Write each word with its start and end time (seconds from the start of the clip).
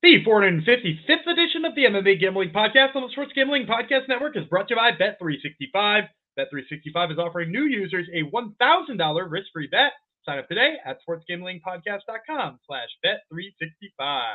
The 0.00 0.22
455th 0.24 1.26
edition 1.26 1.64
of 1.64 1.74
the 1.74 1.86
MMA 1.86 2.20
Gambling 2.20 2.50
Podcast 2.50 2.94
on 2.94 3.02
the 3.02 3.08
Sports 3.10 3.32
Gambling 3.34 3.66
Podcast 3.66 4.06
Network 4.08 4.36
is 4.36 4.44
brought 4.44 4.68
to 4.68 4.74
you 4.74 4.80
by 4.80 4.92
Bet365. 4.92 6.06
Bet365 6.38 7.12
is 7.12 7.18
offering 7.18 7.50
new 7.50 7.64
users 7.64 8.06
a 8.14 8.22
$1,000 8.30 9.30
risk-free 9.30 9.66
bet. 9.66 9.90
Sign 10.24 10.38
up 10.38 10.46
today 10.46 10.76
at 10.86 10.98
sportsgamblingpodcast.com 11.02 12.60
slash 12.64 12.88
bet365. 13.04 14.34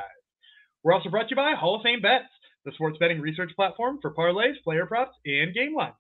We're 0.83 0.91
also 0.91 1.09
brought 1.09 1.29
to 1.29 1.31
you 1.31 1.37
by 1.37 1.53
Hall 1.57 1.77
of 1.77 1.83
Fame 1.83 2.01
Bets, 2.01 2.25
the 2.65 2.73
sports 2.73 2.97
betting 2.99 3.21
research 3.21 3.51
platform 3.55 3.99
for 4.01 4.13
parlays, 4.13 4.61
player 4.65 4.85
props, 4.85 5.15
and 5.25 5.53
game 5.53 5.73
lines. 5.73 5.95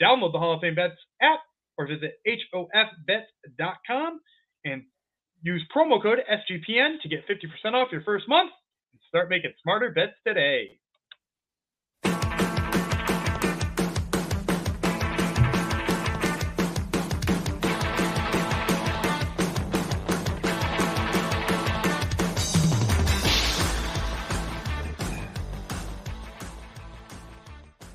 Download 0.00 0.30
the 0.30 0.38
Hall 0.38 0.54
of 0.54 0.60
Fame 0.60 0.76
Bets 0.76 0.94
app 1.20 1.40
or 1.76 1.88
visit 1.88 2.12
hofbets.com 2.54 4.20
and 4.64 4.84
use 5.42 5.66
promo 5.74 6.00
code 6.00 6.20
SGPN 6.30 7.00
to 7.02 7.08
get 7.08 7.26
50% 7.26 7.72
off 7.74 7.88
your 7.90 8.02
first 8.02 8.28
month. 8.28 8.52
Start 9.10 9.28
making 9.28 9.50
smarter 9.60 9.90
bets 9.90 10.12
today. 10.24 10.78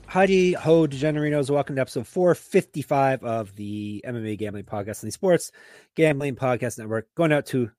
Heidi 0.08 0.52
Ho 0.52 0.86
DeGenerinos. 0.86 1.50
Welcome 1.50 1.76
to 1.78 1.82
episode 1.82 2.08
455 2.08 3.24
of 3.24 3.56
the 3.56 4.04
MMA 4.06 4.38
Gambling 4.38 4.66
Podcast 4.66 5.02
and 5.02 5.08
the 5.08 5.12
Sports 5.14 5.54
Gambling 5.96 6.36
Podcast 6.36 6.78
Network. 6.78 7.08
Going 7.16 7.32
out 7.32 7.46
to 7.48 7.72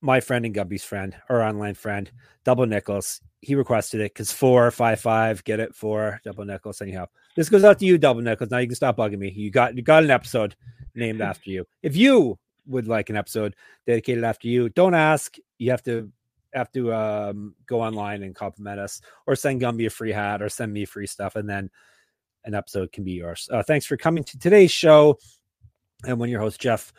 my 0.00 0.20
friend 0.20 0.44
and 0.44 0.54
Gumby's 0.54 0.84
friend, 0.84 1.16
our 1.28 1.42
online 1.42 1.74
friend, 1.74 2.10
Double 2.44 2.66
Nickels, 2.66 3.20
He 3.40 3.54
requested 3.54 4.00
it 4.00 4.14
because 4.14 4.32
four, 4.32 4.70
five, 4.70 5.00
five, 5.00 5.42
get 5.44 5.60
it 5.60 5.74
for 5.74 6.20
Double 6.24 6.44
Nickels. 6.44 6.80
Anyhow, 6.80 7.06
this 7.36 7.48
goes 7.48 7.64
out 7.64 7.78
to 7.80 7.84
you, 7.84 7.98
Double 7.98 8.22
Nickels. 8.22 8.50
Now 8.50 8.58
you 8.58 8.66
can 8.66 8.76
stop 8.76 8.96
bugging 8.96 9.18
me. 9.18 9.30
You 9.30 9.50
got 9.50 9.76
you 9.76 9.82
got 9.82 10.04
an 10.04 10.10
episode 10.10 10.54
named 10.94 11.20
after 11.22 11.50
you. 11.50 11.66
If 11.82 11.96
you 11.96 12.38
would 12.66 12.88
like 12.88 13.10
an 13.10 13.16
episode 13.16 13.54
dedicated 13.86 14.24
after 14.24 14.48
you, 14.48 14.68
don't 14.68 14.94
ask. 14.94 15.36
You 15.58 15.70
have 15.70 15.82
to 15.84 16.10
have 16.54 16.70
to 16.72 16.94
um, 16.94 17.54
go 17.66 17.80
online 17.80 18.22
and 18.22 18.34
compliment 18.34 18.78
us, 18.78 19.00
or 19.26 19.34
send 19.34 19.60
Gumby 19.60 19.86
a 19.86 19.90
free 19.90 20.12
hat, 20.12 20.40
or 20.40 20.48
send 20.48 20.72
me 20.72 20.84
free 20.84 21.06
stuff, 21.06 21.36
and 21.36 21.48
then 21.48 21.70
an 22.44 22.54
episode 22.54 22.92
can 22.92 23.04
be 23.04 23.12
yours. 23.12 23.48
Uh, 23.50 23.62
thanks 23.62 23.86
for 23.86 23.96
coming 23.96 24.24
to 24.24 24.38
today's 24.38 24.70
show. 24.70 25.18
And 26.06 26.18
when 26.18 26.28
your 26.28 26.40
host 26.40 26.60
Jeff 26.60 26.92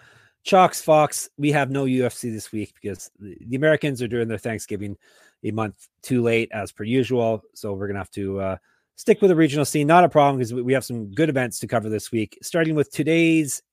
Chalkx 0.45 0.83
Fox, 0.83 1.27
we 1.37 1.51
have 1.51 1.71
no 1.71 1.85
UFC 1.85 2.31
this 2.31 2.51
week 2.51 2.73
because 2.79 3.09
the 3.19 3.55
Americans 3.55 4.01
are 4.01 4.07
doing 4.07 4.27
their 4.27 4.37
Thanksgiving 4.37 4.95
a 5.43 5.51
month 5.51 5.87
too 6.03 6.21
late 6.21 6.49
as 6.51 6.71
per 6.71 6.83
usual. 6.83 7.43
So 7.55 7.73
we're 7.73 7.87
gonna 7.87 7.99
have 7.99 8.11
to 8.11 8.39
uh, 8.39 8.57
stick 8.95 9.21
with 9.21 9.29
the 9.29 9.35
regional 9.35 9.65
scene. 9.65 9.87
Not 9.87 10.03
a 10.03 10.09
problem 10.09 10.37
because 10.37 10.53
we 10.53 10.73
have 10.73 10.85
some 10.85 11.11
good 11.11 11.29
events 11.29 11.59
to 11.59 11.67
cover 11.67 11.89
this 11.89 12.11
week. 12.11 12.37
Starting 12.43 12.75
with 12.75 12.91
today's 12.91 13.63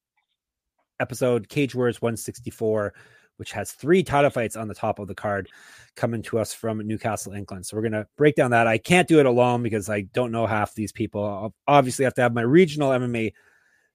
episode, 0.98 1.48
Cage 1.50 1.74
Wars 1.74 2.00
164, 2.00 2.94
which 3.36 3.52
has 3.52 3.72
three 3.72 4.02
title 4.02 4.30
fights 4.30 4.56
on 4.56 4.66
the 4.66 4.74
top 4.74 4.98
of 4.98 5.08
the 5.08 5.14
card 5.14 5.50
coming 5.94 6.22
to 6.22 6.38
us 6.38 6.54
from 6.54 6.78
Newcastle, 6.86 7.34
England. 7.34 7.66
So 7.66 7.76
we're 7.76 7.82
gonna 7.82 8.06
break 8.16 8.34
down 8.34 8.50
that. 8.52 8.66
I 8.66 8.78
can't 8.78 9.08
do 9.08 9.20
it 9.20 9.26
alone 9.26 9.62
because 9.62 9.90
I 9.90 10.02
don't 10.14 10.32
know 10.32 10.46
half 10.46 10.74
these 10.74 10.92
people. 10.92 11.22
I'll 11.22 11.54
obviously 11.68 12.06
have 12.06 12.14
to 12.14 12.22
have 12.22 12.32
my 12.32 12.40
regional 12.40 12.92
MMA 12.92 13.34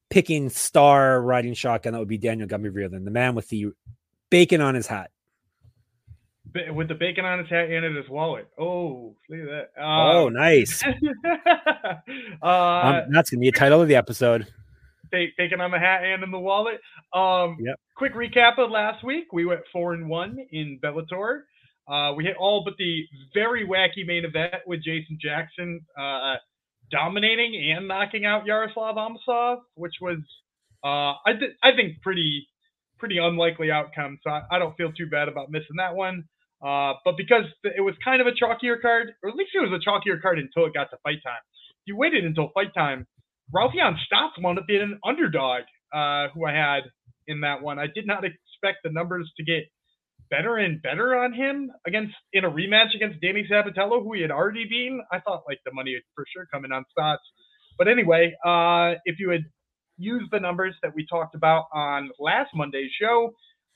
picking 0.10 0.50
star 0.50 1.22
riding 1.22 1.54
shotgun, 1.54 1.94
that 1.94 2.00
would 2.00 2.08
be 2.08 2.18
Daniel 2.18 2.48
Gumby 2.48 2.72
Vreeland, 2.72 3.06
the 3.06 3.12
man 3.12 3.36
with 3.36 3.50
the 3.50 3.72
bacon 4.30 4.62
on 4.62 4.76
his 4.76 4.88
hat. 4.88 5.12
With 6.74 6.88
the 6.88 6.96
bacon 6.96 7.26
on 7.26 7.40
his 7.40 7.50
hat 7.50 7.70
and 7.70 7.86
in 7.86 7.96
his 7.96 8.10
wallet. 8.10 8.48
Oh, 8.58 9.16
look 9.30 9.40
at 9.40 9.46
that. 9.76 9.82
Um, 9.82 10.16
oh, 10.16 10.30
nice. 10.30 10.82
uh, 12.42 12.48
um, 12.48 13.12
that's 13.12 13.30
going 13.30 13.40
to 13.40 13.42
be 13.42 13.50
a 13.50 13.52
title 13.52 13.82
of 13.82 13.88
the 13.88 13.96
episode. 13.96 14.48
Bacon 15.12 15.62
on 15.62 15.72
the 15.72 15.80
hat 15.80 16.04
and 16.04 16.24
in 16.24 16.32
the 16.32 16.40
wallet. 16.40 16.80
Um, 17.14 17.58
yep. 17.60 17.80
Quick 17.96 18.14
recap 18.14 18.58
of 18.58 18.72
last 18.72 19.04
week. 19.04 19.32
We 19.32 19.46
went 19.46 19.62
four 19.72 19.94
and 19.94 20.10
one 20.10 20.38
in 20.52 20.80
Bellator. 20.82 21.42
Uh, 21.88 22.14
we 22.16 22.24
hit 22.24 22.36
all 22.38 22.64
but 22.64 22.74
the 22.78 23.04
very 23.34 23.66
wacky 23.66 24.06
main 24.06 24.26
event 24.26 24.56
with 24.66 24.84
Jason 24.84 25.18
Jackson. 25.22 25.80
Dominating 26.92 27.74
and 27.76 27.88
knocking 27.88 28.26
out 28.26 28.46
Yaroslav 28.46 28.96
Amosov, 28.96 29.58
which 29.76 29.96
was 30.02 30.20
uh, 30.84 31.20
I 31.26 31.34
th- 31.38 31.58
I 31.64 31.76
think 31.76 32.02
pretty 32.02 32.48
pretty 32.98 33.18
unlikely 33.18 33.72
outcome. 33.72 34.20
So 34.24 34.30
I, 34.30 34.44
I, 34.52 34.60
don't 34.60 34.76
feel 34.76 34.92
too 34.92 35.06
bad 35.08 35.28
about 35.28 35.52
missing 35.52 35.78
that 35.78 35.96
one. 35.96 36.24
Uh, 36.66 36.94
but 37.06 37.16
because 37.16 37.44
it 37.64 37.82
was 37.82 37.94
kind 38.04 38.22
of 38.22 38.28
a 38.28 38.32
chalkier 38.32 38.82
card, 38.82 39.12
or 39.22 39.30
at 39.30 39.36
least 39.36 39.52
it 39.54 39.60
was 39.60 39.70
a 39.72 39.88
chalkier 39.88 40.20
card 40.20 40.40
until 40.40 40.66
it 40.66 40.74
got 40.74 40.90
to 40.90 40.98
fight 41.04 41.20
time. 41.24 41.42
You 41.86 41.96
waited 41.96 42.26
until 42.26 42.50
fight 42.56 42.74
time, 42.74 43.06
Raufeon 43.56 43.96
Stots 44.12 44.42
wound 44.42 44.58
up 44.58 44.66
being 44.68 44.82
an 44.82 45.00
underdog, 45.06 45.64
uh, 45.94 46.30
who 46.34 46.46
I 46.46 46.54
had 46.54 46.84
in 47.28 47.42
that 47.42 47.62
one. 47.62 47.80
I 47.80 47.88
did 47.94 48.08
not 48.08 48.24
expect 48.26 48.80
the 48.84 48.92
numbers 48.92 49.32
to 49.38 49.44
get 49.44 49.64
better 50.30 50.58
and 50.58 50.82
better 50.82 51.16
on 51.16 51.34
him 51.34 51.72
against 51.86 52.14
in 52.34 52.46
a 52.46 52.52
rematch 52.52 52.96
against 52.96 53.22
Danny 53.22 53.48
Sabatello, 53.50 54.04
who 54.04 54.14
he 54.14 54.22
had 54.22 54.32
already 54.32 54.66
beaten. 54.66 55.02
I 55.12 55.20
thought 55.20 55.44
like 55.48 55.60
the 55.66 55.74
money 55.74 55.98
for 56.16 56.26
sure 56.34 56.48
coming 56.52 56.72
on 56.72 56.86
Stots. 56.98 57.18
But 57.78 57.88
anyway, 57.88 58.36
uh, 58.46 59.00
if 59.06 59.20
you 59.20 59.30
had 59.30 59.44
used 59.98 60.32
the 60.32 60.40
numbers 60.40 60.76
that 60.84 60.94
we 60.96 61.06
talked 61.08 61.36
about 61.36 61.66
on 61.74 62.10
last 62.20 62.50
Monday's 62.56 62.92
show, 63.00 63.32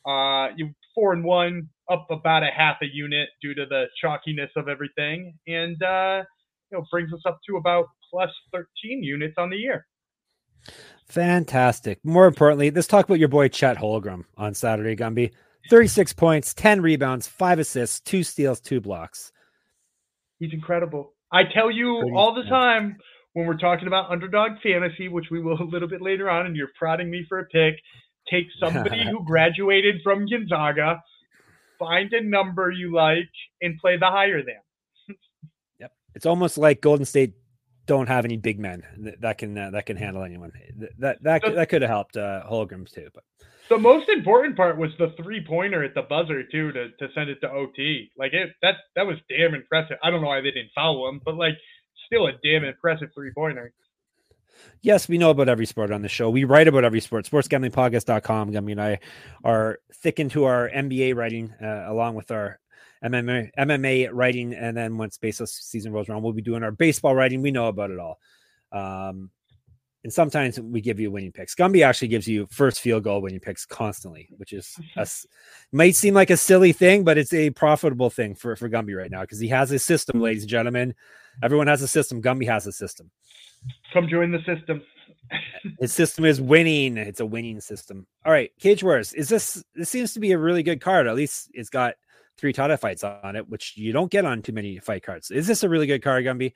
uh, 0.05 0.49
you 0.55 0.71
four 0.95 1.13
and 1.13 1.23
one, 1.23 1.69
up 1.89 2.07
about 2.09 2.43
a 2.43 2.49
half 2.55 2.77
a 2.81 2.85
unit 2.91 3.29
due 3.41 3.53
to 3.53 3.65
the 3.65 3.85
chalkiness 4.03 4.49
of 4.55 4.67
everything, 4.67 5.37
and 5.47 5.81
uh, 5.83 6.23
you 6.71 6.77
know 6.77 6.85
brings 6.91 7.13
us 7.13 7.21
up 7.25 7.39
to 7.47 7.57
about 7.57 7.85
plus 8.09 8.31
13 8.51 9.03
units 9.03 9.35
on 9.37 9.49
the 9.49 9.57
year. 9.57 9.85
Fantastic. 11.07 11.99
More 12.03 12.27
importantly, 12.27 12.71
let's 12.71 12.87
talk 12.87 13.05
about 13.05 13.19
your 13.19 13.27
boy 13.27 13.49
Chet 13.49 13.77
Holmgren 13.77 14.25
on 14.37 14.53
Saturday, 14.53 14.95
Gumby. 14.95 15.31
36 15.69 16.13
points, 16.13 16.53
10 16.53 16.81
rebounds, 16.81 17.27
five 17.27 17.59
assists, 17.59 17.99
two 17.99 18.23
steals, 18.23 18.59
two 18.59 18.81
blocks. 18.81 19.31
He's 20.39 20.53
incredible. 20.53 21.13
I 21.31 21.43
tell 21.43 21.71
you 21.71 22.15
all 22.15 22.33
the 22.33 22.43
time 22.43 22.97
when 23.33 23.45
we're 23.45 23.57
talking 23.57 23.87
about 23.87 24.11
underdog 24.11 24.53
fantasy, 24.61 25.07
which 25.07 25.27
we 25.31 25.41
will 25.41 25.61
a 25.61 25.63
little 25.63 25.87
bit 25.87 26.01
later 26.01 26.29
on, 26.29 26.45
and 26.45 26.55
you're 26.55 26.71
prodding 26.77 27.09
me 27.09 27.25
for 27.27 27.39
a 27.39 27.45
pick, 27.45 27.75
take 28.29 28.47
somebody 28.59 29.03
who 29.05 29.23
graduated 29.25 30.01
from 30.03 30.25
Gonzaga, 30.27 31.01
find 31.79 32.11
a 32.13 32.21
number 32.21 32.71
you 32.71 32.93
like, 32.93 33.29
and 33.61 33.77
play 33.79 33.97
the 33.97 34.07
higher 34.07 34.41
than. 34.43 35.15
yep. 35.79 35.91
It's 36.15 36.25
almost 36.25 36.57
like 36.57 36.81
Golden 36.81 37.05
State 37.05 37.33
don't 37.87 38.07
have 38.07 38.25
any 38.25 38.37
big 38.37 38.59
men 38.59 38.83
that 39.19 39.37
can 39.37 39.57
uh, 39.57 39.71
that 39.71 39.85
can 39.85 39.97
handle 39.97 40.23
anyone. 40.23 40.51
That 40.77 40.91
that 40.99 41.23
that, 41.23 41.55
that 41.55 41.69
could 41.69 41.81
have 41.81 41.89
helped 41.89 42.15
uh, 42.15 42.43
Holmgren's 42.49 42.91
too, 42.91 43.09
but 43.13 43.23
the 43.71 43.77
most 43.77 44.09
important 44.09 44.57
part 44.57 44.77
was 44.77 44.91
the 44.99 45.13
three 45.15 45.43
pointer 45.43 45.81
at 45.81 45.95
the 45.95 46.01
buzzer 46.01 46.43
too 46.43 46.73
to, 46.73 46.89
to 46.89 47.07
send 47.15 47.29
it 47.29 47.39
to 47.39 47.49
OT. 47.49 48.11
Like 48.17 48.33
it 48.33 48.49
that 48.61 48.75
that 48.97 49.07
was 49.07 49.17
damn 49.29 49.55
impressive. 49.55 49.95
I 50.03 50.11
don't 50.11 50.21
know 50.21 50.27
why 50.27 50.41
they 50.41 50.51
didn't 50.51 50.71
foul 50.75 51.07
him, 51.07 51.21
but 51.23 51.35
like 51.35 51.53
still 52.05 52.27
a 52.27 52.33
damn 52.43 52.65
impressive 52.65 53.11
three 53.15 53.31
pointer. 53.33 53.73
Yes, 54.81 55.07
we 55.07 55.17
know 55.17 55.29
about 55.29 55.47
every 55.47 55.65
sport 55.65 55.89
on 55.89 56.01
the 56.01 56.09
show. 56.09 56.29
We 56.29 56.43
write 56.43 56.67
about 56.67 56.83
every 56.83 56.99
sport. 56.99 57.25
Sportsgamblingpodcast.com. 57.25 58.57
I 58.57 58.59
mean, 58.59 58.77
I 58.77 58.99
are 59.45 59.79
thick 59.95 60.19
into 60.19 60.43
our 60.43 60.69
NBA 60.69 61.15
writing 61.15 61.53
uh, 61.63 61.85
along 61.87 62.15
with 62.15 62.29
our 62.29 62.59
MMA 63.05 63.51
MMA 63.57 64.09
writing, 64.11 64.53
and 64.53 64.75
then 64.75 64.97
once 64.97 65.17
baseball 65.17 65.47
season 65.47 65.93
rolls 65.93 66.09
around, 66.09 66.23
we'll 66.23 66.33
be 66.33 66.41
doing 66.41 66.61
our 66.61 66.71
baseball 66.71 67.15
writing. 67.15 67.41
We 67.41 67.51
know 67.51 67.67
about 67.67 67.89
it 67.89 67.99
all. 67.99 68.19
Um, 68.73 69.29
and 70.03 70.11
sometimes 70.11 70.59
we 70.59 70.81
give 70.81 70.99
you 70.99 71.11
winning 71.11 71.31
picks. 71.31 71.53
Gumby 71.53 71.85
actually 71.85 72.07
gives 72.07 72.27
you 72.27 72.47
first 72.49 72.79
field 72.81 73.03
goal 73.03 73.21
winning 73.21 73.39
picks 73.39 73.65
constantly, 73.65 74.29
which 74.37 74.53
is 74.53 74.75
a, 74.97 75.07
might 75.71 75.95
seem 75.95 76.13
like 76.13 76.29
a 76.29 76.37
silly 76.37 76.73
thing, 76.73 77.03
but 77.03 77.17
it's 77.17 77.33
a 77.33 77.51
profitable 77.51 78.09
thing 78.09 78.35
for 78.35 78.55
for 78.55 78.69
Gumby 78.69 78.97
right 78.97 79.11
now 79.11 79.21
because 79.21 79.39
he 79.39 79.47
has 79.49 79.71
a 79.71 79.79
system, 79.79 80.19
ladies 80.19 80.43
and 80.43 80.49
gentlemen. 80.49 80.95
Everyone 81.43 81.67
has 81.67 81.81
a 81.81 81.87
system. 81.87 82.21
Gumby 82.21 82.47
has 82.47 82.67
a 82.67 82.71
system. 82.71 83.09
Come 83.93 84.07
join 84.07 84.31
the 84.31 84.39
system. 84.39 84.81
His 85.79 85.93
system 85.93 86.25
is 86.25 86.41
winning. 86.41 86.97
It's 86.97 87.19
a 87.19 87.25
winning 87.25 87.61
system. 87.61 88.05
All 88.25 88.31
right, 88.31 88.51
Cage 88.59 88.83
Wars. 88.83 89.13
Is 89.13 89.29
this? 89.29 89.63
This 89.75 89.89
seems 89.89 90.13
to 90.13 90.19
be 90.19 90.31
a 90.31 90.37
really 90.37 90.63
good 90.63 90.81
card. 90.81 91.07
At 91.07 91.15
least 91.15 91.49
it's 91.53 91.69
got 91.69 91.95
three 92.37 92.53
title 92.53 92.77
fights 92.77 93.03
on 93.03 93.35
it, 93.35 93.47
which 93.47 93.77
you 93.77 93.93
don't 93.93 94.11
get 94.11 94.25
on 94.25 94.41
too 94.41 94.51
many 94.51 94.79
fight 94.79 95.03
cards. 95.03 95.29
Is 95.29 95.47
this 95.47 95.63
a 95.63 95.69
really 95.69 95.87
good 95.87 96.03
card, 96.03 96.25
Gumby? 96.25 96.53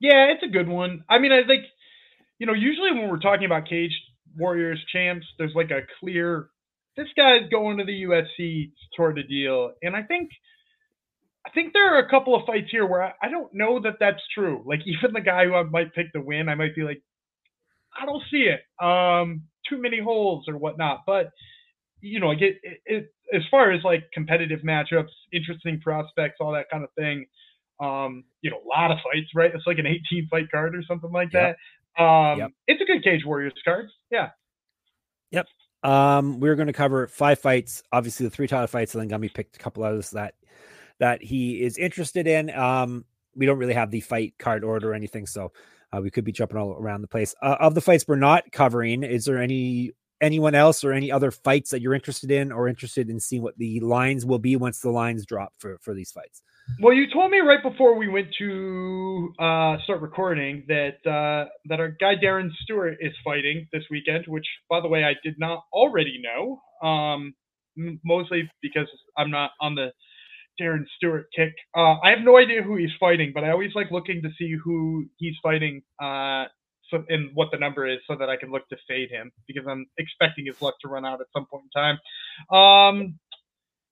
Yeah, 0.00 0.26
it's 0.32 0.42
a 0.42 0.48
good 0.48 0.68
one. 0.68 1.04
I 1.08 1.18
mean, 1.18 1.32
I 1.32 1.46
think 1.46 1.64
you 2.42 2.46
know, 2.46 2.54
usually 2.54 2.90
when 2.90 3.08
we're 3.08 3.20
talking 3.20 3.46
about 3.46 3.68
Cage 3.68 3.92
Warriors 4.36 4.84
champs, 4.92 5.24
there's 5.38 5.52
like 5.54 5.70
a 5.70 5.82
clear 6.00 6.48
this 6.96 7.06
guy's 7.16 7.48
going 7.52 7.78
to 7.78 7.84
the 7.84 8.02
UFC 8.02 8.72
sort 8.96 9.16
of 9.16 9.28
deal. 9.28 9.70
And 9.80 9.94
I 9.94 10.02
think 10.02 10.30
I 11.46 11.50
think 11.50 11.72
there 11.72 11.94
are 11.94 12.04
a 12.04 12.10
couple 12.10 12.34
of 12.34 12.44
fights 12.44 12.66
here 12.72 12.84
where 12.84 13.04
I, 13.04 13.12
I 13.22 13.28
don't 13.28 13.54
know 13.54 13.80
that 13.82 13.94
that's 14.00 14.18
true. 14.34 14.60
Like 14.66 14.80
even 14.86 15.12
the 15.12 15.20
guy 15.20 15.44
who 15.44 15.54
I 15.54 15.62
might 15.62 15.94
pick 15.94 16.12
to 16.14 16.20
win, 16.20 16.48
I 16.48 16.56
might 16.56 16.74
be 16.74 16.82
like, 16.82 17.00
I 17.96 18.06
don't 18.06 18.24
see 18.28 18.50
it. 18.50 18.62
Um, 18.84 19.42
too 19.70 19.80
many 19.80 20.00
holes 20.00 20.46
or 20.48 20.58
whatnot. 20.58 21.02
But 21.06 21.30
you 22.00 22.18
know, 22.18 22.26
like 22.26 22.42
it, 22.42 22.56
it, 22.64 22.80
it, 22.86 23.14
as 23.32 23.42
far 23.52 23.70
as 23.70 23.84
like 23.84 24.10
competitive 24.12 24.62
matchups, 24.66 25.14
interesting 25.32 25.80
prospects, 25.80 26.38
all 26.40 26.50
that 26.54 26.70
kind 26.72 26.82
of 26.82 26.90
thing. 26.98 27.24
Um, 27.80 28.24
you 28.42 28.50
know, 28.50 28.58
a 28.58 28.68
lot 28.68 28.90
of 28.90 28.98
fights, 28.98 29.30
right? 29.32 29.52
It's 29.54 29.66
like 29.66 29.78
an 29.78 29.86
18 29.86 30.26
fight 30.28 30.50
card 30.50 30.74
or 30.74 30.82
something 30.88 31.12
like 31.12 31.30
that. 31.34 31.56
Um, 31.98 32.38
yep. 32.38 32.50
it's 32.66 32.80
a 32.80 32.84
good 32.84 33.04
Cage 33.04 33.24
Warriors 33.24 33.52
card. 33.64 33.88
Yeah. 34.10 34.30
Yep. 35.30 35.46
Um, 35.82 36.40
we're 36.40 36.54
going 36.54 36.68
to 36.68 36.72
cover 36.72 37.06
five 37.08 37.38
fights. 37.38 37.82
Obviously, 37.92 38.26
the 38.26 38.30
three 38.30 38.46
title 38.46 38.66
fights, 38.66 38.94
and 38.94 39.02
then 39.10 39.20
Gumby 39.20 39.32
picked 39.32 39.56
a 39.56 39.58
couple 39.58 39.84
others 39.84 40.10
that 40.10 40.34
that 40.98 41.22
he 41.22 41.62
is 41.62 41.76
interested 41.78 42.26
in. 42.26 42.50
Um, 42.50 43.04
we 43.34 43.46
don't 43.46 43.58
really 43.58 43.74
have 43.74 43.90
the 43.90 44.00
fight 44.00 44.34
card 44.38 44.62
order 44.62 44.90
or 44.90 44.94
anything, 44.94 45.26
so 45.26 45.52
uh, 45.92 46.00
we 46.00 46.10
could 46.10 46.24
be 46.24 46.32
jumping 46.32 46.56
all 46.56 46.72
around 46.72 47.02
the 47.02 47.08
place. 47.08 47.34
Uh, 47.42 47.56
of 47.58 47.74
the 47.74 47.80
fights 47.80 48.04
we're 48.06 48.16
not 48.16 48.52
covering, 48.52 49.02
is 49.02 49.24
there 49.24 49.38
any 49.38 49.92
anyone 50.22 50.54
else 50.54 50.84
or 50.84 50.92
any 50.92 51.12
other 51.12 51.30
fights 51.30 51.70
that 51.70 51.82
you're 51.82 51.94
interested 51.94 52.30
in 52.30 52.52
or 52.52 52.68
interested 52.68 53.10
in 53.10 53.20
seeing 53.20 53.42
what 53.42 53.58
the 53.58 53.80
lines 53.80 54.24
will 54.24 54.38
be 54.38 54.56
once 54.56 54.80
the 54.80 54.90
lines 54.90 55.26
drop 55.26 55.52
for 55.58 55.76
for 55.80 55.92
these 55.92 56.10
fights? 56.10 56.42
Well, 56.80 56.94
you 56.94 57.06
told 57.12 57.30
me 57.30 57.40
right 57.40 57.62
before 57.62 57.98
we 57.98 58.08
went 58.08 58.28
to 58.38 59.34
uh, 59.38 59.76
start 59.84 60.00
recording 60.00 60.64
that 60.68 61.04
uh, 61.04 61.50
that 61.66 61.80
our 61.80 61.88
guy 62.00 62.14
Darren 62.14 62.50
Stewart 62.62 62.96
is 63.00 63.12
fighting 63.24 63.66
this 63.72 63.82
weekend, 63.90 64.24
which, 64.28 64.46
by 64.70 64.80
the 64.80 64.88
way, 64.88 65.04
I 65.04 65.14
did 65.22 65.34
not 65.38 65.64
already 65.72 66.22
know. 66.22 66.62
Um, 66.88 67.34
mostly 68.04 68.50
because 68.60 68.86
I'm 69.16 69.30
not 69.30 69.52
on 69.60 69.74
the 69.74 69.92
Darren 70.60 70.84
Stewart 70.96 71.26
kick. 71.34 71.54
Uh, 71.76 71.96
I 72.02 72.10
have 72.10 72.20
no 72.20 72.36
idea 72.36 72.62
who 72.62 72.76
he's 72.76 72.90
fighting, 73.00 73.32
but 73.34 73.44
I 73.44 73.50
always 73.50 73.74
like 73.74 73.90
looking 73.90 74.22
to 74.22 74.28
see 74.38 74.54
who 74.62 75.06
he's 75.16 75.34
fighting 75.42 75.82
uh, 76.00 76.44
so, 76.92 77.04
and 77.10 77.32
what 77.34 77.50
the 77.52 77.58
number 77.58 77.88
is 77.88 78.00
so 78.08 78.16
that 78.16 78.30
I 78.30 78.36
can 78.36 78.52
look 78.52 78.68
to 78.70 78.78
fade 78.88 79.10
him 79.10 79.32
because 79.48 79.64
I'm 79.68 79.86
expecting 79.98 80.46
his 80.46 80.62
luck 80.62 80.76
to 80.82 80.88
run 80.88 81.06
out 81.06 81.22
at 81.22 81.28
some 81.34 81.46
point 81.50 81.64
in 81.74 81.82
time. 81.82 82.56
Um, 82.56 83.20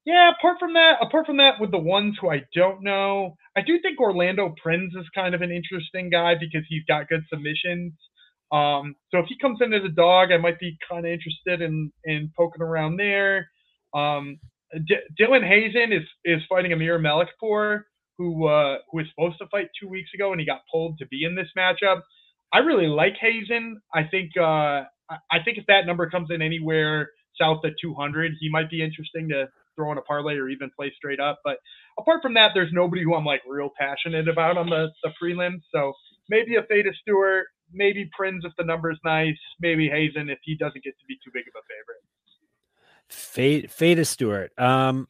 yeah, 0.06 0.32
apart 0.38 0.58
from 0.60 0.74
that, 0.74 0.98
apart 1.02 1.26
from 1.26 1.38
that, 1.38 1.60
with 1.60 1.72
the 1.72 1.78
ones 1.78 2.16
who 2.20 2.30
I 2.30 2.42
don't 2.54 2.82
know, 2.82 3.36
I 3.56 3.62
do 3.62 3.80
think 3.82 4.00
Orlando 4.00 4.54
Prins 4.62 4.94
is 4.98 5.06
kind 5.14 5.34
of 5.36 5.42
an 5.42 5.52
interesting 5.52 6.10
guy 6.10 6.34
because 6.40 6.64
he's 6.68 6.84
got 6.88 7.08
good 7.08 7.22
submissions. 7.32 7.94
Um, 8.52 8.96
so 9.12 9.20
if 9.20 9.26
he 9.28 9.38
comes 9.38 9.60
in 9.62 9.74
as 9.74 9.84
a 9.84 9.90
dog, 9.90 10.32
I 10.32 10.38
might 10.38 10.60
be 10.60 10.76
kind 10.90 11.06
of 11.06 11.12
interested 11.12 11.62
in 11.62 11.92
in 12.04 12.32
poking 12.36 12.62
around 12.62 12.98
there. 12.98 13.50
Um, 13.94 14.40
D- 14.86 14.96
Dylan 15.20 15.46
Hazen 15.46 15.92
is 15.92 16.08
is 16.24 16.42
fighting 16.48 16.72
Amir 16.72 16.98
Malikhpour, 16.98 17.82
who 18.18 18.48
uh, 18.48 18.78
who 18.90 18.98
was 18.98 19.06
supposed 19.10 19.38
to 19.40 19.48
fight 19.48 19.68
two 19.80 19.88
weeks 19.88 20.10
ago, 20.14 20.32
and 20.32 20.40
he 20.40 20.46
got 20.46 20.62
pulled 20.72 20.98
to 20.98 21.06
be 21.08 21.24
in 21.24 21.36
this 21.36 21.48
matchup. 21.56 22.02
I 22.52 22.58
really 22.58 22.86
like 22.86 23.14
Hazen. 23.20 23.80
I 23.94 24.04
think 24.04 24.32
uh, 24.36 24.84
I 25.10 25.42
think 25.44 25.58
if 25.58 25.66
that 25.66 25.86
number 25.86 26.08
comes 26.08 26.28
in 26.30 26.42
anywhere 26.42 27.10
south 27.40 27.64
of 27.64 27.72
200, 27.80 28.32
he 28.40 28.48
might 28.50 28.70
be 28.70 28.82
interesting 28.82 29.28
to 29.28 29.48
throw 29.76 29.92
in 29.92 29.98
a 29.98 30.02
parlay 30.02 30.34
or 30.34 30.48
even 30.48 30.70
play 30.76 30.92
straight 30.96 31.20
up. 31.20 31.40
But 31.44 31.56
apart 31.98 32.22
from 32.22 32.34
that, 32.34 32.50
there's 32.54 32.72
nobody 32.72 33.02
who 33.02 33.14
I'm 33.14 33.24
like 33.24 33.42
real 33.46 33.70
passionate 33.78 34.28
about 34.28 34.56
on 34.56 34.68
the 34.68 34.88
the 35.02 35.10
prelims. 35.22 35.62
So 35.72 35.92
maybe 36.28 36.56
a 36.56 36.62
Feta 36.62 36.92
Stewart, 37.02 37.46
maybe 37.72 38.08
Prins 38.16 38.44
if 38.44 38.52
the 38.58 38.64
number's 38.64 38.98
nice, 39.04 39.38
maybe 39.60 39.88
Hazen 39.88 40.28
if 40.28 40.38
he 40.42 40.56
doesn't 40.56 40.82
get 40.84 40.98
to 40.98 41.06
be 41.06 41.16
too 41.24 41.30
big 41.32 41.44
of 41.48 41.54
a 41.56 41.62
favorite. 41.68 42.02
Fate, 43.08 43.70
Feta 43.70 44.04
Stewart. 44.04 44.52
Um, 44.58 45.08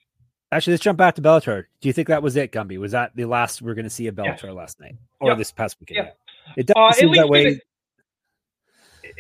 actually, 0.51 0.75
let's 0.75 0.83
jump 0.83 0.99
back 0.99 1.17
to 1.17 1.23
Bellator. 1.23 1.65
Do 1.81 1.89
you 1.89 1.93
think 1.93 2.09
that 2.09 2.23
was 2.23 2.37
it, 2.37 2.53
Gumby? 2.53 2.79
Was 2.79 2.93
that 2.93 3.15
the 3.15 3.27
last 3.27 3.61
we're 3.61 3.75
going 3.75 3.85
to 3.85 3.91
see 3.91 4.07
a 4.07 4.13
Bellator 4.13 4.45
yes. 4.45 4.55
last 4.55 4.81
night 4.81 4.97
or 5.21 5.31
yep. 5.31 5.39
this 5.39 5.53
past 5.53 5.77
weekend? 5.81 6.07
Yep. 6.07 6.19
It 6.57 6.67
does 6.67 6.77
uh, 6.77 6.93
seem 6.93 7.13
that 7.15 7.29
way. 7.29 7.43
It, 7.43 7.63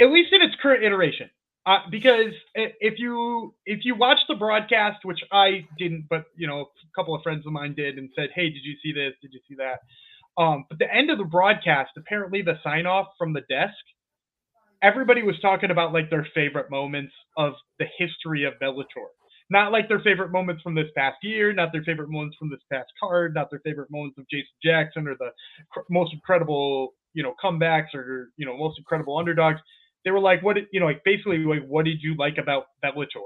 at 0.01 0.11
least 0.13 0.33
in 0.33 0.43
its 0.43 0.55
current 0.63 0.85
iteration, 0.85 1.31
uh, 1.67 1.79
because 1.91 2.33
if 2.55 2.99
you 2.99 3.55
if 3.67 3.81
you 3.85 3.95
watch 3.95 4.19
the 4.29 4.35
broadcast, 4.35 5.05
which 5.05 5.21
I 5.33 5.67
didn't, 5.79 6.07
but 6.09 6.27
you 6.37 6.47
know, 6.47 6.61
a 6.63 6.67
couple 6.97 7.15
of 7.15 7.23
friends 7.23 7.47
of 7.47 7.53
mine 7.53 7.75
did, 7.75 7.99
and 7.99 8.11
said, 8.17 8.31
"Hey, 8.35 8.51
did 8.51 8.63
you 8.65 8.77
see 8.83 8.93
this? 8.93 9.15
Did 9.23 9.33
you 9.33 9.41
see 9.49 9.57
that?" 9.57 9.81
Um, 10.43 10.65
but 10.69 10.79
the 10.79 10.93
end 10.93 11.11
of 11.11 11.19
the 11.19 11.25
broadcast, 11.25 11.93
apparently 11.97 12.43
the 12.43 12.59
sign 12.63 12.87
off 12.87 13.09
from 13.19 13.33
the 13.33 13.43
desk 13.43 13.75
everybody 14.83 15.23
was 15.23 15.39
talking 15.41 15.71
about 15.71 15.93
like 15.93 16.11
their 16.11 16.27
favorite 16.35 16.71
moments 16.71 17.13
of 17.37 17.55
the 17.79 17.87
history 17.99 18.45
of 18.45 18.55
Bellator. 18.63 19.09
Not 19.51 19.73
like 19.73 19.89
their 19.89 20.01
favorite 20.01 20.31
moments 20.31 20.63
from 20.63 20.75
this 20.75 20.87
past 20.97 21.17
year, 21.23 21.53
not 21.53 21.73
their 21.73 21.83
favorite 21.83 22.09
moments 22.09 22.37
from 22.39 22.51
this 22.51 22.61
past 22.73 22.89
card, 23.01 23.35
not 23.35 23.51
their 23.51 23.61
favorite 23.61 23.91
moments 23.91 24.17
of 24.19 24.29
Jason 24.31 24.47
Jackson 24.63 25.09
or 25.09 25.17
the 25.19 25.31
cr- 25.73 25.81
most 25.91 26.13
incredible, 26.13 26.95
you 27.13 27.23
know, 27.23 27.35
comebacks 27.43 27.95
or 27.95 28.31
you 28.37 28.47
know 28.47 28.57
most 28.57 28.79
incredible 28.79 29.19
underdogs. 29.19 29.61
They 30.05 30.11
were 30.11 30.21
like, 30.21 30.43
what, 30.43 30.57
you 30.73 30.81
know, 30.81 30.87
like 30.87 31.03
basically 31.05 31.39
like, 31.39 31.67
what 31.67 31.85
did 31.85 31.99
you 32.01 32.15
like 32.17 32.39
about 32.39 32.65
Bellator? 32.83 33.21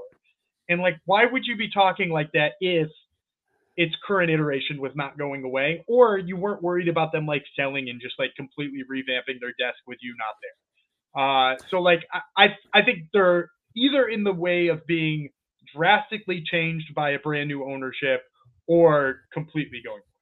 And 0.69 0.81
like, 0.81 0.97
why 1.05 1.25
would 1.25 1.43
you 1.47 1.57
be 1.57 1.71
talking 1.71 2.11
like 2.11 2.33
that 2.33 2.53
if 2.61 2.89
its 3.77 3.95
current 4.07 4.31
iteration 4.31 4.81
was 4.81 4.93
not 4.95 5.17
going 5.19 5.45
away, 5.45 5.85
or 5.87 6.19
you 6.19 6.37
weren't 6.37 6.63
worried 6.63 6.89
about 6.89 7.13
them 7.13 7.27
like 7.27 7.45
selling 7.57 7.89
and 7.89 8.01
just 8.01 8.15
like 8.19 8.35
completely 8.37 8.83
revamping 8.91 9.41
their 9.41 9.51
desk 9.59 9.79
with 9.87 9.99
you 10.01 10.15
not 10.19 10.35
there? 10.43 11.23
Uh, 11.23 11.57
so 11.71 11.81
like 11.81 12.01
I, 12.37 12.47
I 12.73 12.83
think 12.83 13.09
they're 13.13 13.51
either 13.77 14.09
in 14.09 14.25
the 14.25 14.33
way 14.33 14.69
of 14.69 14.87
being 14.87 15.29
drastically 15.75 16.43
changed 16.51 16.95
by 16.95 17.11
a 17.11 17.19
brand 17.19 17.49
new 17.49 17.65
ownership 17.65 18.23
or 18.67 19.21
completely 19.33 19.81
going 19.85 19.99
away. 19.99 20.15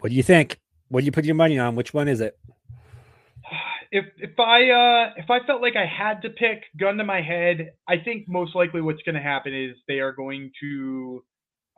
What 0.00 0.10
do 0.10 0.14
you 0.14 0.22
think? 0.22 0.58
What 0.88 1.00
do 1.00 1.06
you 1.06 1.12
put 1.12 1.24
your 1.24 1.34
money 1.34 1.58
on? 1.58 1.76
Which 1.76 1.92
one 1.92 2.08
is 2.08 2.20
it? 2.20 2.38
If 3.92 4.04
if 4.18 4.38
I 4.38 4.70
uh 4.70 5.12
if 5.16 5.30
I 5.30 5.46
felt 5.46 5.62
like 5.62 5.74
I 5.76 5.86
had 5.86 6.22
to 6.22 6.30
pick 6.30 6.64
gun 6.78 6.96
to 6.96 7.04
my 7.04 7.22
head, 7.22 7.72
I 7.88 7.98
think 8.04 8.28
most 8.28 8.54
likely 8.54 8.80
what's 8.80 9.02
going 9.02 9.14
to 9.14 9.22
happen 9.22 9.54
is 9.54 9.76
they 9.86 10.00
are 10.00 10.12
going 10.12 10.50
to 10.60 11.24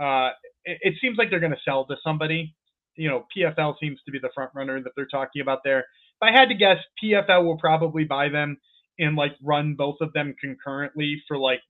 uh 0.00 0.31
it, 0.64 0.78
it 0.81 0.94
seems 1.00 1.19
like 1.19 1.31
they're 1.31 1.40
going 1.40 1.52
to 1.52 1.58
sell 1.64 1.87
to 1.87 1.96
somebody. 2.02 2.55
You 2.96 3.08
know, 3.08 3.26
PFL 3.37 3.75
seems 3.81 4.00
to 4.06 4.10
be 4.10 4.19
the 4.19 4.31
front 4.34 4.50
runner 4.55 4.82
that 4.82 4.93
they're 4.96 5.06
talking 5.06 5.43
about 5.43 5.61
there 5.64 5.84
if 6.20 6.28
I 6.28 6.38
had 6.38 6.49
to 6.49 6.54
guess, 6.54 6.78
PFL 7.02 7.44
will 7.44 7.58
probably 7.58 8.04
buy 8.04 8.28
them 8.28 8.58
and 8.99 9.14
like 9.14 9.32
run 9.43 9.75
both 9.75 9.96
of 10.00 10.12
them 10.12 10.34
concurrently 10.40 11.22
for 11.28 11.38
like, 11.38 11.61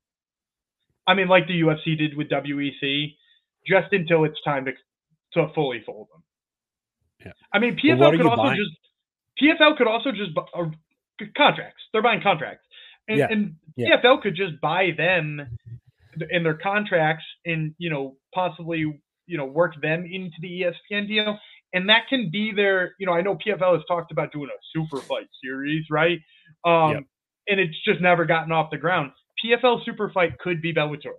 I 1.06 1.14
mean, 1.14 1.28
like 1.28 1.46
the 1.46 1.60
UFC 1.60 1.98
did 1.98 2.16
with 2.16 2.30
WEC, 2.30 3.14
just 3.66 3.92
until 3.92 4.24
it's 4.24 4.40
time 4.44 4.64
to 4.64 4.72
to 5.34 5.52
fully 5.54 5.82
fold 5.84 6.08
them. 6.12 6.22
Yeah. 7.28 7.32
I 7.52 7.58
mean, 7.58 7.76
PFL 7.76 8.16
could 8.16 8.26
also 8.26 8.42
buying? 8.42 8.56
just 8.56 9.60
PFL 9.60 9.76
could 9.76 9.86
also 9.86 10.10
just 10.12 10.30
uh, 10.36 10.64
contracts. 11.36 11.82
They're 11.92 12.02
buying 12.02 12.22
contracts, 12.22 12.66
and, 13.08 13.18
yeah. 13.18 13.28
and 13.30 13.54
yeah. 13.76 13.96
PFL 13.96 14.22
could 14.22 14.36
just 14.36 14.60
buy 14.60 14.90
them 14.96 15.58
in 16.30 16.42
their 16.42 16.54
contracts 16.54 17.24
and 17.44 17.74
you 17.78 17.90
know 17.90 18.16
possibly 18.34 18.78
you 19.26 19.38
know 19.38 19.44
work 19.44 19.80
them 19.80 20.04
into 20.04 20.36
the 20.40 20.62
ESPN 20.62 21.06
deal 21.06 21.38
and 21.72 21.88
that 21.88 22.02
can 22.08 22.30
be 22.30 22.52
their 22.54 22.94
you 22.98 23.06
know 23.06 23.12
i 23.12 23.20
know 23.20 23.36
pfl 23.36 23.74
has 23.74 23.82
talked 23.86 24.10
about 24.12 24.32
doing 24.32 24.48
a 24.48 24.58
super 24.72 25.00
fight 25.02 25.28
series 25.42 25.84
right 25.90 26.18
um 26.64 26.92
yep. 26.92 27.02
and 27.48 27.60
it's 27.60 27.76
just 27.84 28.00
never 28.00 28.24
gotten 28.24 28.52
off 28.52 28.70
the 28.70 28.76
ground 28.76 29.12
pfl 29.44 29.84
super 29.84 30.10
fight 30.10 30.38
could 30.38 30.62
be 30.62 30.72
bellator 30.72 31.16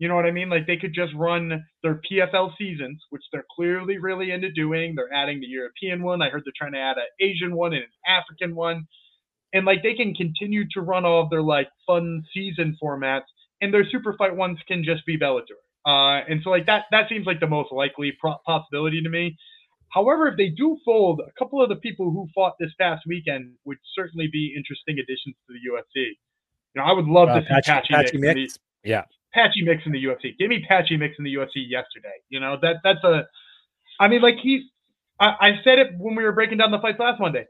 you 0.00 0.08
know 0.08 0.16
what 0.16 0.26
i 0.26 0.30
mean 0.32 0.48
like 0.48 0.66
they 0.66 0.76
could 0.76 0.92
just 0.92 1.12
run 1.14 1.64
their 1.82 2.00
pfl 2.10 2.50
seasons 2.58 3.00
which 3.10 3.22
they're 3.32 3.44
clearly 3.54 3.98
really 3.98 4.32
into 4.32 4.50
doing 4.50 4.94
they're 4.96 5.12
adding 5.12 5.40
the 5.40 5.46
european 5.46 6.02
one 6.02 6.20
i 6.20 6.28
heard 6.28 6.42
they're 6.44 6.52
trying 6.56 6.72
to 6.72 6.78
add 6.78 6.96
an 6.96 7.04
asian 7.20 7.54
one 7.54 7.72
and 7.72 7.84
an 7.84 7.90
african 8.08 8.56
one 8.56 8.86
and 9.52 9.64
like 9.64 9.82
they 9.82 9.94
can 9.94 10.14
continue 10.14 10.64
to 10.72 10.80
run 10.80 11.04
all 11.04 11.22
of 11.22 11.30
their 11.30 11.42
like 11.42 11.68
fun 11.86 12.24
season 12.34 12.76
formats 12.82 13.28
and 13.60 13.72
their 13.72 13.84
super 13.88 14.14
fight 14.18 14.34
ones 14.34 14.58
can 14.66 14.82
just 14.82 15.06
be 15.06 15.16
bellator 15.16 15.60
uh, 15.86 16.22
and 16.28 16.40
so 16.42 16.50
like 16.50 16.66
that 16.66 16.84
that 16.90 17.08
seems 17.08 17.26
like 17.26 17.40
the 17.40 17.46
most 17.46 17.70
likely 17.70 18.12
pro- 18.20 18.36
possibility 18.44 19.00
to 19.00 19.08
me 19.08 19.36
However, 19.90 20.28
if 20.28 20.36
they 20.36 20.48
do 20.48 20.78
fold, 20.84 21.20
a 21.20 21.32
couple 21.38 21.62
of 21.62 21.68
the 21.68 21.76
people 21.76 22.10
who 22.10 22.28
fought 22.34 22.54
this 22.60 22.70
past 22.80 23.02
weekend 23.06 23.54
would 23.64 23.78
certainly 23.94 24.28
be 24.32 24.54
interesting 24.56 24.98
additions 24.98 25.34
to 25.46 25.52
the 25.52 25.58
UFC. 25.68 26.14
You 26.74 26.80
know, 26.80 26.84
I 26.84 26.92
would 26.92 27.06
love 27.06 27.28
uh, 27.28 27.40
to 27.40 27.42
see 27.42 27.48
Patchy, 27.48 27.70
Patchy, 27.70 27.94
Patchy 27.94 28.18
Mix. 28.18 28.34
Mix. 28.36 28.58
Yeah, 28.84 29.04
Patchy 29.32 29.62
Mix 29.62 29.82
in 29.86 29.92
the 29.92 30.02
UFC. 30.02 30.36
Give 30.38 30.48
me 30.48 30.64
Patchy 30.66 30.96
Mix 30.96 31.14
in 31.18 31.24
the 31.24 31.34
UFC 31.34 31.64
yesterday. 31.68 32.14
You 32.28 32.40
know 32.40 32.56
that 32.62 32.76
that's 32.84 33.02
a. 33.04 33.26
I 33.98 34.08
mean, 34.08 34.22
like 34.22 34.36
he's. 34.42 34.62
I, 35.20 35.34
I 35.40 35.50
said 35.64 35.78
it 35.78 35.88
when 35.98 36.14
we 36.14 36.24
were 36.24 36.32
breaking 36.32 36.58
down 36.58 36.70
the 36.70 36.80
fights 36.80 36.98
last 36.98 37.20
Monday. 37.20 37.46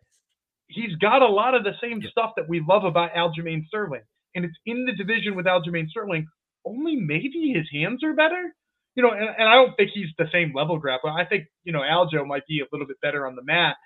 He's 0.68 0.94
got 0.96 1.22
a 1.22 1.28
lot 1.28 1.54
of 1.54 1.64
the 1.64 1.72
same 1.82 2.02
stuff 2.10 2.32
that 2.36 2.48
we 2.48 2.62
love 2.66 2.84
about 2.84 3.12
Aljamain 3.12 3.66
Sterling, 3.66 4.02
and 4.34 4.44
it's 4.44 4.56
in 4.66 4.84
the 4.84 4.92
division 4.92 5.34
with 5.34 5.46
Aljamain 5.46 5.88
Sterling. 5.88 6.26
Only 6.64 6.96
maybe 6.96 7.52
his 7.54 7.66
hands 7.72 8.04
are 8.04 8.14
better 8.14 8.54
you 8.94 9.02
know, 9.02 9.12
and, 9.12 9.28
and 9.38 9.48
I 9.48 9.54
don't 9.54 9.76
think 9.76 9.90
he's 9.94 10.08
the 10.18 10.26
same 10.32 10.52
level 10.54 10.80
grappler. 10.80 11.12
I 11.16 11.24
think, 11.24 11.46
you 11.64 11.72
know, 11.72 11.80
Aljo 11.80 12.26
might 12.26 12.46
be 12.46 12.60
a 12.60 12.66
little 12.72 12.86
bit 12.86 13.00
better 13.00 13.26
on 13.26 13.36
the 13.36 13.42
mat. 13.42 13.76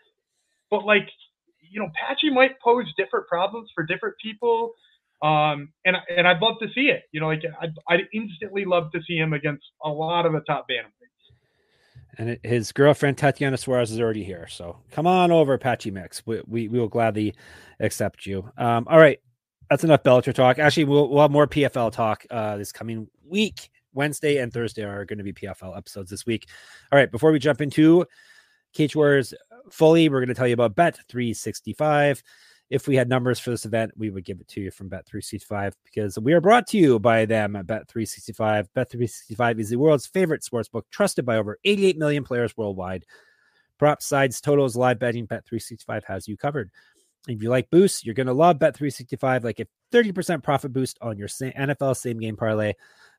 But 0.70 0.84
like, 0.84 1.08
you 1.60 1.80
know, 1.80 1.90
Patchy 1.94 2.30
might 2.30 2.58
pose 2.60 2.86
different 2.96 3.26
problems 3.28 3.70
for 3.74 3.84
different 3.84 4.16
people. 4.22 4.72
Um, 5.23 5.73
and 5.85 5.97
and 6.14 6.28
I'd 6.28 6.40
love 6.40 6.56
to 6.61 6.68
see 6.75 6.88
it. 6.88 7.04
You 7.12 7.21
know, 7.21 7.28
like 7.28 7.42
I'd, 7.61 7.73
I'd 7.88 8.09
instantly 8.12 8.64
love 8.64 8.92
to 8.92 9.00
see 9.06 9.16
him 9.16 9.33
against 9.33 9.64
a 9.83 9.88
lot 9.88 10.26
of 10.26 10.33
the 10.33 10.40
top 10.40 10.66
bantamweights. 10.71 10.90
And 12.16 12.38
his 12.44 12.71
girlfriend 12.71 13.18
Tatiana 13.18 13.56
Suarez 13.56 13.90
is 13.90 14.00
already 14.00 14.23
here, 14.23 14.47
so 14.49 14.78
come 14.92 15.06
on 15.06 15.33
over, 15.33 15.59
Patchy 15.59 15.90
Mix. 15.90 16.25
We 16.26 16.42
we, 16.47 16.68
we 16.68 16.78
will 16.78 16.88
gladly 16.88 17.35
accept 17.80 18.26
you. 18.26 18.49
Um, 18.56 18.87
all 18.88 18.99
right, 18.99 19.18
that's 19.71 19.85
enough 19.85 20.02
Bellator 20.02 20.35
talk. 20.35 20.59
Actually, 20.59 20.85
we'll, 20.85 21.09
we'll 21.09 21.23
have 21.23 21.30
more 21.30 21.47
PFL 21.47 21.90
talk 21.92 22.25
uh, 22.30 22.56
this 22.56 22.73
coming 22.73 23.09
week. 23.26 23.71
Wednesday 23.94 24.38
and 24.38 24.52
Thursday 24.52 24.83
are 24.83 25.04
going 25.04 25.18
to 25.18 25.25
be 25.25 25.33
PFL 25.33 25.76
episodes 25.76 26.11
this 26.11 26.26
week. 26.26 26.49
All 26.92 26.99
right, 26.99 27.11
before 27.11 27.33
we 27.33 27.38
jump 27.38 27.61
into 27.61 28.04
Cage 28.73 28.94
Warriors 28.94 29.33
fully, 29.71 30.09
we're 30.09 30.21
going 30.21 30.28
to 30.28 30.35
tell 30.35 30.49
you 30.49 30.54
about 30.54 30.75
Bet 30.75 30.99
365. 31.09 32.23
If 32.71 32.88
we 32.88 32.97
had 32.97 33.09
numbers 33.09 33.38
for 33.38 33.50
this 33.50 33.66
event, 33.66 33.92
we 33.97 34.11
would 34.11 34.25
give 34.25 34.40
it 34.40 34.49
to 34.49 34.61
you 34.61 34.71
from 34.71 34.88
Bet 34.88 35.06
365 35.06 35.76
because 35.85 36.18
we 36.18 36.33
are 36.33 36.40
brought 36.40 36.66
to 36.68 36.78
you 36.78 36.99
by 36.99 37.26
them 37.26 37.56
at 37.56 37.66
Bet 37.66 37.88
365. 37.88 38.73
Bet 38.73 38.90
365 38.90 39.61
is 39.61 39.71
the 39.71 39.76
world's 39.76 40.06
favorite 40.06 40.42
sportsbook, 40.42 40.83
trusted 40.90 41.26
by 41.26 41.37
over 41.37 41.59
88 41.64 41.99
million 41.99 42.25
players 42.25 42.56
worldwide. 42.56 43.04
Props, 43.78 44.06
sides, 44.06 44.40
totals, 44.40 44.76
live 44.76 44.99
betting, 44.99 45.26
Bet 45.26 45.44
365 45.44 46.04
has 46.04 46.26
you 46.26 46.37
covered. 46.37 46.71
If 47.28 47.42
you 47.42 47.50
like 47.50 47.71
boosts, 47.71 48.04
you're 48.04 48.14
going 48.14 48.26
to 48.28 48.33
love 48.33 48.59
Bet 48.59 48.76
365, 48.76 49.44
like 49.44 49.61
a 49.61 49.66
30% 49.92 50.42
profit 50.42 50.73
boost 50.73 50.99
on 51.00 51.18
your 51.18 51.28
NFL 51.28 51.97
same 51.97 52.18
game 52.18 52.37
parlay. 52.37 52.73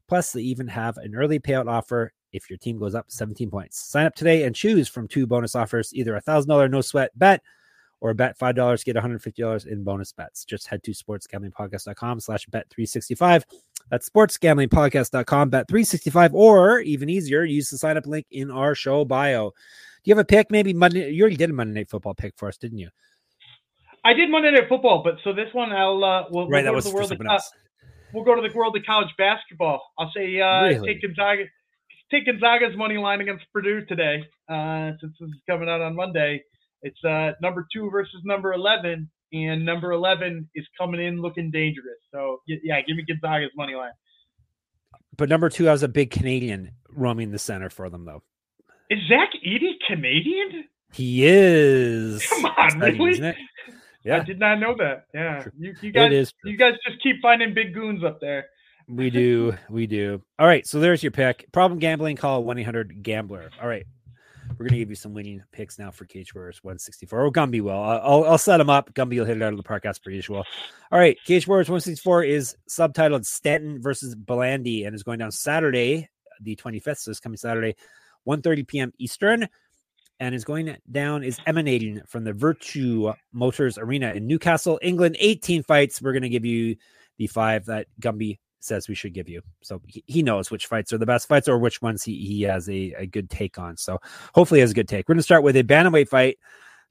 Plus, 0.08 0.32
they 0.32 0.42
even 0.42 0.68
have 0.68 0.98
an 0.98 1.16
early 1.16 1.40
payout 1.40 1.68
offer 1.68 2.14
if 2.32 2.50
your 2.50 2.58
team 2.58 2.78
goes 2.78 2.96
up 2.96 3.06
17 3.10 3.50
points. 3.50 3.80
Sign 3.80 4.06
up 4.06 4.16
today 4.16 4.44
and 4.44 4.56
choose 4.56 4.88
from 4.88 5.08
two 5.08 5.25
bonus 5.25 5.56
offers 5.56 5.94
either 5.94 6.16
a 6.16 6.22
$1,000 6.22 6.70
no 6.70 6.82
sweat 6.82 7.12
bet 7.16 7.42
or 8.02 8.14
bet 8.14 8.38
$5, 8.38 8.86
get 8.86 8.96
$150 8.96 9.68
in 9.68 9.84
bonus 9.84 10.12
bets. 10.12 10.46
Just 10.46 10.68
head 10.68 10.84
to 10.84 10.92
sportsgamblingpodcast.com 10.92 12.20
slash 12.20 12.46
bet 12.48 12.70
365. 12.70 13.46
That's 13.90 14.10
sportsgamblingpodcast.com, 14.10 15.50
bet 15.50 15.68
365, 15.68 16.34
or 16.34 16.80
even 16.80 17.10
easier, 17.10 17.44
use 17.44 17.70
the 17.70 17.78
sign 17.78 17.98
up 17.98 18.06
link 18.06 18.25
in 18.32 18.52
our 18.52 18.75
show 18.75 19.06
bio. 19.06 19.50
Do 19.50 20.10
you 20.10 20.16
have 20.16 20.22
a 20.22 20.25
pick? 20.25 20.52
Maybe 20.52 20.74
Monday. 20.74 21.10
You 21.10 21.24
already 21.24 21.36
did 21.36 21.50
a 21.50 21.54
Monday 21.54 21.80
Night 21.80 21.90
Football 21.90 22.14
pick 22.14 22.34
for 22.38 22.48
us, 22.48 22.58
didn't 22.58 22.78
you? 22.78 22.90
I 24.04 24.14
did 24.14 24.30
Monday 24.30 24.52
Night 24.52 24.70
Football, 24.70 25.02
but 25.04 25.16
so 25.24 25.34
this 25.34 25.52
one 25.54 25.72
I'll 25.72 26.04
uh, 26.04 26.25
we'll, 26.30 26.48
right, 26.48 26.64
we'll 26.64 26.72
that 26.72 26.75
was 26.75 26.86
the 26.86 26.94
world 26.94 27.12
of, 27.12 27.20
else. 27.28 27.52
we'll 28.14 28.24
go 28.24 28.36
to 28.36 28.48
the 28.48 28.56
world 28.56 28.78
of 28.78 28.84
college 28.86 29.10
basketball. 29.18 29.82
I'll 29.98 30.12
say 30.16 30.40
uh, 30.40 30.66
Really? 30.66 30.94
take 30.94 31.02
Gonzaga, 31.02 31.46
take 32.12 32.28
Gonzaga's 32.28 32.78
money 32.78 32.98
line 32.98 33.20
against 33.22 33.46
Purdue 33.52 33.84
today. 33.86 34.24
Uh, 34.48 34.92
since 35.02 35.16
this 35.20 35.30
is 35.30 35.36
coming 35.50 35.68
out 35.68 35.82
on 35.82 35.96
Monday, 35.96 36.44
it's 36.86 37.04
uh, 37.04 37.32
number 37.42 37.68
two 37.74 37.89
versus 37.89 38.22
number 38.24 38.54
eleven, 38.54 39.10
and 39.34 39.65
number 39.65 39.92
eleven 39.92 40.48
is 40.54 40.65
coming 40.80 41.04
in 41.04 41.20
looking 41.20 41.50
dangerous. 41.50 41.98
So 42.13 42.42
yeah, 42.48 42.80
give 42.82 42.96
me 42.96 43.04
Gonzaga's 43.08 43.51
money 43.58 43.74
line. 43.74 43.92
But 45.18 45.30
number 45.30 45.50
two 45.50 45.65
has 45.65 45.82
a 45.82 45.88
big 45.88 46.12
Canadian 46.12 46.72
roaming 46.94 47.32
the 47.32 47.39
center 47.39 47.72
for 47.72 47.89
them, 47.89 48.06
though. 48.06 48.22
Is 48.89 49.00
Zach 49.10 49.30
Edey 49.46 49.74
Canadian? 49.88 50.65
He 50.94 51.25
is. 51.25 52.24
Come 52.30 52.46
on, 52.46 52.80
really? 52.80 53.12
isn't? 53.12 53.36
I 54.10 54.20
did 54.20 54.39
not 54.39 54.60
know 54.60 54.75
that. 54.77 55.08
Yeah, 55.13 55.42
True. 55.42 55.51
you, 55.58 55.75
you 55.82 55.92
guys, 55.92 56.06
it 56.06 56.13
is. 56.13 56.32
true. 56.34 56.51
you 56.51 56.58
guys 56.58 56.74
just 56.88 57.01
keep 57.01 57.15
finding 57.24 57.56
big 57.56 57.74
goons 57.74 58.04
up 58.04 58.22
there. 58.22 58.46
We 58.88 59.10
do. 59.10 59.56
We 59.68 59.88
do. 59.88 60.22
All 60.38 60.46
right. 60.46 60.68
So 60.68 60.80
there's 60.80 61.01
your 61.01 61.12
pick. 61.12 61.51
Problem 61.51 61.80
gambling, 61.80 62.18
call 62.18 62.44
1 62.44 62.60
800 62.60 63.01
Gambler. 63.01 63.50
All 63.60 63.68
right. 63.68 63.88
We're 64.57 64.65
going 64.65 64.74
to 64.74 64.79
give 64.79 64.89
you 64.89 64.95
some 64.95 65.13
winning 65.13 65.43
picks 65.51 65.77
now 65.77 65.91
for 65.91 66.05
Cage 66.05 66.33
Warriors 66.33 66.63
164. 66.63 67.25
Oh, 67.25 67.31
Gumby 67.31 67.62
will. 67.62 67.77
I'll, 67.77 68.24
I'll, 68.24 68.38
set 68.38 68.57
them 68.57 68.69
up. 68.69 68.93
Gumby 68.93 69.17
will 69.17 69.25
hit 69.25 69.35
it 69.35 69.43
out 69.43 69.51
of 69.51 69.57
the 69.57 69.63
park 69.63 69.85
as 69.85 70.00
per 70.00 70.12
usual. 70.12 70.45
All 70.91 71.00
right. 71.00 71.17
Cage 71.25 71.45
Warriors 71.45 71.67
164 71.67 72.24
is 72.24 72.55
subtitled 72.69 73.25
Stanton 73.25 73.81
versus 73.81 74.15
Blandy 74.15 74.85
and 74.85 74.95
is 74.95 75.03
going 75.03 75.19
down 75.19 75.31
Saturday, 75.31 76.09
the 76.39 76.55
25th. 76.55 77.00
So 77.00 77.12
it's 77.12 77.19
coming 77.19 77.38
Saturday, 77.38 77.75
1.30 78.27 78.67
p.m. 78.67 78.93
Eastern. 78.97 79.50
And 80.17 80.33
is 80.33 80.45
going 80.45 80.77
down, 80.89 81.25
is 81.25 81.39
emanating 81.45 82.01
from 82.07 82.24
the 82.24 82.31
Vertu 82.31 83.13
Motors 83.33 83.77
Arena 83.77 84.13
in 84.13 84.27
Newcastle, 84.27 84.79
England. 84.81 85.17
18 85.19 85.63
fights. 85.63 86.01
We're 86.01 86.13
going 86.13 86.24
to 86.24 86.29
give 86.29 86.45
you 86.45 86.77
the 87.17 87.27
five 87.27 87.65
that 87.65 87.88
Gumby 88.00 88.39
says 88.65 88.88
we 88.89 88.95
should 88.95 89.13
give 89.13 89.29
you. 89.29 89.41
So 89.62 89.81
he, 89.88 90.03
he 90.07 90.24
knows 90.24 90.50
which 90.51 90.65
fights 90.67 90.91
are 90.93 90.98
the 90.98 91.05
best 91.05 91.27
fights 91.27 91.48
or 91.48 91.57
which 91.57 91.81
ones 91.81 92.03
he, 92.03 92.17
he 92.25 92.41
has 92.43 92.67
a, 92.69 92.93
a 92.98 93.05
good 93.05 93.29
take 93.29 93.57
on. 93.60 93.77
So 93.77 94.00
hopefully 94.34 94.60
he 94.60 94.62
has 94.62 94.72
a 94.72 94.75
good 94.75 94.88
take. 94.88 95.07
We're 95.07 95.13
going 95.13 95.19
to 95.19 95.24
start 95.24 95.43
with 95.43 95.55
a 95.55 95.63
bantamweight 95.63 96.10
fight, 96.10 96.38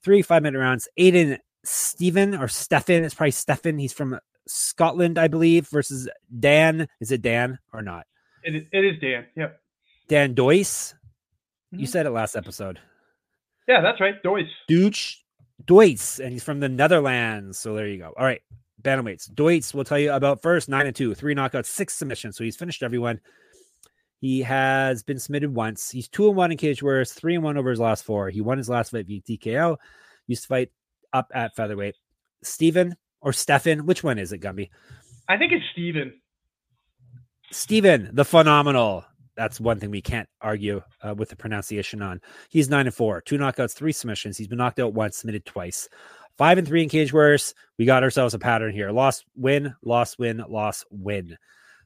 three 0.03 0.23
five 0.23 0.43
minute 0.43 0.59
rounds. 0.59 0.89
Aiden 0.99 1.39
Stephen 1.65 2.35
or 2.35 2.47
Stefan, 2.49 3.05
it's 3.05 3.15
probably 3.15 3.31
Stefan. 3.33 3.79
He's 3.79 3.93
from 3.93 4.19
Scotland, 4.47 5.19
I 5.19 5.29
believe, 5.29 5.67
versus 5.69 6.09
Dan. 6.39 6.87
Is 7.01 7.11
it 7.11 7.23
Dan 7.23 7.59
or 7.73 7.81
not? 7.83 8.07
It 8.43 8.55
is, 8.55 8.63
it 8.73 8.85
is 8.85 9.01
Dan. 9.01 9.25
Yep. 9.37 9.61
Dan 10.09 10.35
Doyce. 10.35 10.95
You 11.71 11.87
Mhm. 11.87 11.89
said 11.89 12.07
it 12.07 12.11
last 12.11 12.37
episode. 12.37 12.79
Yeah, 13.67 13.81
that's 13.81 14.01
right. 14.01 14.23
Doyce. 14.23 14.51
Dooch 14.71 15.17
Doyce, 15.65 16.19
and 16.19 16.31
he's 16.33 16.45
from 16.45 16.61
the 16.61 16.69
Netherlands. 16.69 17.59
So 17.59 17.75
there 17.75 17.87
you 17.89 17.97
go. 17.99 18.13
All 18.17 18.25
right. 18.25 18.43
Bantamweights. 18.85 19.35
Doyce 19.35 19.75
will 19.75 19.85
tell 19.85 19.99
you 19.99 20.13
about 20.13 20.43
first 20.43 20.69
nine 20.69 20.87
and 20.87 20.95
two, 20.95 21.15
three 21.15 21.35
knockouts, 21.35 21.67
six 21.67 21.95
submissions. 21.95 22.37
So 22.37 22.45
he's 22.45 22.57
finished 22.57 22.83
everyone. 22.83 23.21
He 24.21 24.41
has 24.43 25.03
been 25.03 25.19
submitted 25.19 25.55
once. 25.55 25.91
He's 25.91 26.09
two 26.09 26.29
and 26.29 26.37
one 26.37 26.53
in 26.53 26.57
Cage 26.57 26.83
Warriors, 26.83 27.13
three 27.13 27.35
and 27.35 27.45
one 27.45 27.57
over 27.57 27.71
his 27.71 27.81
last 27.81 28.05
four. 28.05 28.31
He 28.31 28.41
won 28.41 28.59
his 28.59 28.69
last 28.69 28.91
fight 28.91 29.07
via 29.07 29.21
TKO. 29.21 29.77
Used 30.27 30.43
to 30.43 30.49
fight 30.49 30.71
up 31.13 31.31
at 31.35 31.55
featherweight. 31.57 31.97
Steven 32.43 32.97
or 33.21 33.33
Stefan, 33.33 33.87
which 33.87 34.05
one 34.05 34.19
is 34.19 34.33
it, 34.33 34.41
Gumby? 34.41 34.71
I 35.29 35.37
think 35.37 35.53
it's 35.53 35.65
Steven. 35.73 36.13
Steven, 37.51 38.11
the 38.13 38.25
phenomenal. 38.25 39.05
That's 39.37 39.61
one 39.61 39.81
thing 39.81 39.91
we 39.91 40.03
can't 40.03 40.29
argue 40.41 40.83
uh, 41.03 41.15
with 41.15 41.29
the 41.29 41.37
pronunciation 41.37 42.03
on. 42.03 42.21
He's 42.49 42.71
nine 42.71 42.87
and 42.87 42.95
four, 42.95 43.21
two 43.21 43.37
knockouts, 43.37 43.75
three 43.75 43.93
submissions. 43.93 44.39
He's 44.39 44.49
been 44.49 44.59
knocked 44.59 44.79
out 44.79 44.95
once, 44.95 45.19
submitted 45.19 45.45
twice. 45.45 45.89
Five 46.37 46.59
and 46.59 46.67
three 46.67 46.83
in 46.83 46.89
cage 46.89 47.13
warriors. 47.13 47.55
We 47.79 47.85
got 47.85 48.03
ourselves 48.03 48.35
a 48.35 48.39
pattern 48.39 48.73
here: 48.73 48.91
loss, 48.91 49.25
win, 49.37 49.75
loss, 49.83 50.19
win, 50.19 50.43
loss, 50.49 50.85
win. 50.91 51.37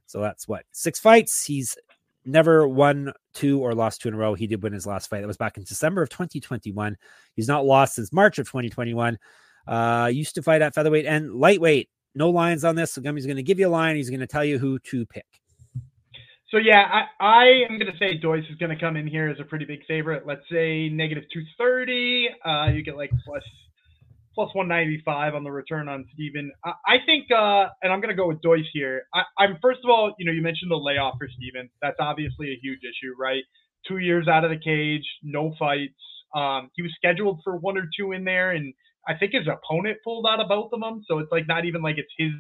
So 0.07 0.21
that's 0.21 0.49
what 0.49 0.64
six 0.73 0.99
fights. 0.99 1.45
He's 1.45 1.76
never 2.25 2.69
won 2.69 3.12
two 3.35 3.61
or 3.61 3.75
lost 3.75 4.00
two 4.00 4.09
in 4.09 4.14
a 4.14 4.17
row. 4.17 4.35
He 4.35 4.47
did 4.47 4.62
win 4.62 4.73
his 4.73 4.87
last 4.87 5.09
fight. 5.09 5.21
That 5.21 5.26
was 5.26 5.37
back 5.37 5.57
in 5.57 5.64
December 5.64 6.02
of 6.02 6.11
2021. 6.11 6.97
He's 7.35 7.49
not 7.49 7.64
lost 7.64 7.95
since 7.97 8.12
March 8.12 8.38
of 8.38 8.47
2021. 8.47 9.19
Uh, 9.67 10.11
used 10.12 10.35
to 10.35 10.43
fight 10.43 10.62
at 10.62 10.75
featherweight 10.75 11.07
and 11.07 11.35
lightweight. 11.35 11.88
No 12.14 12.31
lines 12.31 12.64
on 12.64 12.75
this. 12.75 12.93
So 12.93 13.02
Gumby's 13.02 13.26
going 13.26 13.37
to 13.37 13.43
give 13.43 13.59
you 13.59 13.69
a 13.69 13.71
line. 13.71 13.97
He's 13.97 14.11
going 14.11 14.21
to 14.21 14.26
tell 14.26 14.45
you 14.45 14.59
who 14.59 14.78
to 14.78 15.07
pick. 15.07 15.26
So 16.50 16.57
yeah, 16.57 17.05
I, 17.21 17.25
I 17.25 17.45
am 17.69 17.78
going 17.78 17.93
to 17.93 17.99
say 17.99 18.17
Doyce 18.17 18.45
is 18.50 18.57
going 18.57 18.71
to 18.71 18.81
come 18.81 18.97
in 18.97 19.07
here 19.07 19.28
as 19.28 19.38
a 19.38 19.45
pretty 19.45 19.67
big 19.67 19.85
favorite. 19.87 20.26
Let's 20.26 20.45
say 20.50 20.88
negative 20.88 21.25
230. 21.33 22.28
Uh, 22.45 22.75
you 22.75 22.83
get 22.83 22.97
like 22.97 23.11
plus 23.25 23.43
plus 24.38 24.54
195 24.54 25.35
on 25.35 25.42
the 25.42 25.50
return 25.50 25.88
on 25.88 26.07
Steven. 26.14 26.52
I, 26.64 26.71
I 26.87 26.97
think, 27.04 27.26
uh, 27.33 27.66
and 27.83 27.92
I'm 27.92 28.00
going 28.00 28.14
to 28.14 28.14
go 28.14 28.28
with 28.28 28.40
Doyce 28.40 28.71
here. 28.73 29.02
I, 29.12 29.23
I'm 29.37 29.59
first 29.61 29.80
of 29.83 29.90
all, 29.90 30.14
you 30.16 30.25
know, 30.25 30.30
you 30.30 30.42
mentioned 30.42 30.71
the 30.71 30.76
layoff 30.76 31.14
for 31.18 31.26
Steven. 31.26 31.68
That's 31.83 31.97
obviously 31.99 32.52
a 32.52 32.59
huge 32.62 32.78
issue, 32.85 33.14
right? 33.18 33.42
Two 33.88 33.99
years 33.99 34.28
out 34.28 34.45
of 34.45 34.50
the 34.50 34.57
cage, 34.57 35.02
no 35.25 35.57
fights. 35.59 35.99
Um, 36.37 36.71
he 36.76 36.83
was 36.83 36.92
scheduled 36.95 37.40
for 37.42 37.57
one 37.57 37.76
or 37.76 37.88
two 37.99 38.12
in 38.12 38.23
there, 38.23 38.52
and 38.52 38.73
I 39.09 39.14
think 39.18 39.33
his 39.33 39.49
opponent 39.49 39.99
pulled 40.04 40.25
out 40.30 40.38
of 40.38 40.47
both 40.47 40.71
of 40.73 40.78
them. 40.78 41.02
So 41.09 41.18
it's 41.18 41.33
like 41.33 41.49
not 41.49 41.64
even 41.64 41.83
like 41.83 41.99
it's 41.99 42.12
his 42.16 42.30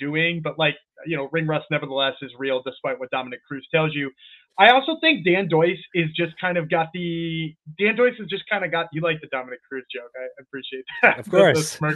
doing, 0.00 0.40
but 0.42 0.58
like 0.58 0.74
you 1.06 1.16
know, 1.16 1.28
ring 1.32 1.46
rust 1.46 1.66
nevertheless 1.70 2.14
is 2.22 2.32
real, 2.38 2.62
despite 2.64 2.98
what 2.98 3.10
Dominick 3.10 3.40
Cruz 3.46 3.66
tells 3.72 3.94
you. 3.94 4.10
I 4.58 4.70
also 4.70 4.98
think 5.00 5.24
Dan 5.24 5.48
Doyce 5.48 5.78
is 5.94 6.10
just 6.14 6.32
kind 6.40 6.58
of 6.58 6.68
got 6.68 6.88
the 6.92 7.54
Dan 7.78 7.96
Doyce 7.96 8.14
has 8.18 8.28
just 8.28 8.44
kind 8.50 8.64
of 8.64 8.70
got 8.70 8.86
you 8.92 9.00
like 9.00 9.20
the 9.20 9.26
Dominick 9.28 9.60
Cruz 9.68 9.84
joke. 9.94 10.10
I 10.16 10.26
appreciate 10.42 10.84
that. 11.02 11.20
Of 11.20 11.30
course. 11.30 11.78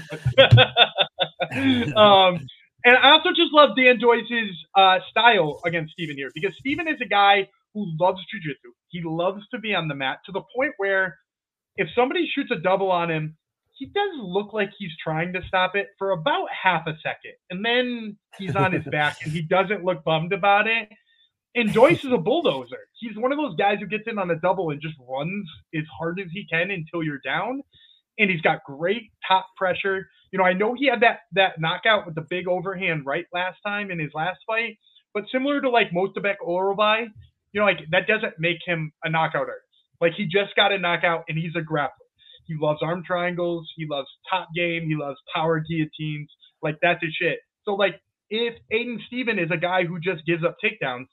um, 1.97 2.47
and 2.85 2.97
I 2.97 3.13
also 3.13 3.31
just 3.31 3.53
love 3.53 3.71
Dan 3.77 3.99
Doyce's 3.99 4.57
uh, 4.77 4.99
style 5.11 5.61
against 5.65 5.93
Steven 5.93 6.17
here 6.17 6.31
because 6.35 6.55
Steven 6.59 6.89
is 6.89 7.01
a 7.03 7.09
guy 7.09 7.49
who 7.73 7.87
loves 7.99 8.21
jujitsu. 8.21 8.71
He 8.89 9.01
loves 9.03 9.43
to 9.53 9.59
be 9.59 9.75
on 9.75 9.89
the 9.89 9.95
mat 9.95 10.19
to 10.27 10.33
the 10.33 10.43
point 10.55 10.75
where 10.77 11.19
if 11.77 11.89
somebody 11.95 12.31
shoots 12.33 12.51
a 12.53 12.57
double 12.57 12.91
on 12.91 13.11
him, 13.11 13.37
he 13.75 13.87
does 13.87 14.13
look 14.19 14.53
like 14.53 14.71
he's 14.79 14.93
trying 15.03 15.33
to 15.33 15.41
stop 15.49 15.75
it 15.75 15.89
for 15.99 16.13
about 16.13 16.47
half 16.51 16.87
a 16.87 16.97
second. 17.03 17.35
And 17.51 17.65
then 17.65 18.17
he's 18.39 18.55
on 18.55 18.73
his 18.73 18.85
back 18.85 19.19
and 19.25 19.33
he 19.33 19.43
doesn't 19.49 19.85
look 19.85 20.05
bummed 20.05 20.33
about 20.33 20.67
it. 20.67 20.89
And 21.57 21.73
Joyce 21.73 22.05
is 22.05 22.13
a 22.13 22.19
bulldozer. 22.19 22.79
He's 22.99 23.17
one 23.17 23.33
of 23.33 23.39
those 23.39 23.57
guys 23.57 23.79
who 23.81 23.87
gets 23.87 24.05
in 24.07 24.19
on 24.19 24.31
a 24.31 24.37
double 24.37 24.71
and 24.71 24.81
just 24.81 24.95
runs 25.09 25.49
as 25.75 25.85
hard 25.99 26.21
as 26.21 26.27
he 26.33 26.47
can 26.47 26.71
until 26.71 27.03
you're 27.03 27.21
down. 27.25 27.63
And 28.19 28.31
he's 28.31 28.41
got 28.41 28.63
great 28.65 29.11
top 29.27 29.47
pressure. 29.57 30.09
You 30.33 30.39
know, 30.39 30.45
I 30.45 30.53
know 30.53 30.75
he 30.75 30.87
had 30.87 31.01
that 31.03 31.21
that 31.33 31.61
knockout 31.61 32.07
with 32.07 32.15
the 32.15 32.27
big 32.29 32.47
overhand 32.49 33.07
right 33.07 33.27
last 33.33 33.59
time 33.67 33.91
in 33.91 33.99
his 33.99 34.11
last 34.15 34.39
fight, 34.47 34.79
but 35.13 35.25
similar 35.31 35.61
to 35.61 35.69
like 35.71 35.91
Mostabek 35.91 36.37
Orobai, 36.47 37.07
you 37.53 37.61
know, 37.61 37.67
like 37.67 37.81
that 37.91 38.07
doesn't 38.07 38.35
make 38.39 38.59
him 38.65 38.93
a 39.05 39.11
knockout 39.11 39.49
artist. 39.49 39.67
Like 40.01 40.13
he 40.15 40.25
just 40.27 40.55
got 40.57 40.73
a 40.73 40.79
knockout 40.79 41.25
and 41.29 41.39
he's 41.39 41.55
a 41.57 41.61
grappler. 41.61 42.04
He 42.47 42.57
loves 42.59 42.81
arm 42.83 43.03
triangles. 43.05 43.71
He 43.77 43.87
loves 43.89 44.09
top 44.31 44.49
game. 44.55 44.87
He 44.87 44.97
loves 44.97 45.19
power 45.35 45.61
guillotines. 45.61 46.29
Like 46.63 46.77
that's 46.83 47.03
his 47.03 47.15
shit. 47.15 47.39
So 47.65 47.75
like 47.75 48.01
if 48.31 48.55
Aiden 48.73 48.99
Steven 49.07 49.39
is 49.39 49.51
a 49.51 49.57
guy 49.57 49.85
who 49.85 50.01
just 50.01 50.25
gives 50.27 50.45
up 50.45 50.57
takedowns, 50.63 51.07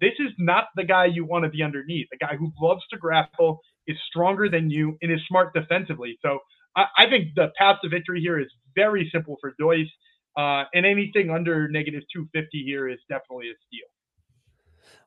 this 0.00 0.12
is 0.18 0.32
not 0.38 0.66
the 0.76 0.84
guy 0.84 1.06
you 1.06 1.24
want 1.24 1.44
to 1.44 1.50
be 1.50 1.62
underneath. 1.62 2.06
A 2.12 2.16
guy 2.16 2.36
who 2.36 2.50
loves 2.60 2.82
to 2.90 2.98
grapple, 2.98 3.60
is 3.86 3.96
stronger 4.08 4.48
than 4.48 4.70
you, 4.70 4.96
and 5.02 5.12
is 5.12 5.20
smart 5.28 5.52
defensively. 5.54 6.18
So 6.22 6.38
I, 6.76 6.84
I 6.96 7.06
think 7.10 7.34
the 7.34 7.48
path 7.58 7.76
to 7.82 7.88
victory 7.88 8.20
here 8.20 8.38
is 8.38 8.48
very 8.74 9.08
simple 9.12 9.36
for 9.40 9.54
Doyce. 9.58 9.90
Uh, 10.36 10.64
and 10.72 10.86
anything 10.86 11.30
under 11.30 11.68
negative 11.68 12.02
250 12.12 12.62
here 12.64 12.88
is 12.88 12.98
definitely 13.08 13.50
a 13.50 13.54
steal. 13.66 13.86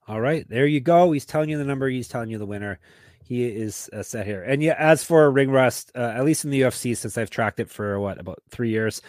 All 0.07 0.21
right, 0.21 0.47
there 0.47 0.67
you 0.67 0.79
go. 0.79 1.11
He's 1.13 1.25
telling 1.25 1.49
you 1.49 1.57
the 1.57 1.63
number. 1.63 1.89
He's 1.89 2.07
telling 2.07 2.29
you 2.29 2.37
the 2.37 2.45
winner. 2.45 2.79
He 3.25 3.43
is 3.43 3.89
uh, 3.91 4.03
set 4.03 4.27
here. 4.27 4.43
And 4.43 4.61
yeah, 4.61 4.75
as 4.77 5.03
for 5.03 5.31
ring 5.31 5.49
rust, 5.49 5.91
uh, 5.95 6.13
at 6.15 6.23
least 6.23 6.45
in 6.45 6.51
the 6.51 6.61
UFC, 6.61 6.95
since 6.95 7.17
I've 7.17 7.31
tracked 7.31 7.59
it 7.59 7.71
for 7.71 7.99
what 7.99 8.19
about 8.19 8.37
three 8.51 8.69
years, 8.69 9.01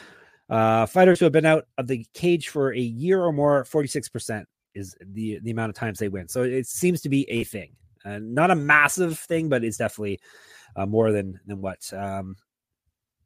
uh, 0.48 0.86
fighters 0.86 1.18
who 1.18 1.26
have 1.26 1.32
been 1.32 1.44
out 1.44 1.66
of 1.76 1.86
the 1.86 2.06
cage 2.14 2.48
for 2.48 2.72
a 2.72 2.80
year 2.80 3.22
or 3.22 3.30
more, 3.30 3.64
forty 3.66 3.88
six 3.88 4.08
percent 4.08 4.48
is 4.74 4.96
the 5.00 5.38
the 5.42 5.50
amount 5.50 5.68
of 5.68 5.76
times 5.76 5.98
they 5.98 6.08
win. 6.08 6.28
So 6.28 6.44
it 6.44 6.66
seems 6.66 7.02
to 7.02 7.10
be 7.10 7.28
a 7.30 7.44
thing, 7.44 7.72
uh, 8.06 8.18
not 8.22 8.50
a 8.50 8.54
massive 8.54 9.18
thing, 9.18 9.50
but 9.50 9.62
it's 9.62 9.76
definitely 9.76 10.18
uh, 10.76 10.86
more 10.86 11.12
than 11.12 11.38
than 11.46 11.60
what 11.60 11.92
um, 11.92 12.36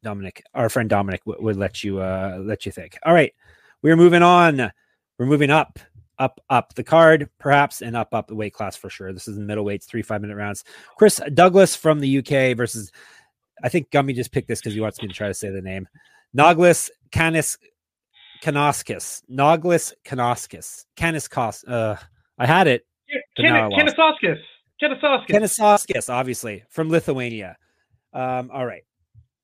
Dominic, 0.03 0.43
our 0.53 0.67
friend 0.67 0.89
Dominic, 0.89 1.23
w- 1.23 1.41
would 1.41 1.55
let 1.55 1.85
you 1.85 2.01
uh, 2.01 2.37
let 2.41 2.65
you 2.65 2.71
think. 2.73 2.97
All 3.05 3.13
right, 3.13 3.33
we're 3.81 3.95
moving 3.95 4.23
on. 4.23 4.71
We're 5.17 5.25
moving 5.25 5.51
up 5.51 5.79
up 6.21 6.39
up 6.49 6.75
the 6.75 6.83
card, 6.83 7.29
perhaps, 7.39 7.81
and 7.81 7.97
up 7.97 8.13
up 8.13 8.27
the 8.27 8.35
weight 8.35 8.53
class 8.53 8.75
for 8.75 8.89
sure. 8.89 9.11
This 9.11 9.27
is 9.27 9.35
the 9.35 9.41
middleweights, 9.41 9.85
three 9.85 10.03
five 10.03 10.21
minute 10.21 10.37
rounds. 10.37 10.63
Chris 10.97 11.19
Douglas 11.33 11.75
from 11.75 11.99
the 11.99 12.19
UK 12.19 12.55
versus, 12.55 12.91
I 13.63 13.69
think 13.69 13.89
Gumby 13.89 14.15
just 14.15 14.31
picked 14.31 14.47
this 14.47 14.59
because 14.59 14.73
he 14.73 14.79
wants 14.79 15.01
me 15.01 15.07
to 15.07 15.13
try 15.13 15.27
to 15.27 15.33
say 15.33 15.49
the 15.49 15.61
name. 15.61 15.87
Noglis 16.37 16.89
Canis 17.11 17.57
Kanoskis. 18.43 19.23
Noglis 19.29 19.93
Kanoskis. 20.05 20.85
Canis 20.95 21.27
Kos. 21.27 21.63
Uh, 21.63 21.97
I 22.37 22.45
had 22.45 22.67
it. 22.67 22.85
Kanasoskis. 23.37 24.37
Kanasoskis. 24.81 25.27
Kanasoskis, 25.27 26.09
obviously, 26.09 26.63
from 26.69 26.89
Lithuania. 26.89 27.57
Um, 28.13 28.49
all 28.53 28.65
right. 28.65 28.83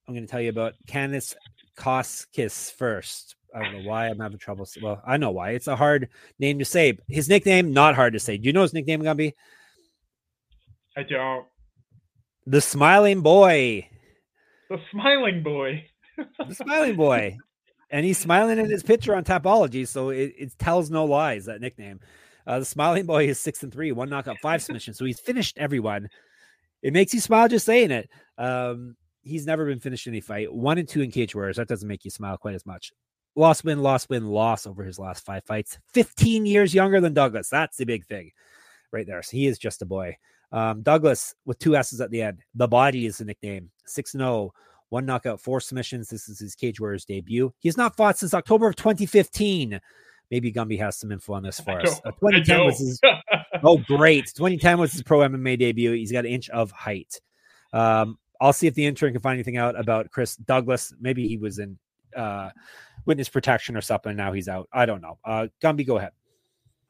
I'm 0.08 0.14
going 0.14 0.26
to 0.26 0.32
tell 0.32 0.42
you 0.42 0.50
about 0.50 0.74
Canis 0.88 1.36
Koskis 1.78 2.72
first. 2.72 3.36
I 3.54 3.64
don't 3.64 3.74
know 3.74 3.90
why 3.90 4.08
I'm 4.08 4.20
having 4.20 4.38
trouble. 4.38 4.68
Well, 4.82 5.02
I 5.06 5.18
know 5.18 5.32
why. 5.32 5.52
It's 5.52 5.68
a 5.68 5.76
hard 5.76 6.10
name 6.40 6.60
to 6.60 6.66
say. 6.66 6.98
His 7.08 7.30
nickname, 7.30 7.74
not 7.74 7.96
hard 7.96 8.14
to 8.14 8.20
say. 8.20 8.38
Do 8.38 8.46
you 8.46 8.54
know 8.54 8.62
his 8.62 8.74
nickname, 8.74 9.02
Gumby? 9.02 9.34
I 10.96 11.04
don't. 11.04 11.46
The 12.46 12.62
Smiling 12.62 13.22
Boy. 13.22 13.88
The 14.70 14.80
Smiling 14.92 15.44
Boy. 15.44 15.86
the 16.18 16.56
Smiling 16.56 16.96
Boy. 16.96 17.38
And 17.90 18.06
he's 18.06 18.18
smiling 18.18 18.60
in 18.60 18.70
his 18.70 18.84
picture 18.84 19.16
on 19.16 19.24
Tapology, 19.24 19.88
so 19.88 20.10
it, 20.10 20.34
it 20.38 20.60
tells 20.60 20.90
no 20.90 21.06
lies, 21.06 21.46
that 21.46 21.62
nickname. 21.62 22.02
Uh, 22.46 22.60
the 22.60 22.66
Smiling 22.66 23.06
Boy 23.06 23.28
is 23.28 23.40
six 23.40 23.64
and 23.64 23.72
three, 23.72 23.92
one 23.92 24.10
knockout, 24.10 24.38
five 24.42 24.62
submissions. 24.62 24.98
So 24.98 25.06
he's 25.06 25.20
finished 25.20 25.58
everyone. 25.58 26.10
It 26.82 26.94
makes 26.94 27.14
you 27.14 27.20
smile 27.20 27.48
just 27.48 27.66
saying 27.66 27.92
it. 27.92 28.10
Um, 28.38 28.96
he's 29.22 29.46
never 29.46 29.66
been 29.66 29.80
finished 29.80 30.08
in 30.08 30.14
any 30.14 30.22
fight. 30.22 30.54
One 30.54 30.78
and 30.78 30.88
two 30.88 31.02
in 31.02 31.12
cage 31.12 31.36
warriors. 31.36 31.58
That 31.58 31.68
doesn't 31.68 31.88
make 31.88 32.06
you 32.06 32.12
smile 32.12 32.38
quite 32.38 32.56
as 32.56 32.66
much. 32.66 32.92
Loss, 33.38 33.64
win, 33.64 33.84
loss, 33.84 34.10
win, 34.10 34.26
loss 34.26 34.66
over 34.66 34.84
his 34.84 34.98
last 34.98 35.24
five 35.24 35.44
fights. 35.46 35.78
15 35.94 36.48
years 36.48 36.74
younger 36.74 37.00
than 37.00 37.14
Douglas. 37.14 37.50
That's 37.50 37.78
the 37.78 37.86
big 37.86 38.04
thing 38.06 38.32
right 38.92 39.06
there. 39.06 39.22
So 39.22 39.38
he 39.38 39.46
is 39.46 39.60
just 39.60 39.84
a 39.84 39.86
boy. 39.86 40.18
Um, 40.52 40.82
Douglas 40.82 41.36
with 41.46 41.60
two 41.60 41.76
S's 41.76 42.02
at 42.02 42.10
the 42.10 42.24
end. 42.24 42.40
The 42.56 42.68
body 42.68 43.06
is 43.06 43.20
the 43.20 43.26
nickname. 43.26 43.70
6 43.86 44.12
0, 44.14 44.54
one 44.90 45.06
knockout, 45.06 45.40
four 45.40 45.62
submissions. 45.62 46.10
This 46.10 46.28
is 46.28 46.40
his 46.40 46.56
Cage 46.56 46.80
Warriors 46.80 47.06
debut. 47.06 47.54
He's 47.60 47.78
not 47.78 47.96
fought 47.96 48.18
since 48.18 48.34
October 48.34 48.70
of 48.70 48.76
2015. 48.76 49.80
Maybe 50.32 50.52
Gumby 50.52 50.80
has 50.80 50.98
some 50.98 51.12
info 51.12 51.34
on 51.34 51.44
this 51.44 51.60
for 51.60 51.80
us. 51.80 52.02
Uh, 52.04 52.12
2010 52.12 52.66
was 52.66 52.80
his. 52.80 53.00
oh, 53.64 53.78
great. 53.78 54.26
2010 54.36 54.80
was 54.80 54.92
his 54.92 55.04
pro 55.04 55.20
MMA 55.20 55.60
debut. 55.60 55.94
He's 55.94 56.12
got 56.12 56.26
an 56.26 56.32
inch 56.32 56.50
of 56.50 56.72
height. 56.72 57.22
Um, 57.72 58.18
I'll 58.42 58.54
see 58.54 58.68
if 58.68 58.74
the 58.74 58.86
intern 58.86 59.14
can 59.14 59.22
find 59.22 59.36
anything 59.36 59.58
out 59.58 59.80
about 59.80 60.12
Chris 60.12 60.36
Douglas. 60.36 60.94
Maybe 61.00 61.28
he 61.28 61.38
was 61.38 61.60
in 61.60 61.78
uh, 62.16 62.50
witness 63.08 63.30
protection 63.30 63.76
or 63.76 63.82
something. 63.82 64.16
Now 64.16 64.34
he's 64.34 64.48
out. 64.48 64.70
I 64.72 64.86
don't 64.86 65.02
know. 65.02 65.18
Uh, 65.26 65.48
Gumby, 65.64 65.88
go 65.88 65.98
ahead. 65.98 66.12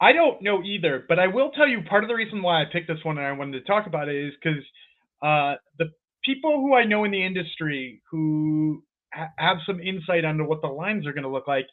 I 0.01 0.11
don't 0.11 0.41
know 0.41 0.61
either, 0.63 1.05
but 1.07 1.17
I 1.17 1.27
will 1.27 1.51
tell 1.51 1.67
you 1.67 1.81
part 1.81 2.03
of 2.03 2.07
the 2.09 2.15
reason 2.15 2.41
why 2.41 2.61
I 2.61 2.65
picked 2.71 2.87
this 2.87 3.03
one 3.03 3.17
and 3.17 3.25
I 3.25 3.31
wanted 3.31 3.59
to 3.59 3.65
talk 3.65 3.87
about 3.87 4.09
it 4.09 4.15
is 4.15 4.33
because 4.41 4.63
uh, 5.21 5.55
the 5.79 5.85
people 6.25 6.59
who 6.59 6.75
I 6.75 6.83
know 6.83 7.03
in 7.03 7.11
the 7.11 7.25
industry 7.25 8.01
who 8.11 8.83
ha- 9.13 9.29
have 9.37 9.57
some 9.65 9.79
insight 9.79 10.25
onto 10.25 10.43
what 10.43 10.61
the 10.61 10.67
lines 10.67 11.07
are 11.07 11.13
going 11.13 11.23
to 11.23 11.29
look 11.29 11.47
like 11.47 11.65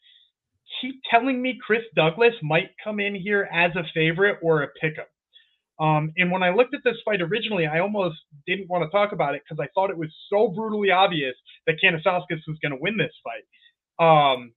keep 0.81 1.01
telling 1.11 1.40
me 1.42 1.59
Chris 1.64 1.83
Douglas 1.95 2.35
might 2.42 2.71
come 2.83 3.01
in 3.01 3.14
here 3.14 3.49
as 3.53 3.73
a 3.77 3.85
favorite 3.95 4.38
or 4.42 4.62
a 4.62 4.68
pickup. 4.81 5.09
Um, 5.81 6.12
and 6.16 6.31
when 6.31 6.42
I 6.42 6.51
looked 6.51 6.75
at 6.75 6.81
this 6.85 6.97
fight 7.05 7.21
originally, 7.21 7.66
I 7.66 7.81
almost 7.81 8.16
didn't 8.47 8.71
want 8.71 8.85
to 8.85 8.90
talk 8.90 9.12
about 9.12 9.35
it 9.35 9.42
because 9.45 9.62
I 9.62 9.68
thought 9.75 9.90
it 9.90 9.99
was 9.99 10.14
so 10.31 10.49
brutally 10.49 10.90
obvious 10.90 11.35
that 11.66 11.77
Kanasauskas 11.83 12.47
was 12.47 12.59
going 12.62 12.73
to 12.73 12.79
win 12.81 12.97
this 12.97 13.12
fight. 13.25 13.42
Um, 13.98 14.52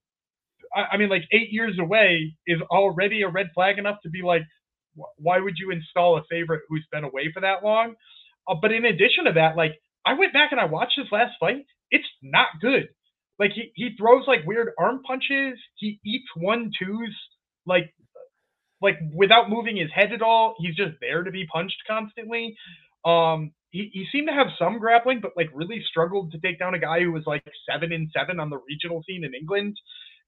I, 0.74 0.92
I, 0.92 0.96
mean, 0.96 1.08
like 1.08 1.24
eight 1.32 1.50
years 1.50 1.78
away 1.78 2.34
is 2.46 2.60
already 2.70 3.22
a 3.22 3.28
red 3.28 3.48
flag 3.54 3.78
enough 3.78 3.98
to 4.02 4.10
be 4.10 4.22
like, 4.22 4.42
wh- 4.98 5.20
why 5.20 5.38
would 5.38 5.54
you 5.58 5.70
install 5.70 6.18
a 6.18 6.22
favorite 6.30 6.62
who's 6.68 6.86
been 6.92 7.04
away 7.04 7.30
for 7.32 7.40
that 7.40 7.64
long? 7.64 7.94
Uh, 8.48 8.54
but 8.60 8.72
in 8.72 8.84
addition 8.84 9.24
to 9.26 9.32
that, 9.32 9.56
like 9.56 9.72
I 10.04 10.14
went 10.14 10.32
back 10.32 10.52
and 10.52 10.60
I 10.60 10.64
watched 10.66 10.98
his 10.98 11.08
last 11.12 11.34
fight. 11.40 11.64
It's 11.90 12.08
not 12.22 12.48
good. 12.60 12.88
Like 13.38 13.52
he, 13.52 13.70
he 13.74 13.94
throws 13.96 14.24
like 14.26 14.46
weird 14.46 14.70
arm 14.78 15.02
punches. 15.06 15.58
He 15.76 16.00
eats 16.04 16.26
one 16.36 16.70
twos 16.78 17.16
like 17.66 17.92
like 18.80 18.98
without 19.12 19.50
moving 19.50 19.76
his 19.76 19.90
head 19.94 20.12
at 20.12 20.22
all. 20.22 20.54
He's 20.58 20.76
just 20.76 20.94
there 21.00 21.22
to 21.22 21.30
be 21.30 21.46
punched 21.46 21.82
constantly. 21.86 22.56
Um, 23.04 23.52
he, 23.70 23.90
he 23.92 24.06
seemed 24.10 24.28
to 24.28 24.34
have 24.34 24.48
some 24.58 24.78
grappling, 24.78 25.20
but 25.20 25.32
like 25.36 25.50
really 25.52 25.82
struggled 25.88 26.32
to 26.32 26.38
take 26.38 26.58
down 26.58 26.74
a 26.74 26.78
guy 26.78 27.00
who 27.00 27.12
was 27.12 27.24
like 27.26 27.42
seven 27.70 27.92
and 27.92 28.08
seven 28.16 28.40
on 28.40 28.50
the 28.50 28.60
regional 28.68 29.02
scene 29.06 29.24
in 29.24 29.34
England. 29.34 29.76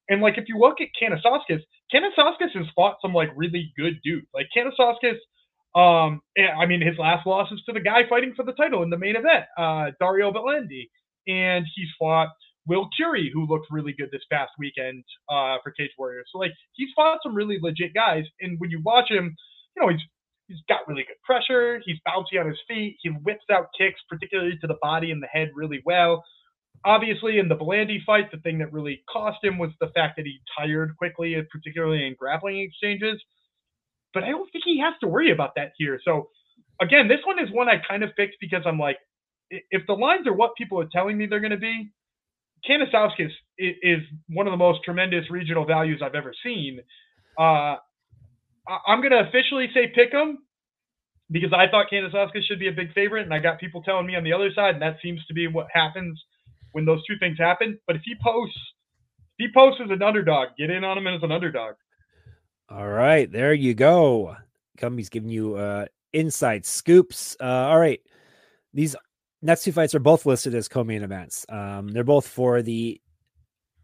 And 0.08 0.20
like 0.20 0.38
if 0.38 0.44
you 0.48 0.58
look 0.58 0.78
at 0.80 0.88
Kanasauskas, 1.00 1.62
Kanasauskas 1.94 2.52
has 2.54 2.66
fought 2.74 2.96
some 3.00 3.14
like 3.14 3.30
really 3.34 3.72
good 3.76 4.00
dudes. 4.04 4.26
Like 4.34 4.48
Kanasauskas, 4.56 5.16
um, 5.74 6.20
eh, 6.36 6.46
I 6.46 6.66
mean 6.66 6.80
his 6.80 6.98
last 6.98 7.26
loss 7.26 7.50
is 7.52 7.62
to 7.66 7.72
the 7.72 7.80
guy 7.80 8.02
fighting 8.08 8.34
for 8.36 8.44
the 8.44 8.52
title 8.52 8.82
in 8.82 8.90
the 8.90 8.98
main 8.98 9.16
event, 9.16 9.44
uh, 9.56 9.92
Dario 10.00 10.32
Bellandi, 10.32 10.90
and 11.26 11.64
he's 11.74 11.88
fought 11.98 12.28
Will 12.66 12.88
Curie, 12.94 13.30
who 13.32 13.46
looked 13.46 13.68
really 13.70 13.94
good 13.96 14.10
this 14.12 14.24
past 14.30 14.50
weekend 14.58 15.04
uh, 15.28 15.56
for 15.62 15.70
Cage 15.72 15.90
Warriors. 15.98 16.28
So 16.32 16.38
like 16.38 16.52
he's 16.72 16.90
fought 16.94 17.20
some 17.22 17.34
really 17.34 17.58
legit 17.60 17.94
guys, 17.94 18.24
and 18.40 18.58
when 18.58 18.70
you 18.70 18.82
watch 18.84 19.10
him, 19.10 19.34
you 19.76 19.82
know 19.82 19.88
he's 19.88 20.00
he's 20.50 20.58
got 20.68 20.86
really 20.88 21.04
good 21.04 21.22
pressure. 21.24 21.80
He's 21.84 21.98
bouncy 22.06 22.40
on 22.40 22.48
his 22.48 22.58
feet. 22.66 22.96
He 23.00 23.08
whips 23.08 23.44
out 23.52 23.68
kicks, 23.78 24.00
particularly 24.08 24.58
to 24.60 24.66
the 24.66 24.78
body 24.82 25.12
and 25.12 25.22
the 25.22 25.28
head, 25.28 25.50
really 25.54 25.80
well. 25.86 26.24
Obviously, 26.84 27.38
in 27.38 27.48
the 27.48 27.56
Bellandi 27.56 28.02
fight, 28.04 28.30
the 28.32 28.38
thing 28.38 28.58
that 28.58 28.72
really 28.72 29.02
cost 29.10 29.38
him 29.44 29.58
was 29.58 29.70
the 29.80 29.90
fact 29.94 30.16
that 30.16 30.26
he 30.26 30.40
tired 30.58 30.96
quickly, 30.96 31.36
particularly 31.52 32.06
in 32.06 32.16
grappling 32.18 32.60
exchanges. 32.60 33.22
But 34.12 34.24
I 34.24 34.30
don't 34.30 34.50
think 34.50 34.64
he 34.64 34.80
has 34.80 34.94
to 35.00 35.08
worry 35.08 35.30
about 35.30 35.54
that 35.56 35.72
here. 35.76 36.00
So 36.04 36.30
again, 36.80 37.06
this 37.06 37.20
one 37.24 37.38
is 37.38 37.52
one 37.52 37.68
I 37.68 37.80
kind 37.88 38.02
of 38.02 38.10
picked 38.16 38.36
because 38.40 38.62
I'm 38.66 38.78
like, 38.78 38.96
if 39.50 39.86
the 39.86 39.92
lines 39.92 40.26
are 40.26 40.32
what 40.32 40.56
people 40.56 40.80
are 40.80 40.88
telling 40.90 41.16
me 41.16 41.26
they're 41.26 41.40
going 41.40 41.50
to 41.50 41.58
be, 41.58 41.90
Kanasauskas 42.68 43.30
is 43.58 44.00
one 44.28 44.46
of 44.46 44.50
the 44.50 44.56
most 44.56 44.80
tremendous 44.84 45.30
regional 45.30 45.64
values 45.64 46.00
I've 46.04 46.14
ever 46.14 46.34
seen. 46.42 46.80
Uh, 47.38 47.76
I'm 48.86 49.00
going 49.00 49.12
to 49.12 49.28
officially 49.28 49.68
say 49.74 49.92
pick 49.94 50.12
him 50.12 50.38
because 51.30 51.52
I 51.52 51.68
thought 51.70 51.86
Kanasauskas 51.92 52.42
should 52.46 52.58
be 52.58 52.68
a 52.68 52.72
big 52.72 52.92
favorite, 52.92 53.22
and 53.22 53.34
I 53.34 53.38
got 53.38 53.60
people 53.60 53.82
telling 53.82 54.06
me 54.06 54.16
on 54.16 54.24
the 54.24 54.32
other 54.32 54.50
side, 54.54 54.74
and 54.74 54.82
that 54.82 54.96
seems 55.02 55.24
to 55.26 55.34
be 55.34 55.46
what 55.46 55.66
happens 55.72 56.20
when 56.72 56.84
those 56.84 57.04
two 57.06 57.14
things 57.18 57.38
happen. 57.38 57.78
But 57.86 57.96
if 57.96 58.02
he 58.04 58.14
posts, 58.22 58.58
if 59.38 59.48
he 59.48 59.52
posts 59.52 59.80
as 59.84 59.90
an 59.90 60.02
underdog, 60.02 60.48
get 60.58 60.70
in 60.70 60.84
on 60.84 60.98
him 60.98 61.06
as 61.06 61.22
an 61.22 61.32
underdog. 61.32 61.74
All 62.68 62.88
right, 62.88 63.30
there 63.30 63.52
you 63.52 63.74
go. 63.74 64.36
Gumby's 64.78 65.08
giving 65.08 65.30
you 65.30 65.56
uh, 65.56 65.86
inside 66.12 66.64
scoops. 66.64 67.36
Uh, 67.40 67.44
all 67.44 67.78
right, 67.78 68.00
these 68.72 68.94
next 69.42 69.64
two 69.64 69.72
fights 69.72 69.94
are 69.94 70.00
both 70.00 70.26
listed 70.26 70.54
as 70.54 70.68
co-main 70.68 71.02
events. 71.02 71.46
Um, 71.48 71.88
they're 71.88 72.04
both 72.04 72.26
for 72.26 72.62
the 72.62 73.00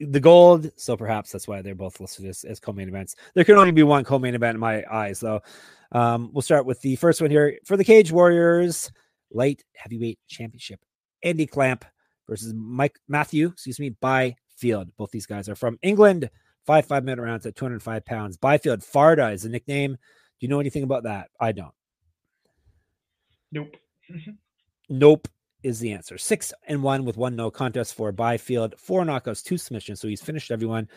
the 0.00 0.20
gold, 0.20 0.70
so 0.76 0.96
perhaps 0.96 1.32
that's 1.32 1.48
why 1.48 1.62
they're 1.62 1.74
both 1.74 2.00
listed 2.00 2.26
as, 2.26 2.44
as 2.44 2.60
co-main 2.60 2.88
events. 2.88 3.16
There 3.34 3.44
can 3.44 3.56
only 3.56 3.72
be 3.72 3.82
one 3.82 4.04
co-main 4.04 4.34
event 4.34 4.56
in 4.56 4.60
my 4.60 4.84
eyes, 4.90 5.20
though. 5.20 5.40
Um, 5.92 6.30
we'll 6.32 6.42
start 6.42 6.66
with 6.66 6.80
the 6.80 6.96
first 6.96 7.20
one 7.20 7.30
here 7.30 7.58
for 7.64 7.76
the 7.76 7.84
Cage 7.84 8.12
Warriors 8.12 8.90
light 9.30 9.62
heavyweight 9.74 10.18
championship. 10.28 10.80
Andy 11.22 11.46
Clamp 11.46 11.84
versus 12.28 12.52
Mike 12.54 12.98
Matthew, 13.08 13.48
excuse 13.48 13.80
me, 13.80 13.90
Byfield. 13.90 14.94
Both 14.96 15.10
these 15.10 15.26
guys 15.26 15.48
are 15.48 15.56
from 15.56 15.78
England. 15.82 16.30
Five 16.66 16.86
five 16.86 17.04
minute 17.04 17.22
rounds 17.22 17.46
at 17.46 17.54
205 17.54 18.04
pounds. 18.04 18.36
Byfield 18.36 18.80
Farda 18.80 19.32
is 19.32 19.44
a 19.44 19.48
nickname. 19.48 19.92
Do 19.92 19.98
you 20.40 20.48
know 20.48 20.60
anything 20.60 20.82
about 20.82 21.04
that? 21.04 21.28
I 21.40 21.52
don't. 21.52 21.72
Nope. 23.52 23.76
nope 24.88 25.28
is 25.66 25.80
the 25.80 25.92
answer. 25.92 26.16
Six 26.16 26.52
and 26.68 26.82
one 26.82 27.04
with 27.04 27.16
one 27.16 27.34
no 27.34 27.50
contest 27.50 27.94
for 27.94 28.12
Byfield, 28.12 28.74
four 28.78 29.04
knockouts, 29.04 29.42
two 29.42 29.58
submissions. 29.58 30.00
So 30.00 30.08
he's 30.08 30.22
finished 30.22 30.52
everyone. 30.52 30.88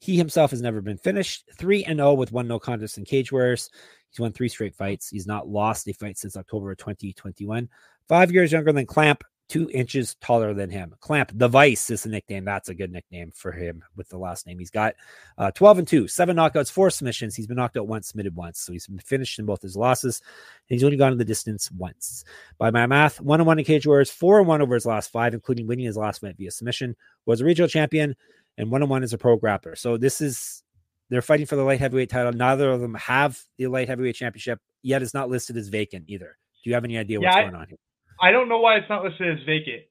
He 0.00 0.16
himself 0.16 0.50
has 0.50 0.60
never 0.60 0.80
been 0.80 0.98
finished. 0.98 1.48
Three 1.56 1.82
and 1.84 1.98
zero 1.98 2.10
oh 2.10 2.14
with 2.14 2.30
one 2.30 2.46
no 2.46 2.58
contest 2.58 2.98
in 2.98 3.04
Cage 3.04 3.32
Warriors. 3.32 3.70
He's 4.10 4.20
won 4.20 4.32
three 4.32 4.48
straight 4.48 4.74
fights. 4.74 5.08
He's 5.08 5.26
not 5.26 5.48
lost 5.48 5.88
a 5.88 5.92
fight 5.92 6.18
since 6.18 6.36
October 6.36 6.70
of 6.70 6.78
2021. 6.78 7.68
Five 8.06 8.30
years 8.30 8.52
younger 8.52 8.72
than 8.72 8.86
Clamp, 8.86 9.24
two 9.48 9.70
inches 9.72 10.14
taller 10.20 10.52
than 10.52 10.70
him. 10.70 10.94
Clamp, 11.00 11.32
the 11.34 11.48
Vice 11.48 11.90
is 11.90 12.02
the 12.02 12.10
nickname. 12.10 12.44
That's 12.44 12.68
a 12.68 12.74
good 12.74 12.92
nickname 12.92 13.32
for 13.34 13.50
him 13.50 13.82
with 13.96 14.08
the 14.08 14.18
last 14.18 14.46
name. 14.46 14.58
He's 14.58 14.70
got 14.70 14.94
uh, 15.38 15.50
12 15.52 15.78
and 15.78 15.88
2, 15.88 16.08
seven 16.08 16.36
knockouts, 16.36 16.70
four 16.70 16.90
submissions. 16.90 17.34
He's 17.34 17.46
been 17.46 17.56
knocked 17.56 17.76
out 17.76 17.88
once, 17.88 18.08
submitted 18.08 18.36
once. 18.36 18.60
So 18.60 18.72
he's 18.72 18.86
been 18.86 18.98
finished 18.98 19.38
in 19.38 19.46
both 19.46 19.62
his 19.62 19.76
losses. 19.76 20.20
he's 20.66 20.84
only 20.84 20.96
gone 20.96 21.12
to 21.12 21.16
the 21.16 21.24
distance 21.24 21.70
once. 21.72 22.24
By 22.58 22.70
my 22.70 22.86
math, 22.86 23.20
one 23.20 23.40
on 23.40 23.46
one 23.46 23.58
in 23.58 23.64
Cage 23.64 23.86
Warriors, 23.86 24.10
four 24.10 24.38
and 24.38 24.46
one 24.46 24.60
over 24.60 24.74
his 24.74 24.86
last 24.86 25.10
five, 25.10 25.34
including 25.34 25.66
winning 25.66 25.86
his 25.86 25.96
last 25.96 26.20
fight 26.20 26.36
via 26.36 26.50
submission, 26.50 26.94
was 27.24 27.40
a 27.40 27.44
regional 27.44 27.68
champion, 27.68 28.14
and 28.58 28.70
one 28.70 28.82
on 28.82 28.88
one 28.88 29.02
as 29.02 29.12
a 29.12 29.18
pro 29.18 29.38
grappler. 29.38 29.76
So 29.76 29.96
this 29.96 30.20
is. 30.20 30.62
They're 31.10 31.22
fighting 31.22 31.46
for 31.46 31.56
the 31.56 31.62
light 31.62 31.80
heavyweight 31.80 32.10
title. 32.10 32.34
Neither 32.34 32.70
of 32.70 32.82
them 32.82 32.92
have 32.96 33.40
the 33.56 33.68
light 33.68 33.88
heavyweight 33.88 34.14
championship, 34.14 34.60
yet 34.82 35.00
it's 35.00 35.14
not 35.14 35.30
listed 35.30 35.56
as 35.56 35.68
vacant 35.68 36.04
either. 36.06 36.36
Do 36.62 36.68
you 36.68 36.74
have 36.74 36.84
any 36.84 36.98
idea 36.98 37.18
what's 37.18 37.34
yeah, 37.34 37.44
going 37.44 37.54
on 37.54 37.66
here? 37.66 37.78
I 38.20 38.30
don't 38.30 38.48
know 38.48 38.58
why 38.60 38.76
it's 38.76 38.88
not 38.88 39.04
listed 39.04 39.38
as 39.38 39.44
vacant. 39.44 39.82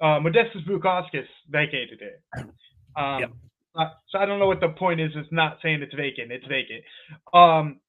Uh, 0.00 0.18
Modestas 0.20 0.66
Bukauskas 0.66 1.26
vacated 1.48 2.00
it. 2.00 2.22
Um, 2.96 3.20
yep. 3.20 3.32
uh, 3.76 3.90
so 4.08 4.18
I 4.18 4.26
don't 4.26 4.38
know 4.38 4.46
what 4.46 4.60
the 4.60 4.70
point 4.70 5.00
is. 5.00 5.12
It's 5.14 5.32
not 5.32 5.58
saying 5.62 5.82
it's 5.82 5.94
vacant. 5.94 6.32
It's 6.32 6.46
vacant. 6.46 6.82
Um, 7.32 7.80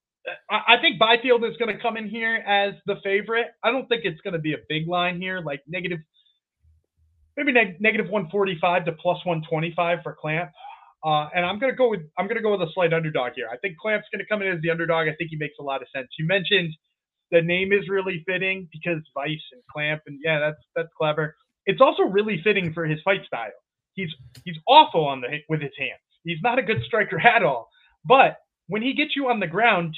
I, 0.50 0.76
I 0.76 0.82
think 0.82 1.00
Byfield 1.00 1.44
is 1.46 1.58
going 1.58 1.76
to 1.76 1.82
come 1.82 1.98
in 1.98 2.08
here 2.08 2.36
as 2.36 2.74
the 2.86 2.96
favorite. 3.04 3.48
I 3.64 3.72
don't 3.72 3.88
think 3.88 4.06
it's 4.06 4.22
going 4.22 4.34
to 4.34 4.40
be 4.40 4.54
a 4.54 4.60
big 4.70 4.88
line 4.88 5.20
here, 5.20 5.42
like 5.42 5.62
negative, 5.68 6.00
maybe 7.36 7.52
neg- 7.52 7.82
negative 7.82 8.10
145 8.10 8.86
to 8.86 8.92
plus 8.94 9.26
125 9.26 10.00
for 10.04 10.16
Clamp. 10.20 10.52
Uh, 11.04 11.28
and 11.36 11.46
I'm 11.46 11.60
gonna 11.60 11.76
go 11.76 11.90
with 11.90 12.00
I'm 12.18 12.30
gonna 12.30 12.42
go 12.42 12.58
with 12.58 12.62
a 12.62 12.72
slight 12.74 12.94
underdog 12.94 13.34
here. 13.36 13.50
I 13.52 13.58
think 13.58 13.78
Clamp's 13.78 14.08
gonna 14.10 14.24
come 14.26 14.42
in 14.42 14.48
as 14.48 14.62
the 14.62 14.70
underdog. 14.70 15.10
I 15.10 15.16
think 15.16 15.32
he 15.32 15.36
makes 15.36 15.56
a 15.60 15.64
lot 15.64 15.82
of 15.82 15.90
sense. 15.94 16.08
You 16.18 16.26
mentioned 16.26 16.74
the 17.34 17.42
name 17.42 17.74
is 17.74 17.90
really 17.90 18.24
fitting 18.28 18.70
because 18.72 19.02
Vice 19.16 19.42
and 19.52 19.62
Clamp, 19.74 20.04
and 20.08 20.20
yeah, 20.24 20.40
that's 20.40 20.62
that's 20.76 20.90
clever. 20.98 21.36
It's 21.66 21.82
also 21.82 22.04
really 22.04 22.40
fitting 22.44 22.74
for 22.74 22.86
his 22.86 23.00
fight 23.04 23.26
style. 23.26 23.50
He's 23.96 24.12
he's 24.46 24.58
awful 24.68 25.06
on 25.06 25.22
the 25.22 25.40
with 25.50 25.62
his 25.62 25.74
hands. 25.78 26.00
He's 26.24 26.40
not 26.44 26.60
a 26.60 26.64
good 26.64 26.84
striker 26.86 27.20
at 27.20 27.44
all. 27.44 27.70
But 28.06 28.38
when 28.68 28.84
he 28.84 28.94
gets 28.94 29.16
you 29.16 29.30
on 29.30 29.40
the 29.42 29.48
ground, 29.48 29.96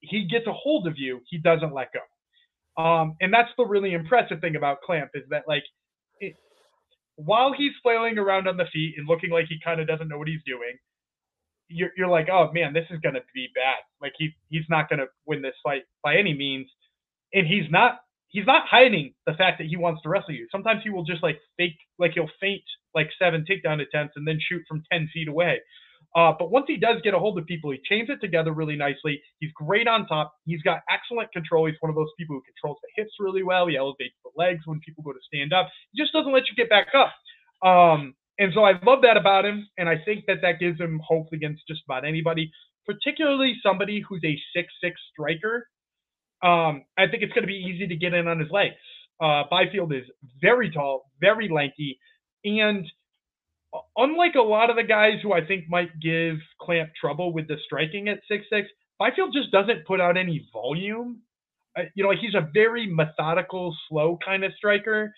he 0.00 0.26
gets 0.26 0.46
a 0.48 0.52
hold 0.52 0.88
of 0.88 0.94
you. 0.96 1.20
He 1.28 1.38
doesn't 1.38 1.74
let 1.74 1.88
go. 1.92 2.00
Um, 2.82 3.16
and 3.20 3.32
that's 3.32 3.50
the 3.58 3.66
really 3.66 3.92
impressive 3.92 4.40
thing 4.40 4.56
about 4.56 4.80
Clamp 4.82 5.10
is 5.14 5.24
that 5.30 5.44
like 5.46 5.64
it, 6.20 6.34
while 7.16 7.52
he's 7.52 7.72
flailing 7.82 8.18
around 8.18 8.48
on 8.48 8.56
the 8.56 8.66
feet 8.72 8.94
and 8.96 9.06
looking 9.08 9.30
like 9.30 9.46
he 9.48 9.58
kind 9.62 9.80
of 9.80 9.86
doesn't 9.86 10.08
know 10.08 10.18
what 10.18 10.28
he's 10.28 10.42
doing, 10.46 10.78
you're, 11.68 11.90
you're 11.96 12.08
like, 12.08 12.28
oh 12.30 12.50
man, 12.52 12.72
this 12.72 12.86
is 12.90 13.00
going 13.00 13.14
to 13.14 13.22
be 13.34 13.48
bad. 13.54 13.78
Like 14.00 14.12
he 14.18 14.30
he's 14.48 14.64
not 14.68 14.88
going 14.88 15.00
to 15.00 15.06
win 15.26 15.42
this 15.42 15.54
fight 15.62 15.82
by 16.02 16.16
any 16.16 16.34
means, 16.34 16.68
and 17.32 17.46
he's 17.46 17.70
not 17.70 18.00
he's 18.28 18.46
not 18.46 18.66
hiding 18.68 19.14
the 19.26 19.34
fact 19.34 19.58
that 19.58 19.68
he 19.68 19.76
wants 19.76 20.02
to 20.02 20.08
wrestle 20.08 20.34
you. 20.34 20.46
Sometimes 20.50 20.82
he 20.82 20.90
will 20.90 21.04
just 21.04 21.22
like 21.22 21.40
fake 21.56 21.76
like 21.98 22.12
he'll 22.14 22.30
faint 22.40 22.62
like 22.94 23.08
seven 23.18 23.44
takedown 23.48 23.80
attempts 23.80 24.14
and 24.16 24.26
then 24.26 24.38
shoot 24.40 24.62
from 24.68 24.82
ten 24.90 25.08
feet 25.12 25.28
away. 25.28 25.60
Uh, 26.14 26.32
but 26.38 26.50
once 26.50 26.66
he 26.68 26.76
does 26.76 26.96
get 27.02 27.14
a 27.14 27.18
hold 27.18 27.38
of 27.38 27.46
people, 27.46 27.70
he 27.70 27.80
chains 27.88 28.10
it 28.10 28.20
together 28.20 28.52
really 28.52 28.76
nicely. 28.76 29.22
He's 29.40 29.50
great 29.54 29.88
on 29.88 30.06
top. 30.06 30.34
He's 30.44 30.60
got 30.62 30.80
excellent 30.90 31.32
control. 31.32 31.66
He's 31.66 31.76
one 31.80 31.88
of 31.88 31.96
those 31.96 32.10
people 32.18 32.36
who 32.36 32.42
controls 32.42 32.78
the 32.82 33.02
hips 33.02 33.14
really 33.18 33.42
well. 33.42 33.66
He 33.66 33.76
elevates 33.76 34.14
the 34.22 34.30
legs 34.36 34.60
when 34.66 34.80
people 34.80 35.02
go 35.04 35.12
to 35.12 35.18
stand 35.26 35.52
up. 35.54 35.68
He 35.92 36.02
just 36.02 36.12
doesn't 36.12 36.32
let 36.32 36.42
you 36.48 36.54
get 36.56 36.68
back 36.68 36.88
up. 36.94 37.12
Um, 37.66 38.14
and 38.38 38.52
so 38.54 38.64
I 38.64 38.72
love 38.84 39.02
that 39.02 39.16
about 39.16 39.44
him, 39.44 39.68
and 39.78 39.88
I 39.88 39.96
think 40.04 40.24
that 40.26 40.38
that 40.42 40.58
gives 40.58 40.80
him 40.80 41.00
hope 41.06 41.28
against 41.32 41.66
just 41.68 41.82
about 41.86 42.04
anybody, 42.04 42.50
particularly 42.86 43.56
somebody 43.62 44.00
who's 44.00 44.22
a 44.24 44.38
six-six 44.54 45.00
striker. 45.12 45.68
Um, 46.42 46.84
I 46.98 47.06
think 47.08 47.22
it's 47.22 47.32
going 47.32 47.42
to 47.42 47.46
be 47.46 47.54
easy 47.54 47.86
to 47.86 47.96
get 47.96 48.14
in 48.14 48.26
on 48.26 48.40
his 48.40 48.50
legs. 48.50 48.74
Uh, 49.20 49.44
Byfield 49.50 49.92
is 49.92 50.04
very 50.40 50.70
tall, 50.70 51.10
very 51.20 51.48
lanky, 51.48 51.98
and 52.44 52.84
unlike 53.96 54.34
a 54.34 54.42
lot 54.42 54.70
of 54.70 54.76
the 54.76 54.82
guys 54.82 55.18
who 55.22 55.32
I 55.32 55.46
think 55.46 55.64
might 55.68 55.90
give 56.00 56.36
Clamp 56.60 56.90
trouble 57.00 57.32
with 57.32 57.48
the 57.48 57.56
striking 57.64 58.08
at 58.08 58.20
six-six, 58.28 58.68
Byfield 58.98 59.32
just 59.32 59.50
doesn't 59.50 59.86
put 59.86 60.00
out 60.00 60.16
any 60.16 60.46
volume. 60.52 61.22
Uh, 61.78 61.82
you 61.94 62.04
know, 62.04 62.12
he's 62.12 62.34
a 62.34 62.50
very 62.52 62.86
methodical, 62.86 63.74
slow 63.88 64.18
kind 64.24 64.44
of 64.44 64.52
striker. 64.56 65.14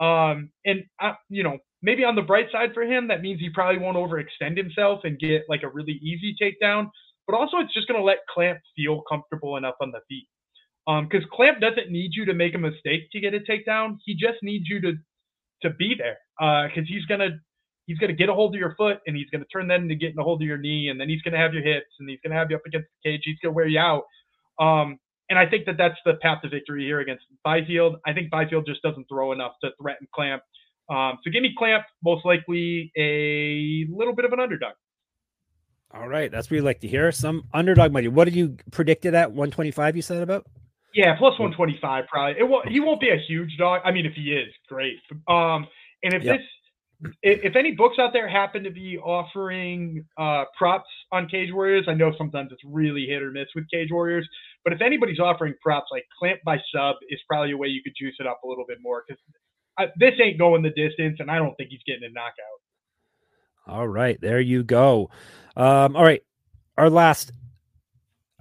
Um, 0.00 0.50
and 0.64 0.84
uh, 1.02 1.14
you 1.28 1.42
know, 1.42 1.58
maybe 1.82 2.04
on 2.04 2.14
the 2.14 2.22
bright 2.22 2.46
side 2.52 2.70
for 2.74 2.82
him, 2.82 3.08
that 3.08 3.22
means 3.22 3.40
he 3.40 3.50
probably 3.50 3.80
won't 3.80 3.96
overextend 3.96 4.56
himself 4.56 5.00
and 5.04 5.18
get 5.18 5.44
like 5.48 5.62
a 5.62 5.68
really 5.68 5.98
easy 6.02 6.34
takedown. 6.40 6.88
But 7.26 7.36
also, 7.36 7.58
it's 7.58 7.74
just 7.74 7.88
going 7.88 8.00
to 8.00 8.04
let 8.04 8.18
Clamp 8.32 8.60
feel 8.76 9.02
comfortable 9.08 9.56
enough 9.56 9.74
on 9.80 9.90
the 9.90 10.00
feet. 10.08 10.28
Um 10.86 11.08
because 11.08 11.24
um, 11.24 11.30
Clamp 11.32 11.60
doesn't 11.60 11.90
need 11.90 12.12
you 12.14 12.24
to 12.26 12.34
make 12.34 12.54
a 12.54 12.58
mistake 12.58 13.10
to 13.12 13.20
get 13.20 13.34
a 13.34 13.40
takedown. 13.40 13.98
He 14.04 14.14
just 14.14 14.38
needs 14.42 14.66
you 14.68 14.80
to 14.82 14.94
to 15.62 15.70
be 15.70 15.94
there. 15.96 16.18
Because 16.38 16.84
uh, 16.84 16.92
he's 16.92 17.04
gonna 17.06 17.40
he's 17.86 17.98
gonna 17.98 18.14
get 18.14 18.28
a 18.28 18.34
hold 18.34 18.54
of 18.54 18.60
your 18.60 18.74
foot 18.76 18.98
and 19.06 19.16
he's 19.16 19.28
gonna 19.30 19.44
turn 19.46 19.68
that 19.68 19.80
into 19.80 19.94
getting 19.96 20.18
a 20.18 20.22
hold 20.22 20.42
of 20.42 20.46
your 20.48 20.58
knee, 20.58 20.88
and 20.88 21.00
then 21.00 21.08
he's 21.08 21.22
gonna 21.22 21.38
have 21.38 21.54
your 21.54 21.62
hips 21.62 21.90
and 22.00 22.08
he's 22.08 22.20
gonna 22.24 22.36
have 22.36 22.50
you 22.50 22.56
up 22.56 22.62
against 22.66 22.88
the 23.04 23.10
cage. 23.10 23.22
He's 23.24 23.38
gonna 23.42 23.54
wear 23.54 23.66
you 23.66 23.80
out. 23.80 24.04
Um, 24.60 24.98
and 25.30 25.38
I 25.38 25.46
think 25.46 25.66
that 25.66 25.76
that's 25.76 25.98
the 26.04 26.14
path 26.14 26.42
to 26.42 26.48
victory 26.48 26.84
here 26.84 27.00
against 27.00 27.24
Byfield. 27.44 27.96
I 28.06 28.12
think 28.12 28.30
Byfield 28.30 28.66
just 28.66 28.82
doesn't 28.82 29.06
throw 29.08 29.32
enough 29.32 29.52
to 29.62 29.70
threaten 29.80 30.06
Clamp. 30.14 30.42
Um, 30.90 31.18
so 31.22 31.30
give 31.30 31.42
me 31.42 31.54
Clamp, 31.56 31.84
most 32.02 32.24
likely 32.24 32.90
a 32.96 33.86
little 33.94 34.14
bit 34.14 34.24
of 34.24 34.32
an 34.32 34.40
underdog. 34.40 34.72
All 35.92 36.08
right, 36.08 36.30
that's 36.30 36.50
what 36.50 36.56
we 36.56 36.60
like 36.60 36.80
to 36.80 36.88
hear. 36.88 37.10
Some 37.12 37.44
underdog 37.52 37.92
money. 37.92 38.08
What 38.08 38.26
did 38.26 38.34
you 38.34 38.56
predict 38.70 39.06
it 39.06 39.14
at 39.14 39.30
125? 39.30 39.96
You 39.96 40.02
said 40.02 40.22
about? 40.22 40.46
Yeah, 40.94 41.16
plus 41.16 41.38
125 41.38 42.06
probably. 42.08 42.40
It 42.40 42.48
won't, 42.48 42.68
he 42.68 42.80
won't 42.80 43.00
be 43.00 43.10
a 43.10 43.18
huge 43.18 43.56
dog. 43.58 43.82
I 43.84 43.92
mean, 43.92 44.06
if 44.06 44.14
he 44.14 44.32
is, 44.32 44.52
great. 44.68 44.98
Um, 45.26 45.66
and 46.02 46.14
if 46.14 46.22
yep. 46.22 46.38
this, 46.38 47.12
if 47.22 47.56
any 47.56 47.72
books 47.72 47.96
out 47.98 48.12
there 48.12 48.28
happen 48.28 48.64
to 48.64 48.70
be 48.70 48.98
offering 48.98 50.04
uh, 50.16 50.44
props 50.56 50.88
on 51.12 51.28
Cage 51.28 51.50
Warriors, 51.52 51.84
I 51.88 51.94
know 51.94 52.12
sometimes 52.18 52.50
it's 52.52 52.62
really 52.64 53.06
hit 53.06 53.22
or 53.22 53.30
miss 53.30 53.46
with 53.54 53.70
Cage 53.70 53.90
Warriors, 53.90 54.28
but 54.68 54.74
if 54.74 54.82
anybody's 54.82 55.18
offering 55.18 55.54
props 55.62 55.88
like 55.90 56.04
Clamp 56.18 56.40
by 56.44 56.58
sub 56.74 56.96
is 57.08 57.18
probably 57.26 57.52
a 57.52 57.56
way 57.56 57.68
you 57.68 57.82
could 57.82 57.94
juice 57.98 58.16
it 58.18 58.26
up 58.26 58.40
a 58.44 58.46
little 58.46 58.66
bit 58.68 58.76
more 58.82 59.02
because 59.08 59.18
this 59.96 60.12
ain't 60.22 60.38
going 60.38 60.62
the 60.62 60.68
distance, 60.68 61.16
and 61.20 61.30
I 61.30 61.38
don't 61.38 61.54
think 61.56 61.70
he's 61.70 61.80
getting 61.86 62.04
a 62.04 62.12
knockout. 62.12 62.36
All 63.66 63.88
right, 63.88 64.20
there 64.20 64.40
you 64.40 64.62
go. 64.62 65.08
Um, 65.56 65.96
all 65.96 66.04
right, 66.04 66.22
our 66.76 66.90
last, 66.90 67.32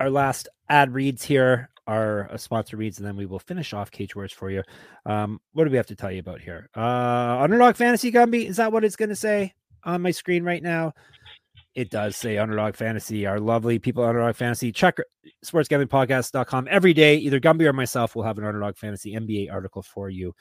our 0.01 0.09
last 0.09 0.49
ad 0.67 0.93
reads 0.93 1.23
here 1.23 1.69
our 1.87 2.29
uh, 2.29 2.35
sponsor 2.35 2.75
reads, 2.75 2.97
and 2.97 3.07
then 3.07 3.15
we 3.15 3.25
will 3.25 3.39
finish 3.39 3.73
off 3.73 3.89
Cage 3.89 4.13
Warriors 4.13 4.33
for 4.33 4.51
you. 4.51 4.61
Um, 5.05 5.39
what 5.53 5.63
do 5.63 5.71
we 5.71 5.77
have 5.77 5.87
to 5.87 5.95
tell 5.95 6.11
you 6.11 6.19
about 6.19 6.41
here? 6.41 6.69
Uh, 6.75 7.39
Underdog 7.39 7.77
Fantasy 7.77 8.11
Gumby, 8.11 8.45
is 8.45 8.57
that 8.57 8.73
what 8.73 8.83
it's 8.83 8.97
going 8.97 9.07
to 9.07 9.15
say 9.15 9.53
on 9.85 10.01
my 10.01 10.11
screen 10.11 10.43
right 10.43 10.61
now? 10.61 10.93
It 11.77 11.91
does 11.91 12.15
say 12.17 12.39
Underdog 12.39 12.75
Fantasy. 12.75 13.27
Our 13.27 13.39
lovely 13.39 13.77
people 13.77 14.03
Underdog 14.03 14.35
Fantasy. 14.35 14.71
Check 14.71 14.97
sportsgamblingpodcast.com 15.45 16.67
every 16.71 16.91
day. 16.91 17.17
Either 17.17 17.39
Gumby 17.39 17.67
or 17.67 17.73
myself 17.73 18.15
will 18.15 18.23
have 18.23 18.39
an 18.39 18.45
Underdog 18.45 18.77
Fantasy 18.77 19.13
NBA 19.13 19.53
article 19.53 19.83
for 19.83 20.09
you 20.09 20.33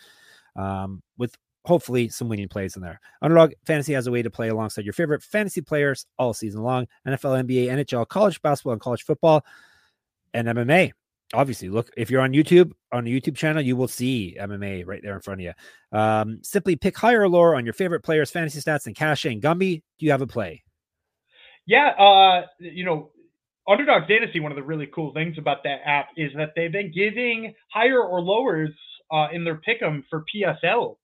um, 0.56 1.02
with 1.18 1.34
hopefully 1.66 2.08
some 2.08 2.30
winning 2.30 2.48
plays 2.48 2.74
in 2.76 2.80
there. 2.80 2.98
Underdog 3.20 3.52
Fantasy 3.66 3.92
has 3.92 4.06
a 4.06 4.10
way 4.10 4.22
to 4.22 4.30
play 4.30 4.48
alongside 4.48 4.86
your 4.86 4.94
favorite 4.94 5.22
fantasy 5.22 5.60
players 5.60 6.06
all 6.18 6.32
season 6.32 6.62
long 6.62 6.86
NFL, 7.06 7.44
NBA, 7.44 7.66
NHL, 7.66 8.08
college 8.08 8.40
basketball, 8.40 8.72
and 8.72 8.80
college 8.80 9.04
football, 9.04 9.44
and 10.32 10.48
MMA. 10.48 10.92
Obviously, 11.34 11.68
look, 11.68 11.90
if 11.98 12.10
you're 12.10 12.22
on 12.22 12.32
YouTube, 12.32 12.72
on 12.92 13.04
the 13.04 13.20
YouTube 13.20 13.36
channel, 13.36 13.60
you 13.60 13.76
will 13.76 13.88
see 13.88 14.38
MMA 14.40 14.86
right 14.86 15.02
there 15.02 15.14
in 15.14 15.20
front 15.20 15.42
of 15.42 15.44
you. 15.44 15.98
Um, 15.98 16.38
simply 16.42 16.76
pick 16.76 16.96
higher 16.96 17.20
or 17.20 17.28
lower 17.28 17.56
on 17.56 17.66
your 17.66 17.74
favorite 17.74 18.02
players' 18.02 18.30
fantasy 18.30 18.58
stats 18.58 18.86
and 18.86 18.96
cash 18.96 19.26
in. 19.26 19.42
Gumby, 19.42 19.82
do 19.98 20.06
you 20.06 20.12
have 20.12 20.22
a 20.22 20.26
play? 20.26 20.62
Yeah, 21.66 21.88
uh, 21.98 22.46
you 22.58 22.84
know, 22.84 23.10
Underdog 23.68 24.06
Fantasy, 24.06 24.38
one 24.40 24.52
of 24.52 24.56
the 24.56 24.62
really 24.62 24.88
cool 24.94 25.12
things 25.12 25.36
about 25.38 25.64
that 25.64 25.80
app 25.84 26.08
is 26.16 26.30
that 26.36 26.50
they've 26.54 26.70
been 26.70 26.92
giving 26.94 27.52
higher 27.72 28.00
or 28.00 28.20
lowers 28.20 28.70
uh, 29.12 29.28
in 29.32 29.44
their 29.44 29.60
pick'em 29.68 30.02
for 30.08 30.24
PFL, 30.34 30.96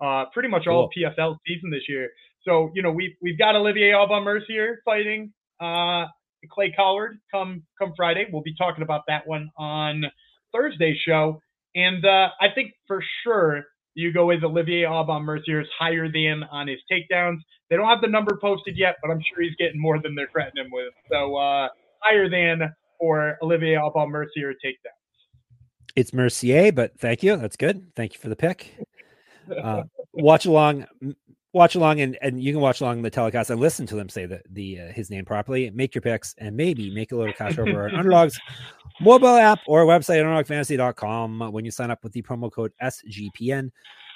uh, 0.00 0.26
pretty 0.32 0.48
much 0.48 0.64
cool. 0.66 0.74
all 0.74 0.90
PFL 0.96 1.36
season 1.46 1.70
this 1.70 1.88
year. 1.88 2.10
So 2.44 2.70
you 2.74 2.82
know 2.82 2.92
we've 2.92 3.12
we've 3.22 3.38
got 3.38 3.56
Olivier 3.56 3.92
Aubin-Mercier 3.92 4.82
fighting 4.84 5.32
uh, 5.60 6.06
Clay 6.50 6.72
Collard 6.76 7.18
come 7.30 7.62
come 7.78 7.92
Friday. 7.96 8.26
We'll 8.30 8.42
be 8.42 8.54
talking 8.54 8.82
about 8.82 9.02
that 9.08 9.26
one 9.26 9.50
on 9.56 10.04
Thursday's 10.54 10.98
show, 11.06 11.40
and 11.74 12.04
uh, 12.04 12.28
I 12.40 12.48
think 12.54 12.72
for 12.86 13.02
sure 13.24 13.64
you 13.94 14.12
go 14.12 14.26
with 14.26 14.42
Olivier 14.44 14.84
Aubin-Mercier's 14.84 15.68
higher 15.78 16.10
than 16.10 16.42
on 16.50 16.68
his 16.68 16.78
takedowns. 16.90 17.38
They 17.68 17.76
don't 17.76 17.88
have 17.88 18.00
the 18.00 18.08
number 18.08 18.38
posted 18.40 18.76
yet, 18.76 18.96
but 19.02 19.10
I'm 19.10 19.20
sure 19.20 19.42
he's 19.42 19.56
getting 19.58 19.80
more 19.80 20.00
than 20.00 20.14
they're 20.14 20.28
threatening 20.32 20.66
him 20.66 20.70
with. 20.72 20.92
So 21.10 21.36
uh, 21.36 21.68
higher 22.00 22.28
than 22.28 22.72
for 22.98 23.36
Olivier 23.42 23.76
Aubin-Mercier 23.76 24.54
takedowns. 24.64 25.94
it's 25.96 26.12
Mercier, 26.12 26.72
but 26.72 26.98
thank 26.98 27.22
you. 27.22 27.36
That's 27.36 27.56
good. 27.56 27.94
Thank 27.96 28.14
you 28.14 28.20
for 28.20 28.28
the 28.28 28.36
pick. 28.36 28.74
Uh, 29.50 29.82
watch 30.12 30.46
along, 30.46 30.86
watch 31.52 31.74
along, 31.74 32.00
and, 32.00 32.16
and 32.22 32.40
you 32.40 32.52
can 32.52 32.60
watch 32.60 32.80
along 32.80 33.02
the 33.02 33.10
telecast 33.10 33.50
and 33.50 33.60
listen 33.60 33.86
to 33.86 33.96
them 33.96 34.08
say 34.08 34.26
the, 34.26 34.40
the 34.50 34.80
uh, 34.80 34.92
his 34.92 35.10
name 35.10 35.24
properly. 35.24 35.70
Make 35.70 35.94
your 35.94 36.02
picks 36.02 36.34
and 36.38 36.56
maybe 36.56 36.94
make 36.94 37.12
a 37.12 37.16
little 37.16 37.32
cash 37.32 37.58
over 37.58 37.82
our 37.82 37.88
underdogs 37.94 38.38
mobile 39.00 39.28
app 39.28 39.60
or 39.66 39.84
website 39.86 40.22
underdogfantasy.com 40.22 41.52
when 41.52 41.64
you 41.64 41.70
sign 41.70 41.90
up 41.90 42.04
with 42.04 42.12
the 42.12 42.22
promo 42.22 42.52
code 42.52 42.72
SGPN. 42.82 43.70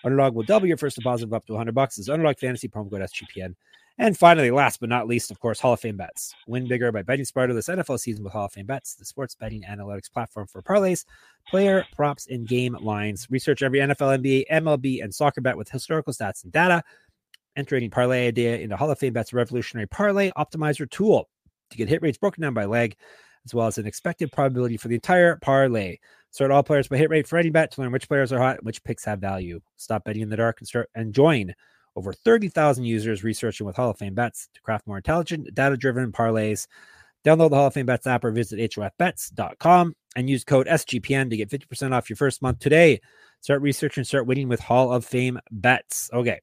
Underdog 0.05 0.35
will 0.35 0.43
double 0.43 0.67
your 0.67 0.77
first 0.77 0.97
deposit 0.97 1.25
of 1.25 1.33
up 1.33 1.47
to 1.47 1.53
100 1.53 1.75
bucks. 1.75 1.99
Is 1.99 2.09
Underdog 2.09 2.39
Fantasy 2.39 2.69
promo 2.69 2.91
code 2.91 3.01
SGPN. 3.01 3.55
And 3.97 4.19
finally, 4.19 4.51
last 4.51 4.81
but 4.81 4.89
not 4.89 5.07
least, 5.07 5.31
of 5.31 5.39
course, 5.39 5.61
Hall 5.61 5.75
of 5.75 5.81
Fame 5.81 5.97
bets. 5.97 6.35
Win 6.49 6.67
bigger 6.67 6.91
by 6.91 7.03
betting 7.03 7.25
smarter 7.25 7.55
this 7.55 7.69
NFL 7.69 8.01
season 8.01 8.25
with 8.25 8.33
Hall 8.33 8.47
of 8.47 8.53
Fame 8.53 8.67
bets, 8.67 8.97
the 8.97 9.05
sports 9.05 9.37
betting 9.37 9.63
analytics 9.63 10.11
platform 10.13 10.49
for 10.49 10.61
parlays, 10.63 11.05
player 11.49 11.87
props, 11.95 12.27
and 12.27 12.47
game 12.47 12.77
lines. 12.81 13.29
Research 13.31 13.63
every 13.63 13.79
NFL, 13.79 14.19
NBA, 14.19 14.45
MLB, 14.51 15.03
and 15.03 15.15
soccer 15.15 15.41
bet 15.41 15.57
with 15.57 15.71
historical 15.71 16.13
stats 16.13 16.43
and 16.43 16.53
data. 16.53 16.83
Entering 17.57 17.89
parlay 17.89 18.27
idea 18.27 18.59
into 18.59 18.77
Hall 18.77 18.91
of 18.91 18.99
Fame 18.99 19.13
bets 19.13 19.33
revolutionary 19.33 19.87
parlay 19.87 20.33
optimizer 20.37 20.91
tool 20.91 21.29
to 21.71 21.77
get 21.77 21.89
hit 21.89 22.03
rates 22.03 22.19
broken 22.19 22.43
down 22.43 22.53
by 22.53 22.65
leg, 22.65 22.97
as 23.45 23.55
well 23.55 23.67
as 23.67 23.79
an 23.79 23.87
expected 23.87 24.33
probability 24.33 24.77
for 24.77 24.89
the 24.89 24.95
entire 24.95 25.37
parlay. 25.37 25.99
Start 26.31 26.51
all 26.51 26.63
players 26.63 26.89
by 26.89 26.97
hit 26.97 27.11
rate 27.11 27.29
for 27.29 27.39
any 27.39 27.51
bet 27.51 27.71
to 27.73 27.81
learn 27.81 27.93
which 27.93 28.09
players 28.09 28.33
are 28.33 28.41
hot, 28.41 28.57
and 28.57 28.67
which 28.67 28.83
picks 28.85 29.05
have 29.05 29.21
value. 29.21 29.61
Stop 29.77 30.05
betting 30.05 30.23
in 30.23 30.31
the 30.31 30.37
dark 30.37 30.61
and 30.61 30.67
start 30.67 30.91
and 30.95 31.15
join 31.15 31.55
over 31.97 32.13
30,000 32.13 32.85
users 32.85 33.23
researching 33.23 33.67
with 33.67 33.77
Hall 33.77 33.91
of 33.91 33.99
Fame 33.99 34.15
bets 34.15 34.49
to 34.55 34.61
craft 34.61 34.87
more 34.87 34.97
intelligent, 34.97 35.55
data 35.55 35.77
driven 35.77 36.11
parlays. 36.11 36.67
Download 37.25 37.51
the 37.51 37.57
Hall 37.57 37.69
of 37.69 37.75
Fame 37.75 37.87
Bets 37.87 38.07
app 38.07 38.25
or 38.25 38.33
visit 38.33 38.59
HOFBets.com 38.59 39.95
and 40.15 40.29
use 40.29 40.45
code 40.45 40.67
SGPN 40.67 41.31
to 41.31 41.37
get 41.37 41.49
50% 41.49 41.93
off 41.93 42.11
your 42.11 42.17
first 42.17 42.43
month 42.43 42.59
today. 42.59 43.01
Start 43.41 43.63
researching, 43.63 44.05
start 44.05 44.27
winning 44.27 44.49
with 44.49 44.61
Hall 44.61 44.93
of 44.93 45.05
Fame 45.05 45.39
bets. 45.51 46.11
Okay. 46.13 46.41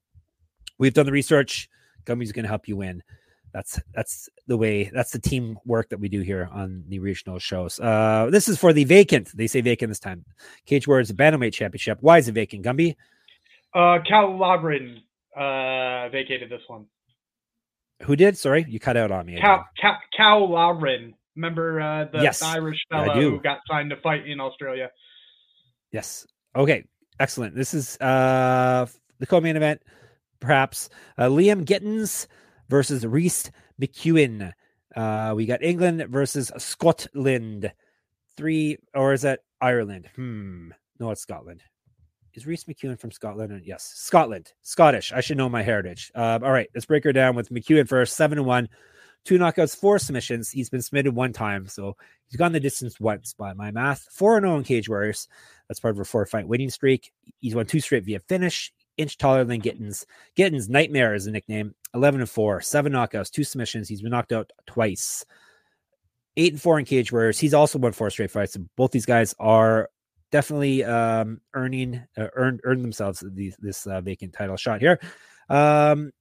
We've 0.79 0.93
done 0.93 1.05
the 1.05 1.11
research. 1.11 1.69
Gumby's 2.05 2.31
going 2.31 2.43
to 2.43 2.49
help 2.49 2.67
you 2.67 2.77
win. 2.77 3.03
That's 3.53 3.79
that's 3.93 4.29
the 4.47 4.57
way. 4.57 4.89
That's 4.93 5.11
the 5.11 5.19
teamwork 5.19 5.89
that 5.89 5.99
we 5.99 6.07
do 6.09 6.21
here 6.21 6.49
on 6.51 6.83
the 6.87 6.99
regional 6.99 7.39
shows. 7.39 7.79
Uh, 7.79 8.29
this 8.31 8.47
is 8.47 8.57
for 8.57 8.71
the 8.73 8.83
vacant. 8.85 9.35
They 9.35 9.47
say 9.47 9.61
vacant 9.61 9.89
this 9.89 9.99
time. 9.99 10.25
Cage 10.65 10.87
Warriors 10.87 11.11
Bantamweight 11.11 11.53
Championship. 11.53 11.97
Why 12.01 12.17
is 12.17 12.27
it 12.27 12.33
vacant, 12.33 12.65
Gumby? 12.65 12.95
Uh, 13.73 13.99
Cal 14.07 14.29
Lagrin 14.29 14.97
uh, 15.35 16.09
vacated 16.09 16.49
this 16.49 16.61
one. 16.67 16.85
Who 18.03 18.15
did? 18.15 18.37
Sorry, 18.37 18.65
you 18.67 18.79
cut 18.79 18.97
out 18.97 19.11
on 19.11 19.25
me. 19.25 19.39
Cal, 19.39 19.65
Cal, 19.79 19.97
Cal 20.15 20.47
Lagrin. 20.47 21.13
Remember 21.35 21.79
uh, 21.79 22.05
the 22.11 22.21
Yes. 22.21 22.41
Irish 22.41 22.79
fellow 22.89 23.13
who 23.13 23.39
got 23.41 23.59
signed 23.69 23.89
to 23.91 23.97
fight 23.97 24.27
in 24.27 24.39
Australia? 24.39 24.89
Yes. 25.91 26.25
Okay. 26.55 26.85
Excellent. 27.19 27.55
This 27.55 27.73
is 27.73 27.97
uh 28.01 28.87
the 29.19 29.27
co-main 29.27 29.55
event, 29.55 29.81
perhaps. 30.39 30.89
Uh, 31.17 31.27
Liam 31.27 31.63
Gittins 31.63 32.27
versus 32.71 33.05
Reese 33.05 33.51
McEwen. 33.79 34.53
Uh, 34.95 35.33
we 35.35 35.45
got 35.45 35.61
England 35.61 36.07
versus 36.09 36.51
Scotland. 36.57 37.71
Three, 38.37 38.77
or 38.95 39.13
is 39.13 39.21
that 39.21 39.41
Ireland? 39.59 40.09
Hmm. 40.15 40.69
No, 40.99 41.11
it's 41.11 41.21
Scotland. 41.21 41.61
Is 42.33 42.47
Reese 42.47 42.63
McEwen 42.63 42.97
from 42.97 43.11
Scotland? 43.11 43.61
Yes, 43.65 43.83
Scotland. 43.83 44.53
Scottish. 44.61 45.11
I 45.11 45.19
should 45.19 45.37
know 45.37 45.49
my 45.49 45.61
heritage. 45.61 46.11
Uh, 46.15 46.39
all 46.41 46.51
right, 46.51 46.69
let's 46.73 46.85
break 46.85 47.03
her 47.03 47.11
down 47.11 47.35
with 47.35 47.49
McEwen 47.49 47.89
first. 47.89 48.15
Seven 48.15 48.37
and 48.37 48.47
one, 48.47 48.69
two 49.25 49.37
knockouts, 49.37 49.75
four 49.75 49.99
submissions. 49.99 50.49
He's 50.49 50.69
been 50.69 50.81
submitted 50.81 51.13
one 51.13 51.33
time, 51.33 51.67
so 51.67 51.97
he's 52.29 52.37
gone 52.37 52.53
the 52.53 52.59
distance 52.61 53.01
once 53.01 53.33
by 53.33 53.53
my 53.53 53.71
math. 53.71 54.07
Four 54.11 54.37
and 54.37 54.45
zero 54.45 54.55
in 54.55 54.63
Cage 54.63 54.87
Warriors. 54.87 55.27
That's 55.67 55.81
part 55.81 55.95
of 55.95 55.99
a 55.99 56.05
four 56.05 56.25
fight 56.25 56.47
winning 56.47 56.69
streak. 56.69 57.11
He's 57.39 57.53
won 57.53 57.65
two 57.65 57.81
straight 57.81 58.05
via 58.05 58.21
finish. 58.21 58.71
Inch 59.01 59.17
taller 59.17 59.43
than 59.43 59.61
Gittins. 59.61 60.05
Gittins 60.37 60.69
Nightmare 60.69 61.13
is 61.15 61.25
the 61.25 61.31
nickname. 61.31 61.75
Eleven 61.93 62.21
and 62.21 62.29
four, 62.29 62.61
seven 62.61 62.93
knockouts, 62.93 63.31
two 63.31 63.43
submissions. 63.43 63.89
He's 63.89 64.01
been 64.01 64.11
knocked 64.11 64.31
out 64.31 64.51
twice. 64.67 65.25
Eight 66.37 66.53
and 66.53 66.61
four 66.61 66.79
in 66.79 66.85
Cage 66.85 67.11
Warriors. 67.11 67.39
He's 67.39 67.53
also 67.53 67.79
won 67.79 67.91
four 67.91 68.09
straight 68.09 68.31
fights. 68.31 68.55
Both 68.77 68.91
these 68.91 69.05
guys 69.05 69.35
are 69.39 69.89
definitely 70.31 70.83
um, 70.85 71.41
earning 71.53 72.01
uh, 72.17 72.27
earned 72.35 72.61
earned 72.63 72.83
themselves 72.83 73.23
these, 73.33 73.57
this 73.59 73.85
uh, 73.85 73.99
vacant 73.99 74.33
title 74.33 74.55
shot 74.55 74.79
here. 74.79 74.99
Um, 75.49 76.11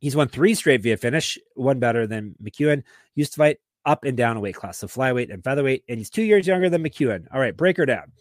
he's 0.00 0.16
won 0.16 0.28
three 0.28 0.54
straight 0.54 0.82
via 0.82 0.96
finish, 0.96 1.36
one 1.54 1.80
better 1.80 2.06
than 2.06 2.34
McEwen. 2.42 2.84
Used 3.14 3.34
to 3.34 3.38
fight 3.38 3.58
up 3.84 4.04
and 4.04 4.16
down 4.16 4.36
a 4.36 4.40
weight 4.40 4.54
class, 4.54 4.78
so 4.78 4.86
flyweight 4.86 5.32
and 5.32 5.44
featherweight, 5.44 5.84
and 5.88 5.98
he's 5.98 6.10
two 6.10 6.22
years 6.22 6.46
younger 6.46 6.70
than 6.70 6.82
McEwen. 6.82 7.26
All 7.32 7.40
right, 7.40 7.56
break 7.56 7.76
her 7.76 7.86
down. 7.86 8.12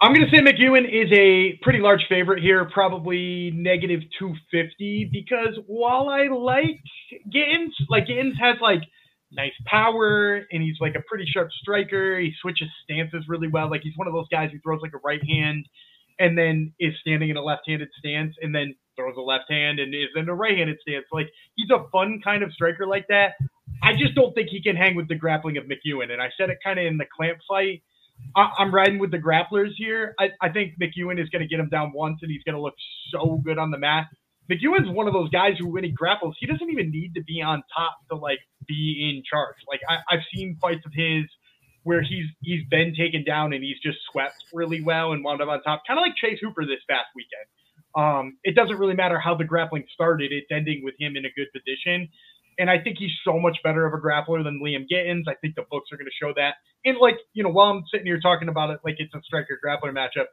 I'm 0.00 0.12
going 0.12 0.28
to 0.28 0.30
say 0.30 0.42
McEwen 0.42 0.84
is 0.84 1.10
a 1.12 1.58
pretty 1.62 1.78
large 1.78 2.04
favorite 2.08 2.42
here, 2.42 2.64
probably 2.66 3.50
negative 3.54 4.00
250, 4.18 5.10
because 5.10 5.58
while 5.66 6.08
I 6.08 6.28
like 6.28 6.80
Gittins, 7.32 7.72
like 7.88 8.06
Gittins 8.06 8.38
has 8.38 8.56
like 8.60 8.82
nice 9.32 9.52
power 9.64 10.42
and 10.52 10.62
he's 10.62 10.76
like 10.80 10.94
a 10.96 11.02
pretty 11.08 11.24
sharp 11.26 11.48
striker. 11.62 12.18
He 12.18 12.32
switches 12.42 12.68
stances 12.84 13.24
really 13.28 13.48
well. 13.48 13.70
Like 13.70 13.82
he's 13.82 13.96
one 13.96 14.06
of 14.06 14.12
those 14.12 14.28
guys 14.30 14.50
who 14.52 14.58
throws 14.60 14.80
like 14.82 14.92
a 14.94 15.00
right 15.04 15.22
hand 15.26 15.66
and 16.18 16.36
then 16.36 16.72
is 16.80 16.94
standing 17.00 17.30
in 17.30 17.36
a 17.36 17.42
left-handed 17.42 17.88
stance 17.98 18.34
and 18.40 18.54
then 18.54 18.74
throws 18.96 19.14
a 19.16 19.20
left 19.20 19.50
hand 19.50 19.78
and 19.78 19.94
is 19.94 20.08
in 20.14 20.28
a 20.28 20.34
right-handed 20.34 20.78
stance. 20.80 21.04
Like 21.12 21.28
he's 21.54 21.70
a 21.70 21.88
fun 21.90 22.20
kind 22.22 22.42
of 22.42 22.52
striker 22.52 22.86
like 22.86 23.06
that. 23.08 23.34
I 23.82 23.92
just 23.92 24.14
don't 24.14 24.34
think 24.34 24.48
he 24.50 24.62
can 24.62 24.76
hang 24.76 24.94
with 24.94 25.08
the 25.08 25.14
grappling 25.14 25.56
of 25.58 25.64
McEwen. 25.64 26.10
And 26.10 26.22
I 26.22 26.30
said 26.36 26.50
it 26.50 26.58
kind 26.64 26.78
of 26.78 26.86
in 26.86 26.96
the 26.96 27.06
clamp 27.14 27.38
fight. 27.48 27.82
I, 28.34 28.50
I'm 28.58 28.74
riding 28.74 28.98
with 28.98 29.10
the 29.10 29.18
grapplers 29.18 29.70
here. 29.76 30.14
I, 30.18 30.30
I 30.40 30.48
think 30.50 30.74
McEwen 30.80 31.20
is 31.22 31.28
going 31.28 31.42
to 31.42 31.48
get 31.48 31.60
him 31.60 31.68
down 31.68 31.92
once, 31.94 32.18
and 32.22 32.30
he's 32.30 32.42
going 32.44 32.54
to 32.54 32.60
look 32.60 32.74
so 33.12 33.40
good 33.44 33.58
on 33.58 33.70
the 33.70 33.78
mat. 33.78 34.06
McEwen's 34.50 34.90
one 34.90 35.06
of 35.08 35.12
those 35.12 35.30
guys 35.30 35.54
who, 35.58 35.68
when 35.72 35.84
he 35.84 35.90
grapples, 35.90 36.36
he 36.38 36.46
doesn't 36.46 36.70
even 36.70 36.90
need 36.90 37.14
to 37.14 37.24
be 37.24 37.42
on 37.42 37.62
top 37.74 37.96
to 38.10 38.16
like 38.16 38.38
be 38.66 39.10
in 39.10 39.22
charge. 39.28 39.56
Like 39.68 39.80
I, 39.88 39.96
I've 40.14 40.22
seen 40.34 40.56
fights 40.60 40.84
of 40.86 40.92
his 40.94 41.24
where 41.82 42.02
he's 42.02 42.26
he's 42.42 42.64
been 42.68 42.94
taken 42.96 43.24
down 43.24 43.52
and 43.52 43.62
he's 43.62 43.78
just 43.82 43.98
swept 44.10 44.34
really 44.52 44.82
well 44.82 45.12
and 45.12 45.22
wound 45.24 45.40
up 45.40 45.48
on 45.48 45.62
top, 45.62 45.82
kind 45.86 45.98
of 45.98 46.02
like 46.02 46.16
Chase 46.16 46.38
Hooper 46.42 46.64
this 46.64 46.82
past 46.88 47.06
weekend. 47.14 47.46
Um, 47.96 48.38
it 48.44 48.54
doesn't 48.54 48.76
really 48.78 48.94
matter 48.94 49.18
how 49.18 49.34
the 49.34 49.44
grappling 49.44 49.84
started; 49.94 50.32
it's 50.32 50.48
ending 50.50 50.82
with 50.84 50.94
him 50.98 51.16
in 51.16 51.24
a 51.24 51.30
good 51.36 51.48
position. 51.52 52.08
And 52.58 52.70
I 52.70 52.78
think 52.78 52.96
he's 52.98 53.12
so 53.24 53.38
much 53.38 53.58
better 53.62 53.84
of 53.86 53.92
a 53.92 53.98
grappler 53.98 54.42
than 54.42 54.60
Liam 54.64 54.86
Gittins. 54.90 55.24
I 55.28 55.34
think 55.34 55.54
the 55.56 55.64
books 55.70 55.90
are 55.92 55.96
going 55.96 56.06
to 56.06 56.24
show 56.24 56.32
that. 56.36 56.54
And 56.84 56.96
like, 56.98 57.16
you 57.34 57.42
know, 57.42 57.50
while 57.50 57.70
I'm 57.70 57.84
sitting 57.92 58.06
here 58.06 58.20
talking 58.20 58.48
about 58.48 58.70
it, 58.70 58.80
like 58.84 58.96
it's 58.98 59.14
a 59.14 59.20
striker 59.24 59.58
grappler 59.64 59.92
matchup, 59.92 60.26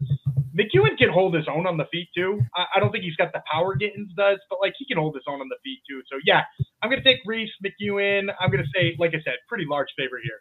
McEwen 0.57 0.97
can 0.97 1.09
hold 1.09 1.33
his 1.33 1.45
own 1.49 1.65
on 1.65 1.77
the 1.77 1.85
feet 1.91 2.07
too. 2.15 2.39
I, 2.55 2.65
I 2.75 2.79
don't 2.79 2.91
think 2.91 3.03
he's 3.03 3.15
got 3.15 3.33
the 3.33 3.41
power 3.51 3.75
Gittins 3.75 4.13
does, 4.15 4.39
but 4.49 4.59
like 4.61 4.73
he 4.77 4.85
can 4.85 4.97
hold 4.97 5.15
his 5.15 5.23
own 5.27 5.41
on 5.41 5.49
the 5.49 5.57
feet 5.63 5.79
too. 5.89 6.01
So 6.11 6.19
yeah, 6.25 6.43
I'm 6.81 6.89
going 6.89 7.01
to 7.01 7.07
take 7.07 7.21
Reese 7.25 7.51
McEwen. 7.65 8.29
I'm 8.39 8.51
going 8.51 8.63
to 8.63 8.69
say, 8.75 8.95
like 8.99 9.11
I 9.11 9.21
said, 9.23 9.35
pretty 9.49 9.65
large 9.67 9.87
favorite 9.97 10.23
here. 10.23 10.39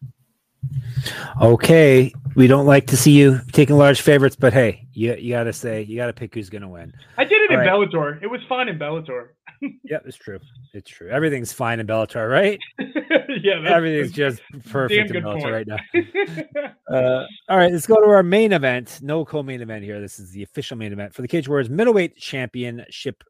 Okay, 1.40 2.12
we 2.34 2.46
don't 2.46 2.66
like 2.66 2.86
to 2.88 2.96
see 2.96 3.12
you 3.12 3.40
taking 3.52 3.76
large 3.76 4.00
favorites, 4.00 4.36
but 4.36 4.52
hey, 4.52 4.86
you 4.92 5.14
you 5.14 5.30
got 5.34 5.44
to 5.44 5.52
say 5.52 5.82
you 5.82 5.96
got 5.96 6.06
to 6.06 6.12
pick 6.12 6.34
who's 6.34 6.50
to 6.50 6.68
win. 6.68 6.92
I 7.18 7.24
did 7.24 7.40
it 7.42 7.50
All 7.50 7.60
in 7.60 7.66
right. 7.66 7.90
Bellator. 7.90 8.22
It 8.22 8.28
was 8.28 8.40
fun 8.48 8.68
in 8.68 8.78
Bellator. 8.78 9.28
Yep, 9.84 10.02
it's 10.06 10.16
true. 10.16 10.40
It's 10.74 10.90
true. 10.90 11.08
Everything's 11.08 11.52
fine 11.52 11.78
in 11.78 11.86
Bellator, 11.86 12.28
right? 12.28 12.58
yeah, 12.80 13.60
that's, 13.62 13.72
Everything's 13.72 14.10
just 14.10 14.42
perfect 14.70 15.14
in 15.14 15.22
Bellator 15.22 15.40
point. 15.40 15.52
right 15.52 15.66
now. 15.68 15.76
Uh, 16.92 17.24
all 17.48 17.56
right, 17.56 17.72
let's 17.72 17.86
go 17.86 17.94
to 17.94 18.08
our 18.08 18.24
main 18.24 18.52
event. 18.52 18.98
No 19.02 19.24
co-main 19.24 19.62
event 19.62 19.82
here. 19.82 20.00
This 20.00 20.18
is 20.18 20.30
the 20.32 20.42
official 20.42 20.76
main 20.76 20.92
event 20.92 21.14
for 21.14 21.22
the 21.22 21.28
Cage 21.28 21.48
Warriors 21.48 21.70
middleweight 21.70 22.16
championship. 22.16 23.22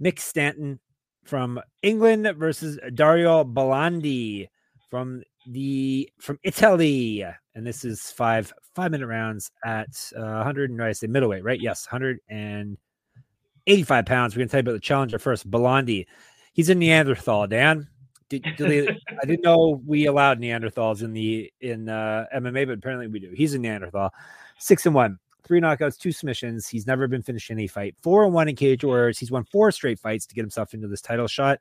Mick 0.00 0.20
Stanton 0.20 0.78
from 1.24 1.60
England 1.82 2.30
versus 2.36 2.78
Dario 2.94 3.42
Bellandi 3.42 4.48
from 4.90 5.22
the 5.48 6.10
from 6.20 6.38
Italy, 6.42 7.24
and 7.54 7.66
this 7.66 7.84
is 7.84 8.10
five 8.10 8.52
five 8.74 8.90
minute 8.90 9.06
rounds 9.06 9.50
at 9.64 9.88
uh, 10.16 10.20
100. 10.20 10.70
No, 10.70 10.84
I 10.84 10.92
say 10.92 11.06
middleweight, 11.06 11.42
right? 11.42 11.60
Yes, 11.60 11.86
185 11.90 14.06
pounds. 14.06 14.36
We're 14.36 14.40
gonna 14.40 14.48
tell 14.48 14.58
you 14.58 14.62
about 14.62 14.72
the 14.72 14.80
challenger 14.80 15.18
first. 15.18 15.50
Bellandi, 15.50 16.06
he's 16.52 16.68
a 16.68 16.74
Neanderthal. 16.74 17.46
Dan, 17.46 17.88
did, 18.28 18.46
do 18.56 18.68
they, 18.68 18.88
I 18.88 19.26
didn't 19.26 19.42
know 19.42 19.82
we 19.86 20.06
allowed 20.06 20.38
Neanderthals 20.38 21.02
in 21.02 21.12
the 21.12 21.50
in 21.60 21.88
uh, 21.88 22.26
MMA, 22.34 22.66
but 22.66 22.78
apparently 22.78 23.08
we 23.08 23.18
do. 23.18 23.32
He's 23.34 23.54
a 23.54 23.58
Neanderthal. 23.58 24.10
Six 24.58 24.86
and 24.86 24.94
one, 24.94 25.18
three 25.44 25.60
knockouts, 25.60 25.98
two 25.98 26.12
submissions. 26.12 26.68
He's 26.68 26.86
never 26.86 27.08
been 27.08 27.22
finished 27.22 27.50
in 27.50 27.58
any 27.58 27.68
fight. 27.68 27.96
Four 28.02 28.24
and 28.24 28.34
one 28.34 28.48
in 28.48 28.56
cage 28.56 28.84
warriors. 28.84 29.18
He's 29.18 29.30
won 29.30 29.44
four 29.44 29.72
straight 29.72 29.98
fights 29.98 30.26
to 30.26 30.34
get 30.34 30.42
himself 30.42 30.74
into 30.74 30.88
this 30.88 31.00
title 31.00 31.26
shot. 31.26 31.60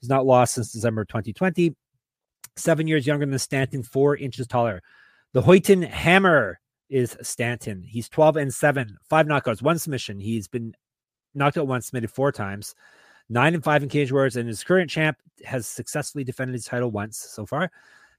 He's 0.00 0.08
not 0.08 0.26
lost 0.26 0.54
since 0.54 0.72
December 0.72 1.04
2020. 1.04 1.76
Seven 2.56 2.86
years 2.86 3.06
younger 3.06 3.26
than 3.26 3.38
Stanton, 3.38 3.82
four 3.82 4.16
inches 4.16 4.46
taller. 4.46 4.82
The 5.32 5.42
Hoyton 5.42 5.86
Hammer 5.88 6.60
is 6.90 7.16
Stanton. 7.22 7.82
He's 7.82 8.08
12 8.08 8.36
and 8.36 8.52
seven, 8.52 8.98
five 9.08 9.26
knockouts, 9.26 9.62
one 9.62 9.78
submission. 9.78 10.20
He's 10.20 10.48
been 10.48 10.74
knocked 11.34 11.56
out 11.56 11.66
once, 11.66 11.86
submitted 11.86 12.10
four 12.10 12.32
times 12.32 12.74
nine 13.32 13.54
and 13.54 13.64
five 13.64 13.82
in 13.82 13.88
cage 13.88 14.12
warriors, 14.12 14.36
and 14.36 14.48
his 14.48 14.62
current 14.62 14.90
champ 14.90 15.16
has 15.44 15.66
successfully 15.66 16.24
defended 16.24 16.54
his 16.54 16.64
title 16.64 16.90
once 16.90 17.16
so 17.18 17.46
far. 17.46 17.70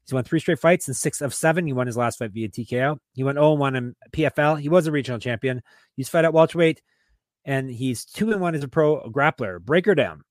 He's 0.04 0.14
won 0.14 0.24
three 0.24 0.40
straight 0.40 0.60
fights 0.60 0.88
and 0.88 0.98
six 0.98 1.22
of 1.22 1.34
seven. 1.34 1.66
He 1.66 1.72
won 1.72 1.88
his 1.88 1.96
last 1.96 2.20
fight 2.20 2.32
via 2.32 2.50
TKO. 2.50 2.98
He 3.14 3.24
went 3.24 3.38
0 3.38 3.54
1 3.54 3.76
in 3.76 3.96
PFL. 4.12 4.60
He 4.60 4.70
was 4.70 4.88
a 4.88 4.92
regional 4.92 5.20
champion. 5.20 5.62
He's 5.96 6.10
fought 6.10 6.26
at 6.26 6.34
welterweight, 6.34 6.82
and 7.46 7.70
he's 7.70 8.04
two 8.04 8.32
and 8.32 8.42
one 8.42 8.56
as 8.56 8.64
a 8.64 8.68
pro 8.68 9.10
grappler. 9.10 9.62
Breaker 9.62 9.96
down. 9.96 10.24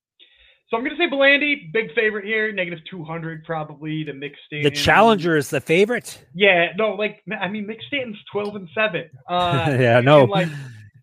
So 0.72 0.78
I'm 0.78 0.85
going 0.85 0.96
to 0.96 1.02
say 1.02 1.11
Bellandi, 1.11 1.70
big 1.70 1.94
favorite 1.94 2.24
here, 2.24 2.50
negative 2.50 2.78
200 2.90 3.44
probably 3.44 4.04
to 4.04 4.14
Mick 4.14 4.32
Stanton. 4.46 4.72
The 4.72 4.74
challenger 4.74 5.37
is 5.37 5.50
the 5.50 5.61
favorite. 5.61 6.24
Yeah, 6.35 6.68
no, 6.78 6.94
like 6.94 7.22
I 7.38 7.48
mean, 7.48 7.66
Mick 7.66 7.82
Stanton's 7.88 8.16
12 8.32 8.56
and 8.56 8.68
seven. 8.74 9.11
Uh, 9.28 9.66
yeah, 9.78 10.00
no. 10.00 10.22
and, 10.22 10.30
like 10.30 10.48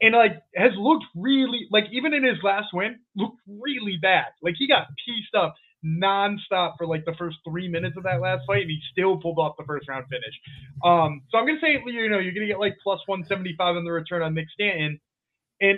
and 0.02 0.16
like 0.16 0.42
has 0.56 0.72
looked 0.76 1.06
really 1.16 1.68
like 1.70 1.84
even 1.92 2.16
in 2.16 2.24
his 2.24 2.38
last 2.42 2.70
win 2.74 2.98
looked 3.16 3.38
really 3.48 4.00
bad. 4.02 4.26
Like 4.42 4.56
he 4.58 4.68
got 4.68 4.88
pieced 5.06 5.36
up 5.36 5.54
nonstop 5.86 6.74
for 6.80 6.88
like 6.88 7.06
the 7.06 7.14
first 7.20 7.38
three 7.48 7.68
minutes 7.68 7.96
of 7.96 8.02
that 8.06 8.22
last 8.22 8.42
fight, 8.48 8.64
and 8.64 8.72
he 8.72 8.80
still 8.92 9.18
pulled 9.18 9.38
off 9.38 9.54
the 9.60 9.66
first 9.66 9.88
round 9.88 10.06
finish. 10.10 10.34
Um, 10.84 11.22
so 11.30 11.38
I'm 11.38 11.46
gonna 11.46 11.60
say 11.62 11.80
you 11.86 12.10
know 12.10 12.18
you're 12.18 12.34
gonna 12.34 12.48
get 12.48 12.60
like 12.60 12.76
plus 12.82 13.02
175 13.06 13.76
on 13.76 13.86
the 13.86 13.92
return 13.92 14.24
on 14.24 14.34
Mick 14.34 14.50
Stanton, 14.52 15.00
and 15.62 15.78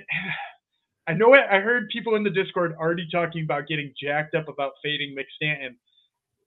I 1.08 1.14
know 1.14 1.34
it, 1.34 1.42
I 1.52 1.60
heard 1.60 1.90
people 1.90 2.16
in 2.16 2.24
the 2.24 2.30
Discord 2.30 2.76
already 2.80 3.08
talking 3.12 3.44
about 3.44 3.68
getting 3.68 3.94
jacked 4.02 4.36
up 4.36 4.48
about 4.48 4.74
fading 4.84 5.16
Mick 5.18 5.26
Stanton. 5.36 5.78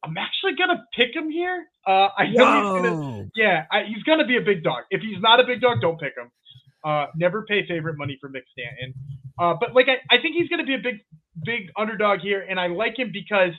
I'm 0.04 0.16
actually 0.18 0.54
gonna 0.56 0.84
pick 0.94 1.14
him 1.14 1.30
here. 1.30 1.66
Uh, 1.86 2.08
I 2.16 2.26
know 2.28 2.44
Whoa. 2.44 2.74
he's 2.74 2.82
gonna, 2.82 3.30
yeah, 3.34 3.64
I, 3.72 3.84
he's 3.84 4.02
gonna 4.04 4.26
be 4.26 4.36
a 4.36 4.42
big 4.42 4.62
dog. 4.62 4.84
If 4.90 5.00
he's 5.00 5.20
not 5.20 5.40
a 5.40 5.44
big 5.44 5.60
dog, 5.60 5.80
don't 5.80 5.98
pick 5.98 6.12
him. 6.16 6.30
Uh, 6.84 7.06
never 7.16 7.42
pay 7.42 7.66
favorite 7.66 7.96
money 7.96 8.18
for 8.20 8.28
Mick 8.28 8.42
Stanton. 8.52 8.94
Uh, 9.38 9.54
but 9.58 9.74
like 9.74 9.86
I, 9.88 10.14
I 10.14 10.20
think 10.20 10.36
he's 10.36 10.48
gonna 10.48 10.64
be 10.64 10.74
a 10.74 10.82
big, 10.82 10.96
big 11.44 11.70
underdog 11.76 12.20
here, 12.20 12.44
and 12.48 12.60
I 12.60 12.66
like 12.68 12.98
him 12.98 13.10
because 13.12 13.52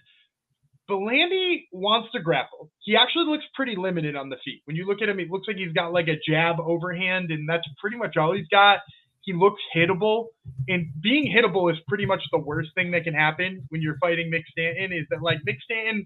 Bellandi 0.89 1.65
wants 1.71 2.11
to 2.13 2.19
grapple. 2.19 2.69
He 2.81 2.95
actually 2.95 3.25
looks 3.25 3.43
pretty 3.55 3.75
limited 3.75 4.15
on 4.15 4.29
the 4.29 4.37
feet. 4.45 4.61
When 4.65 4.75
you 4.75 4.85
look 4.85 5.01
at 5.01 5.09
him, 5.09 5.19
it 5.19 5.31
looks 5.31 5.47
like 5.47 5.57
he's 5.57 5.73
got 5.73 5.93
like 5.93 6.07
a 6.07 6.19
jab 6.29 6.59
overhand, 6.59 7.31
and 7.31 7.49
that's 7.49 7.67
pretty 7.81 7.97
much 7.97 8.17
all 8.17 8.33
he's 8.33 8.47
got. 8.47 8.79
He 9.25 9.33
looks 9.33 9.61
hittable, 9.75 10.27
and 10.67 10.87
being 11.01 11.25
hittable 11.25 11.71
is 11.71 11.79
pretty 11.87 12.05
much 12.05 12.21
the 12.31 12.37
worst 12.37 12.69
thing 12.75 12.91
that 12.91 13.03
can 13.03 13.15
happen 13.15 13.65
when 13.69 13.81
you're 13.81 13.97
fighting 13.99 14.31
Mick 14.31 14.43
Stanton. 14.51 14.93
Is 14.93 15.07
that 15.09 15.21
like 15.21 15.39
Mick 15.47 15.57
Stanton, 15.63 16.05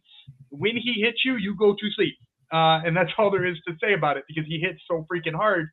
when 0.49 0.77
he 0.77 1.01
hits 1.01 1.19
you, 1.25 1.36
you 1.36 1.55
go 1.55 1.73
to 1.73 1.91
sleep, 1.95 2.15
uh, 2.53 2.79
and 2.86 2.95
that's 2.95 3.12
all 3.17 3.29
there 3.29 3.45
is 3.45 3.58
to 3.67 3.73
say 3.84 3.93
about 3.93 4.17
it 4.17 4.23
because 4.27 4.45
he 4.47 4.60
hits 4.60 4.79
so 4.89 5.05
freaking 5.12 5.36
hard. 5.36 5.67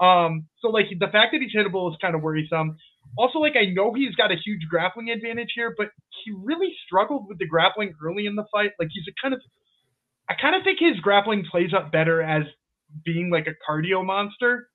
Um, 0.00 0.46
so 0.60 0.68
like 0.68 0.86
the 0.98 1.08
fact 1.08 1.32
that 1.32 1.40
he's 1.40 1.54
hittable 1.54 1.90
is 1.90 1.96
kind 2.00 2.14
of 2.14 2.22
worrisome. 2.22 2.76
Also, 3.16 3.38
like 3.38 3.56
I 3.56 3.66
know 3.72 3.94
he's 3.94 4.14
got 4.14 4.30
a 4.30 4.36
huge 4.36 4.62
grappling 4.68 5.10
advantage 5.10 5.52
here, 5.54 5.74
but 5.76 5.88
he 6.24 6.32
really 6.44 6.74
struggled 6.86 7.26
with 7.28 7.38
the 7.38 7.46
grappling 7.46 7.94
early 8.04 8.26
in 8.26 8.36
the 8.36 8.44
fight. 8.52 8.72
Like 8.78 8.88
he's 8.92 9.04
a 9.08 9.14
kind 9.22 9.34
of, 9.34 9.40
I 10.28 10.34
kind 10.40 10.54
of 10.56 10.62
think 10.64 10.78
his 10.78 11.00
grappling 11.00 11.44
plays 11.50 11.72
up 11.74 11.92
better 11.92 12.22
as 12.22 12.44
being 13.04 13.30
like 13.30 13.46
a 13.46 13.56
cardio 13.68 14.04
monster 14.04 14.68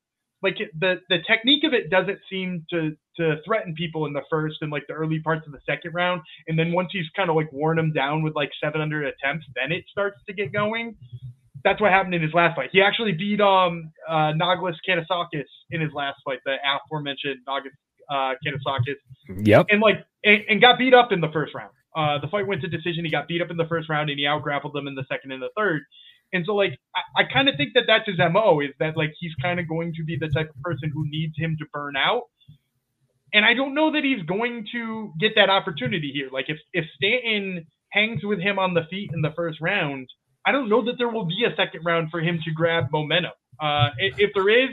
like 0.44 0.58
the 0.80 1.02
the 1.10 1.18
technique 1.28 1.64
of 1.64 1.74
it 1.74 1.90
doesn't 1.90 2.20
seem 2.30 2.66
to 2.70 2.96
to 3.18 3.38
threaten 3.46 3.74
people 3.74 4.06
in 4.06 4.14
the 4.14 4.22
first 4.30 4.58
and 4.62 4.72
like 4.72 4.84
the 4.88 4.94
early 4.94 5.20
parts 5.20 5.46
of 5.48 5.52
the 5.52 5.60
second 5.66 5.94
round, 5.94 6.22
and 6.48 6.58
then 6.58 6.72
once 6.72 6.90
he's 6.92 7.06
kind 7.16 7.30
of 7.30 7.36
like 7.36 7.52
worn 7.52 7.78
them 7.78 7.92
down 7.92 8.22
with 8.22 8.36
like 8.36 8.52
700 8.64 9.06
attempts, 9.06 9.46
then 9.56 9.72
it 9.72 9.86
starts 9.90 10.18
to 10.28 10.34
get 10.34 10.54
going. 10.54 10.96
That's 11.64 11.82
what 11.82 11.92
happened 11.92 12.14
in 12.14 12.22
his 12.22 12.34
last 12.34 12.56
fight. 12.56 12.70
He 12.72 12.82
actually 12.82 13.14
beat 13.14 13.42
um 13.42 13.92
uh, 14.08 14.34
Noglas 14.34 14.76
Kanisakis 14.88 15.46
in 15.72 15.82
his 15.82 15.92
last 15.94 16.18
fight, 16.24 16.40
the 16.46 16.56
aforementioned 16.64 17.40
Noglas 17.48 17.72
uh. 18.10 18.34
Yep. 19.44 19.66
And 19.70 19.82
like 19.82 20.06
and, 20.24 20.42
and 20.50 20.62
got 20.62 20.78
beat 20.78 20.94
up 20.94 21.12
in 21.12 21.22
the 21.22 21.30
first 21.34 21.54
round. 21.54 21.72
Uh, 21.96 22.20
the 22.20 22.28
fight 22.28 22.46
went 22.46 22.62
to 22.62 22.68
decision. 22.68 23.04
He 23.04 23.12
got 23.12 23.28
beat 23.28 23.42
up 23.42 23.50
in 23.50 23.58
the 23.58 23.66
first 23.66 23.90
round, 23.90 24.10
and 24.10 24.20
he 24.20 24.28
out 24.28 24.44
grappled 24.44 24.74
them 24.74 24.88
in 24.88 24.96
the 24.96 25.06
second 25.10 25.32
and 25.32 25.42
the 25.42 25.50
third. 25.58 25.82
And 26.34 26.46
so, 26.46 26.54
like, 26.54 26.78
I, 26.96 27.22
I 27.22 27.24
kind 27.32 27.48
of 27.50 27.56
think 27.56 27.74
that 27.76 27.84
that's 27.88 28.06
his 28.06 28.18
mo 28.18 28.60
is 28.60 28.72
that 28.80 28.98
like 28.98 29.14
he's 29.20 29.34
kind 29.42 29.60
of 29.60 29.68
going 29.68 29.94
to 29.96 30.04
be 30.04 30.18
the 30.20 30.28
type 30.28 30.50
of 30.50 30.62
person 30.62 30.92
who 30.94 31.10
needs 31.10 31.34
him 31.38 31.56
to 31.60 31.66
burn 31.72 31.96
out. 31.96 32.24
And 33.34 33.46
I 33.46 33.54
don't 33.54 33.76
know 33.76 33.92
that 33.92 34.04
he's 34.04 34.26
going 34.26 34.68
to 34.72 35.14
get 35.20 35.34
that 35.36 35.50
opportunity 35.50 36.12
here. 36.14 36.30
Like, 36.32 36.46
if 36.50 36.58
if 36.74 36.86
Stanton 36.96 37.68
hangs 37.92 38.22
with 38.24 38.40
him 38.40 38.60
on 38.60 38.74
the 38.74 38.84
feet 38.90 39.12
in 39.14 39.22
the 39.22 39.32
first 39.36 39.60
round, 39.62 40.10
I 40.46 40.52
don't 40.52 40.70
know 40.70 40.86
that 40.86 40.94
there 40.98 41.10
will 41.10 41.26
be 41.26 41.46
a 41.46 41.56
second 41.56 41.84
round 41.86 42.10
for 42.10 42.22
him 42.22 42.40
to 42.46 42.52
grab 42.52 42.86
momentum. 42.92 43.32
Uh, 43.60 43.90
if, 43.98 44.32
there 44.34 44.50
is, 44.50 44.70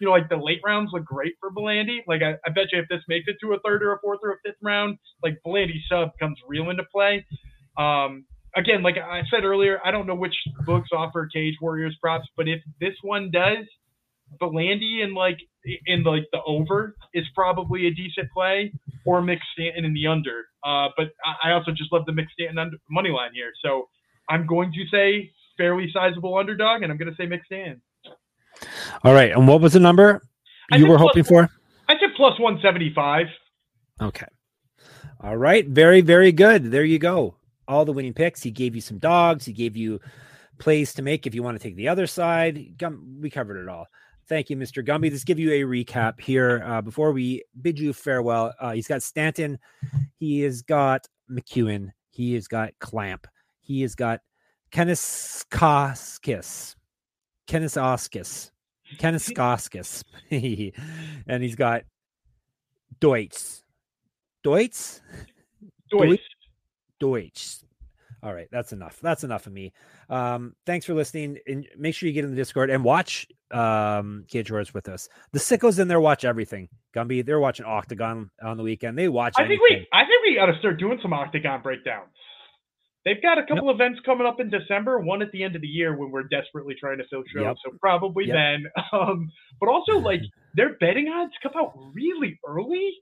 you 0.00 0.06
know, 0.06 0.12
like 0.12 0.28
the 0.28 0.36
late 0.36 0.60
rounds 0.64 0.90
look 0.92 1.04
great 1.04 1.34
for 1.40 1.50
Bellandi. 1.50 1.98
Like 2.06 2.22
I, 2.22 2.34
I, 2.46 2.50
bet 2.50 2.72
you 2.72 2.78
if 2.78 2.88
this 2.88 3.02
makes 3.08 3.26
it 3.28 3.36
to 3.42 3.52
a 3.52 3.58
third 3.60 3.82
or 3.82 3.92
a 3.92 3.98
fourth 4.00 4.20
or 4.22 4.32
a 4.32 4.36
fifth 4.44 4.56
round, 4.62 4.98
like 5.22 5.38
Bellandi's 5.44 5.82
sub 5.90 6.12
comes 6.18 6.38
real 6.46 6.70
into 6.70 6.84
play. 6.84 7.26
Um, 7.76 8.24
again, 8.58 8.82
like 8.82 8.96
I 8.98 9.22
said 9.30 9.44
earlier, 9.44 9.80
I 9.84 9.90
don't 9.90 10.06
know 10.06 10.14
which 10.14 10.34
books 10.66 10.90
offer 10.92 11.28
Cage 11.32 11.54
Warriors 11.60 11.96
props, 12.00 12.26
but 12.36 12.48
if 12.48 12.60
this 12.80 12.94
one 13.02 13.30
does, 13.30 13.64
Bellandi 14.40 15.02
and 15.02 15.14
like 15.14 15.38
in 15.86 16.02
like 16.02 16.24
the 16.32 16.40
over 16.46 16.94
is 17.14 17.24
probably 17.34 17.86
a 17.86 17.90
decent 17.90 18.30
play, 18.34 18.72
or 19.06 19.22
Mick 19.22 19.38
Stanton 19.52 19.84
in 19.84 19.94
the 19.94 20.06
under. 20.06 20.46
Uh, 20.64 20.88
but 20.96 21.08
I 21.42 21.52
also 21.52 21.70
just 21.70 21.92
love 21.92 22.04
the 22.04 22.12
Mick 22.12 22.26
Stanton 22.32 22.58
under, 22.58 22.76
money 22.90 23.10
line 23.10 23.30
here, 23.32 23.52
so 23.64 23.88
I'm 24.28 24.46
going 24.46 24.72
to 24.72 24.84
say 24.92 25.30
fairly 25.56 25.90
sizable 25.92 26.36
underdog, 26.36 26.82
and 26.82 26.92
I'm 26.92 26.98
going 26.98 27.10
to 27.10 27.16
say 27.16 27.26
Mick 27.26 27.44
Stanton. 27.46 27.80
All 29.04 29.14
right, 29.14 29.30
and 29.30 29.48
what 29.48 29.60
was 29.60 29.72
the 29.72 29.80
number 29.80 30.20
you 30.72 30.86
were 30.86 30.98
plus, 30.98 31.08
hoping 31.08 31.24
for? 31.24 31.48
I 31.88 31.94
said 31.94 32.10
plus 32.16 32.38
175. 32.38 33.26
Okay. 34.00 34.26
All 35.20 35.36
right, 35.36 35.66
very 35.66 36.00
very 36.02 36.32
good. 36.32 36.70
There 36.70 36.84
you 36.84 36.98
go 36.98 37.37
all 37.68 37.84
the 37.84 37.92
winning 37.92 38.14
picks. 38.14 38.42
He 38.42 38.50
gave 38.50 38.74
you 38.74 38.80
some 38.80 38.98
dogs. 38.98 39.44
He 39.44 39.52
gave 39.52 39.76
you 39.76 40.00
plays 40.58 40.92
to 40.94 41.02
make 41.02 41.26
if 41.26 41.34
you 41.34 41.42
want 41.42 41.56
to 41.56 41.62
take 41.62 41.76
the 41.76 41.88
other 41.88 42.06
side. 42.06 42.76
Gum, 42.78 43.18
we 43.20 43.30
covered 43.30 43.62
it 43.62 43.68
all. 43.68 43.86
Thank 44.28 44.50
you, 44.50 44.56
Mr. 44.56 44.84
Gumby. 44.84 45.10
Let's 45.10 45.24
give 45.24 45.38
you 45.38 45.52
a 45.52 45.62
recap 45.62 46.20
here 46.20 46.62
uh, 46.64 46.82
before 46.82 47.12
we 47.12 47.44
bid 47.62 47.78
you 47.78 47.92
farewell. 47.92 48.52
Uh, 48.60 48.72
he's 48.72 48.88
got 48.88 49.02
Stanton. 49.02 49.58
He 50.18 50.40
has 50.40 50.62
got 50.62 51.06
McEwen. 51.30 51.90
He 52.10 52.34
has 52.34 52.48
got 52.48 52.72
Clamp. 52.78 53.26
He 53.60 53.82
has 53.82 53.94
got 53.94 54.20
Kenniskoskis. 54.70 56.74
Kennisoskis. 57.46 58.50
Kenniskoskis. 58.98 60.04
and 61.26 61.42
he's 61.42 61.56
got 61.56 61.84
Deutsch. 63.00 63.62
Deutsch? 64.42 65.00
Deutsch. 65.90 66.20
Deutsch. 66.98 67.56
All 68.22 68.34
right, 68.34 68.48
that's 68.50 68.72
enough. 68.72 68.98
That's 69.00 69.22
enough 69.22 69.46
of 69.46 69.52
me. 69.52 69.72
Um, 70.10 70.56
thanks 70.66 70.84
for 70.84 70.94
listening. 70.94 71.38
And 71.46 71.66
make 71.76 71.94
sure 71.94 72.08
you 72.08 72.12
get 72.12 72.24
in 72.24 72.30
the 72.30 72.36
Discord 72.36 72.70
and 72.70 72.82
watch 72.82 73.26
um 73.50 74.24
Cage 74.28 74.50
Wars 74.50 74.74
with 74.74 74.88
us. 74.88 75.08
The 75.32 75.38
sickos 75.38 75.78
in 75.78 75.88
there 75.88 76.00
watch 76.00 76.24
everything. 76.24 76.68
Gumby, 76.94 77.24
they're 77.24 77.40
watching 77.40 77.64
Octagon 77.64 78.30
on 78.42 78.56
the 78.56 78.62
weekend. 78.62 78.98
They 78.98 79.08
watch. 79.08 79.34
I 79.38 79.46
think 79.46 79.60
we 79.62 79.86
I 79.92 80.00
think 80.00 80.24
we 80.24 80.34
gotta 80.34 80.58
start 80.58 80.78
doing 80.78 80.98
some 81.00 81.12
Octagon 81.12 81.62
breakdowns. 81.62 82.10
They've 83.04 83.22
got 83.22 83.38
a 83.38 83.42
couple 83.42 83.66
yep. 83.66 83.76
events 83.76 84.00
coming 84.04 84.26
up 84.26 84.40
in 84.40 84.50
December, 84.50 84.98
one 84.98 85.22
at 85.22 85.30
the 85.32 85.42
end 85.42 85.56
of 85.56 85.62
the 85.62 85.68
year 85.68 85.96
when 85.96 86.10
we're 86.10 86.24
desperately 86.24 86.74
trying 86.78 86.98
to 86.98 87.04
fill 87.08 87.22
shows. 87.32 87.42
Yep. 87.42 87.56
So 87.64 87.78
probably 87.80 88.26
yep. 88.26 88.34
then. 88.34 88.64
Um, 88.92 89.30
but 89.60 89.68
also 89.68 89.98
like 89.98 90.20
their 90.54 90.74
betting 90.78 91.08
odds 91.08 91.32
come 91.42 91.52
out 91.56 91.72
really 91.94 92.38
early. 92.46 92.92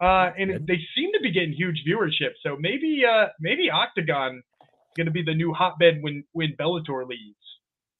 Uh, 0.00 0.30
and 0.38 0.66
they 0.66 0.78
seem 0.96 1.12
to 1.12 1.20
be 1.22 1.30
getting 1.30 1.52
huge 1.52 1.82
viewership. 1.86 2.30
So 2.42 2.56
maybe 2.58 3.02
uh, 3.08 3.26
maybe 3.38 3.70
Octagon 3.70 4.36
is 4.36 4.96
going 4.96 5.06
to 5.06 5.12
be 5.12 5.22
the 5.22 5.34
new 5.34 5.52
hotbed 5.52 5.98
when 6.00 6.24
when 6.32 6.54
Bellator 6.58 7.06
leaves. 7.06 7.36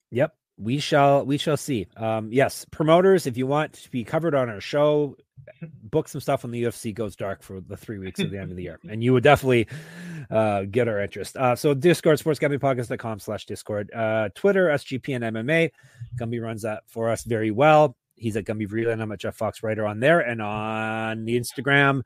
Yep, 0.09 0.33
we 0.57 0.79
shall 0.79 1.25
we 1.25 1.37
shall 1.37 1.57
see. 1.57 1.87
Um, 1.95 2.31
yes, 2.31 2.65
promoters, 2.71 3.27
if 3.27 3.37
you 3.37 3.45
want 3.45 3.73
to 3.73 3.91
be 3.91 4.03
covered 4.03 4.33
on 4.33 4.49
our 4.49 4.61
show, 4.61 5.15
book 5.83 6.07
some 6.07 6.21
stuff 6.21 6.43
when 6.43 6.51
the 6.51 6.63
UFC 6.63 6.93
goes 6.93 7.15
dark 7.15 7.43
for 7.43 7.61
the 7.61 7.77
three 7.77 7.99
weeks 7.99 8.19
of 8.19 8.31
the 8.31 8.39
end 8.39 8.51
of 8.51 8.57
the 8.57 8.63
year, 8.63 8.79
and 8.89 9.03
you 9.03 9.13
would 9.13 9.23
definitely 9.23 9.67
uh, 10.31 10.63
get 10.63 10.87
our 10.87 10.99
interest. 10.99 11.37
Uh, 11.37 11.55
so 11.55 11.73
Discord, 11.73 12.19
sportsgamblingpodcast.com 12.19 13.19
slash 13.19 13.45
Discord, 13.45 13.91
uh, 13.93 14.29
Twitter, 14.35 14.67
SGPN 14.67 15.21
MMA. 15.31 15.71
Gumby 16.19 16.41
runs 16.41 16.63
that 16.63 16.83
for 16.87 17.09
us 17.09 17.23
very 17.23 17.51
well. 17.51 17.95
He's 18.21 18.37
at 18.37 18.45
Gumby 18.45 18.67
Vreeland. 18.67 19.01
I'm 19.01 19.11
at 19.11 19.19
Jeff 19.19 19.35
Fox 19.35 19.63
Writer 19.63 19.85
on 19.85 19.99
there 19.99 20.19
and 20.19 20.41
on 20.41 21.25
the 21.25 21.39
Instagram. 21.39 22.03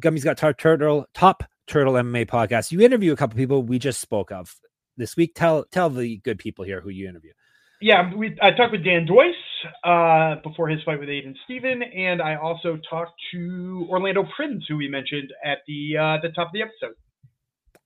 Gumby's 0.00 0.24
got 0.24 0.38
Top 0.38 0.56
Turtle, 0.56 1.06
Top 1.14 1.42
Turtle 1.66 1.94
MMA 1.94 2.26
podcast. 2.26 2.70
You 2.70 2.80
interview 2.80 3.12
a 3.12 3.16
couple 3.16 3.36
people 3.36 3.62
we 3.62 3.78
just 3.78 4.00
spoke 4.00 4.30
of 4.30 4.54
this 4.96 5.16
week. 5.16 5.34
Tell 5.34 5.64
tell 5.64 5.90
the 5.90 6.18
good 6.18 6.38
people 6.38 6.64
here 6.64 6.80
who 6.80 6.90
you 6.90 7.08
interview. 7.08 7.32
Yeah, 7.80 8.14
we, 8.14 8.36
I 8.40 8.52
talked 8.52 8.72
with 8.72 8.84
Dan 8.84 9.06
Joyce 9.06 9.34
uh, 9.82 10.36
before 10.42 10.68
his 10.68 10.80
fight 10.84 11.00
with 11.00 11.08
Aiden 11.08 11.34
Steven, 11.44 11.82
and 11.82 12.22
I 12.22 12.36
also 12.36 12.78
talked 12.88 13.20
to 13.32 13.86
Orlando 13.90 14.24
Prins, 14.36 14.64
who 14.68 14.76
we 14.76 14.88
mentioned 14.88 15.32
at 15.44 15.58
the 15.66 15.96
uh, 15.98 16.18
the 16.22 16.30
top 16.30 16.48
of 16.48 16.52
the 16.52 16.62
episode. 16.62 16.94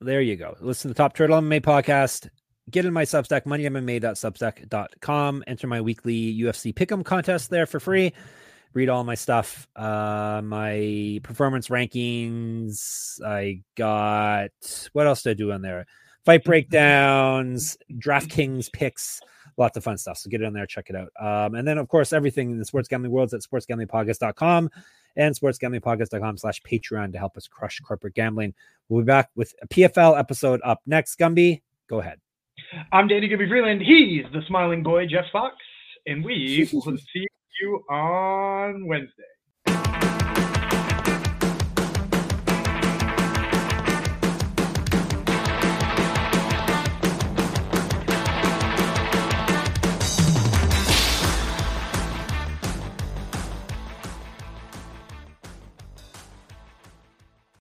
There 0.00 0.20
you 0.20 0.36
go. 0.36 0.56
Listen 0.60 0.88
to 0.90 0.94
the 0.94 0.98
Top 0.98 1.14
Turtle 1.14 1.40
MMA 1.40 1.62
podcast 1.62 2.28
get 2.70 2.84
in 2.84 2.92
my 2.92 3.04
Substack, 3.04 3.44
moneymma.substack.com. 3.44 5.44
Enter 5.46 5.66
my 5.66 5.80
weekly 5.80 6.38
UFC 6.38 6.74
pick'em 6.74 7.04
contest 7.04 7.50
there 7.50 7.66
for 7.66 7.80
free. 7.80 8.12
Read 8.74 8.88
all 8.88 9.02
my 9.02 9.14
stuff, 9.14 9.66
uh, 9.76 10.42
my 10.44 11.20
performance 11.22 11.68
rankings. 11.68 13.22
I 13.24 13.62
got 13.76 14.50
what 14.92 15.06
else 15.06 15.22
did 15.22 15.30
I 15.30 15.34
do 15.34 15.52
on 15.52 15.62
there? 15.62 15.86
Fight 16.24 16.44
breakdowns, 16.44 17.78
DraftKings 17.90 18.70
picks, 18.70 19.22
lots 19.56 19.78
of 19.78 19.84
fun 19.84 19.96
stuff. 19.96 20.18
So 20.18 20.28
get 20.28 20.42
it 20.42 20.46
on 20.46 20.52
there, 20.52 20.66
check 20.66 20.90
it 20.90 20.96
out. 20.96 21.10
Um, 21.18 21.54
and 21.54 21.66
then, 21.66 21.78
of 21.78 21.88
course, 21.88 22.12
everything 22.12 22.50
in 22.50 22.58
the 22.58 22.66
sports 22.66 22.88
gambling 22.88 23.12
world 23.12 23.32
at 23.32 23.40
sportsgamblingpodcast.com 23.40 24.70
and 25.16 25.34
sportsgamblingpodcast.com 25.34 26.36
slash 26.36 26.60
Patreon 26.62 27.12
to 27.12 27.18
help 27.18 27.38
us 27.38 27.48
crush 27.48 27.80
corporate 27.80 28.14
gambling. 28.14 28.52
We'll 28.88 29.02
be 29.02 29.06
back 29.06 29.30
with 29.34 29.54
a 29.62 29.68
PFL 29.68 30.18
episode 30.18 30.60
up 30.62 30.82
next. 30.86 31.18
Gumby, 31.18 31.62
go 31.88 32.00
ahead. 32.00 32.20
I'm 32.92 33.08
Danny 33.08 33.28
Gibby 33.28 33.46
Vreeland. 33.46 33.80
He's 33.80 34.24
the 34.32 34.42
smiling 34.46 34.82
boy, 34.82 35.06
Jeff 35.06 35.26
Fox. 35.32 35.56
And 36.06 36.24
we 36.24 36.68
will 36.72 36.82
see 36.82 36.98
you 37.14 37.28
you 37.60 37.84
on 37.90 38.86
Wednesday. 38.86 40.07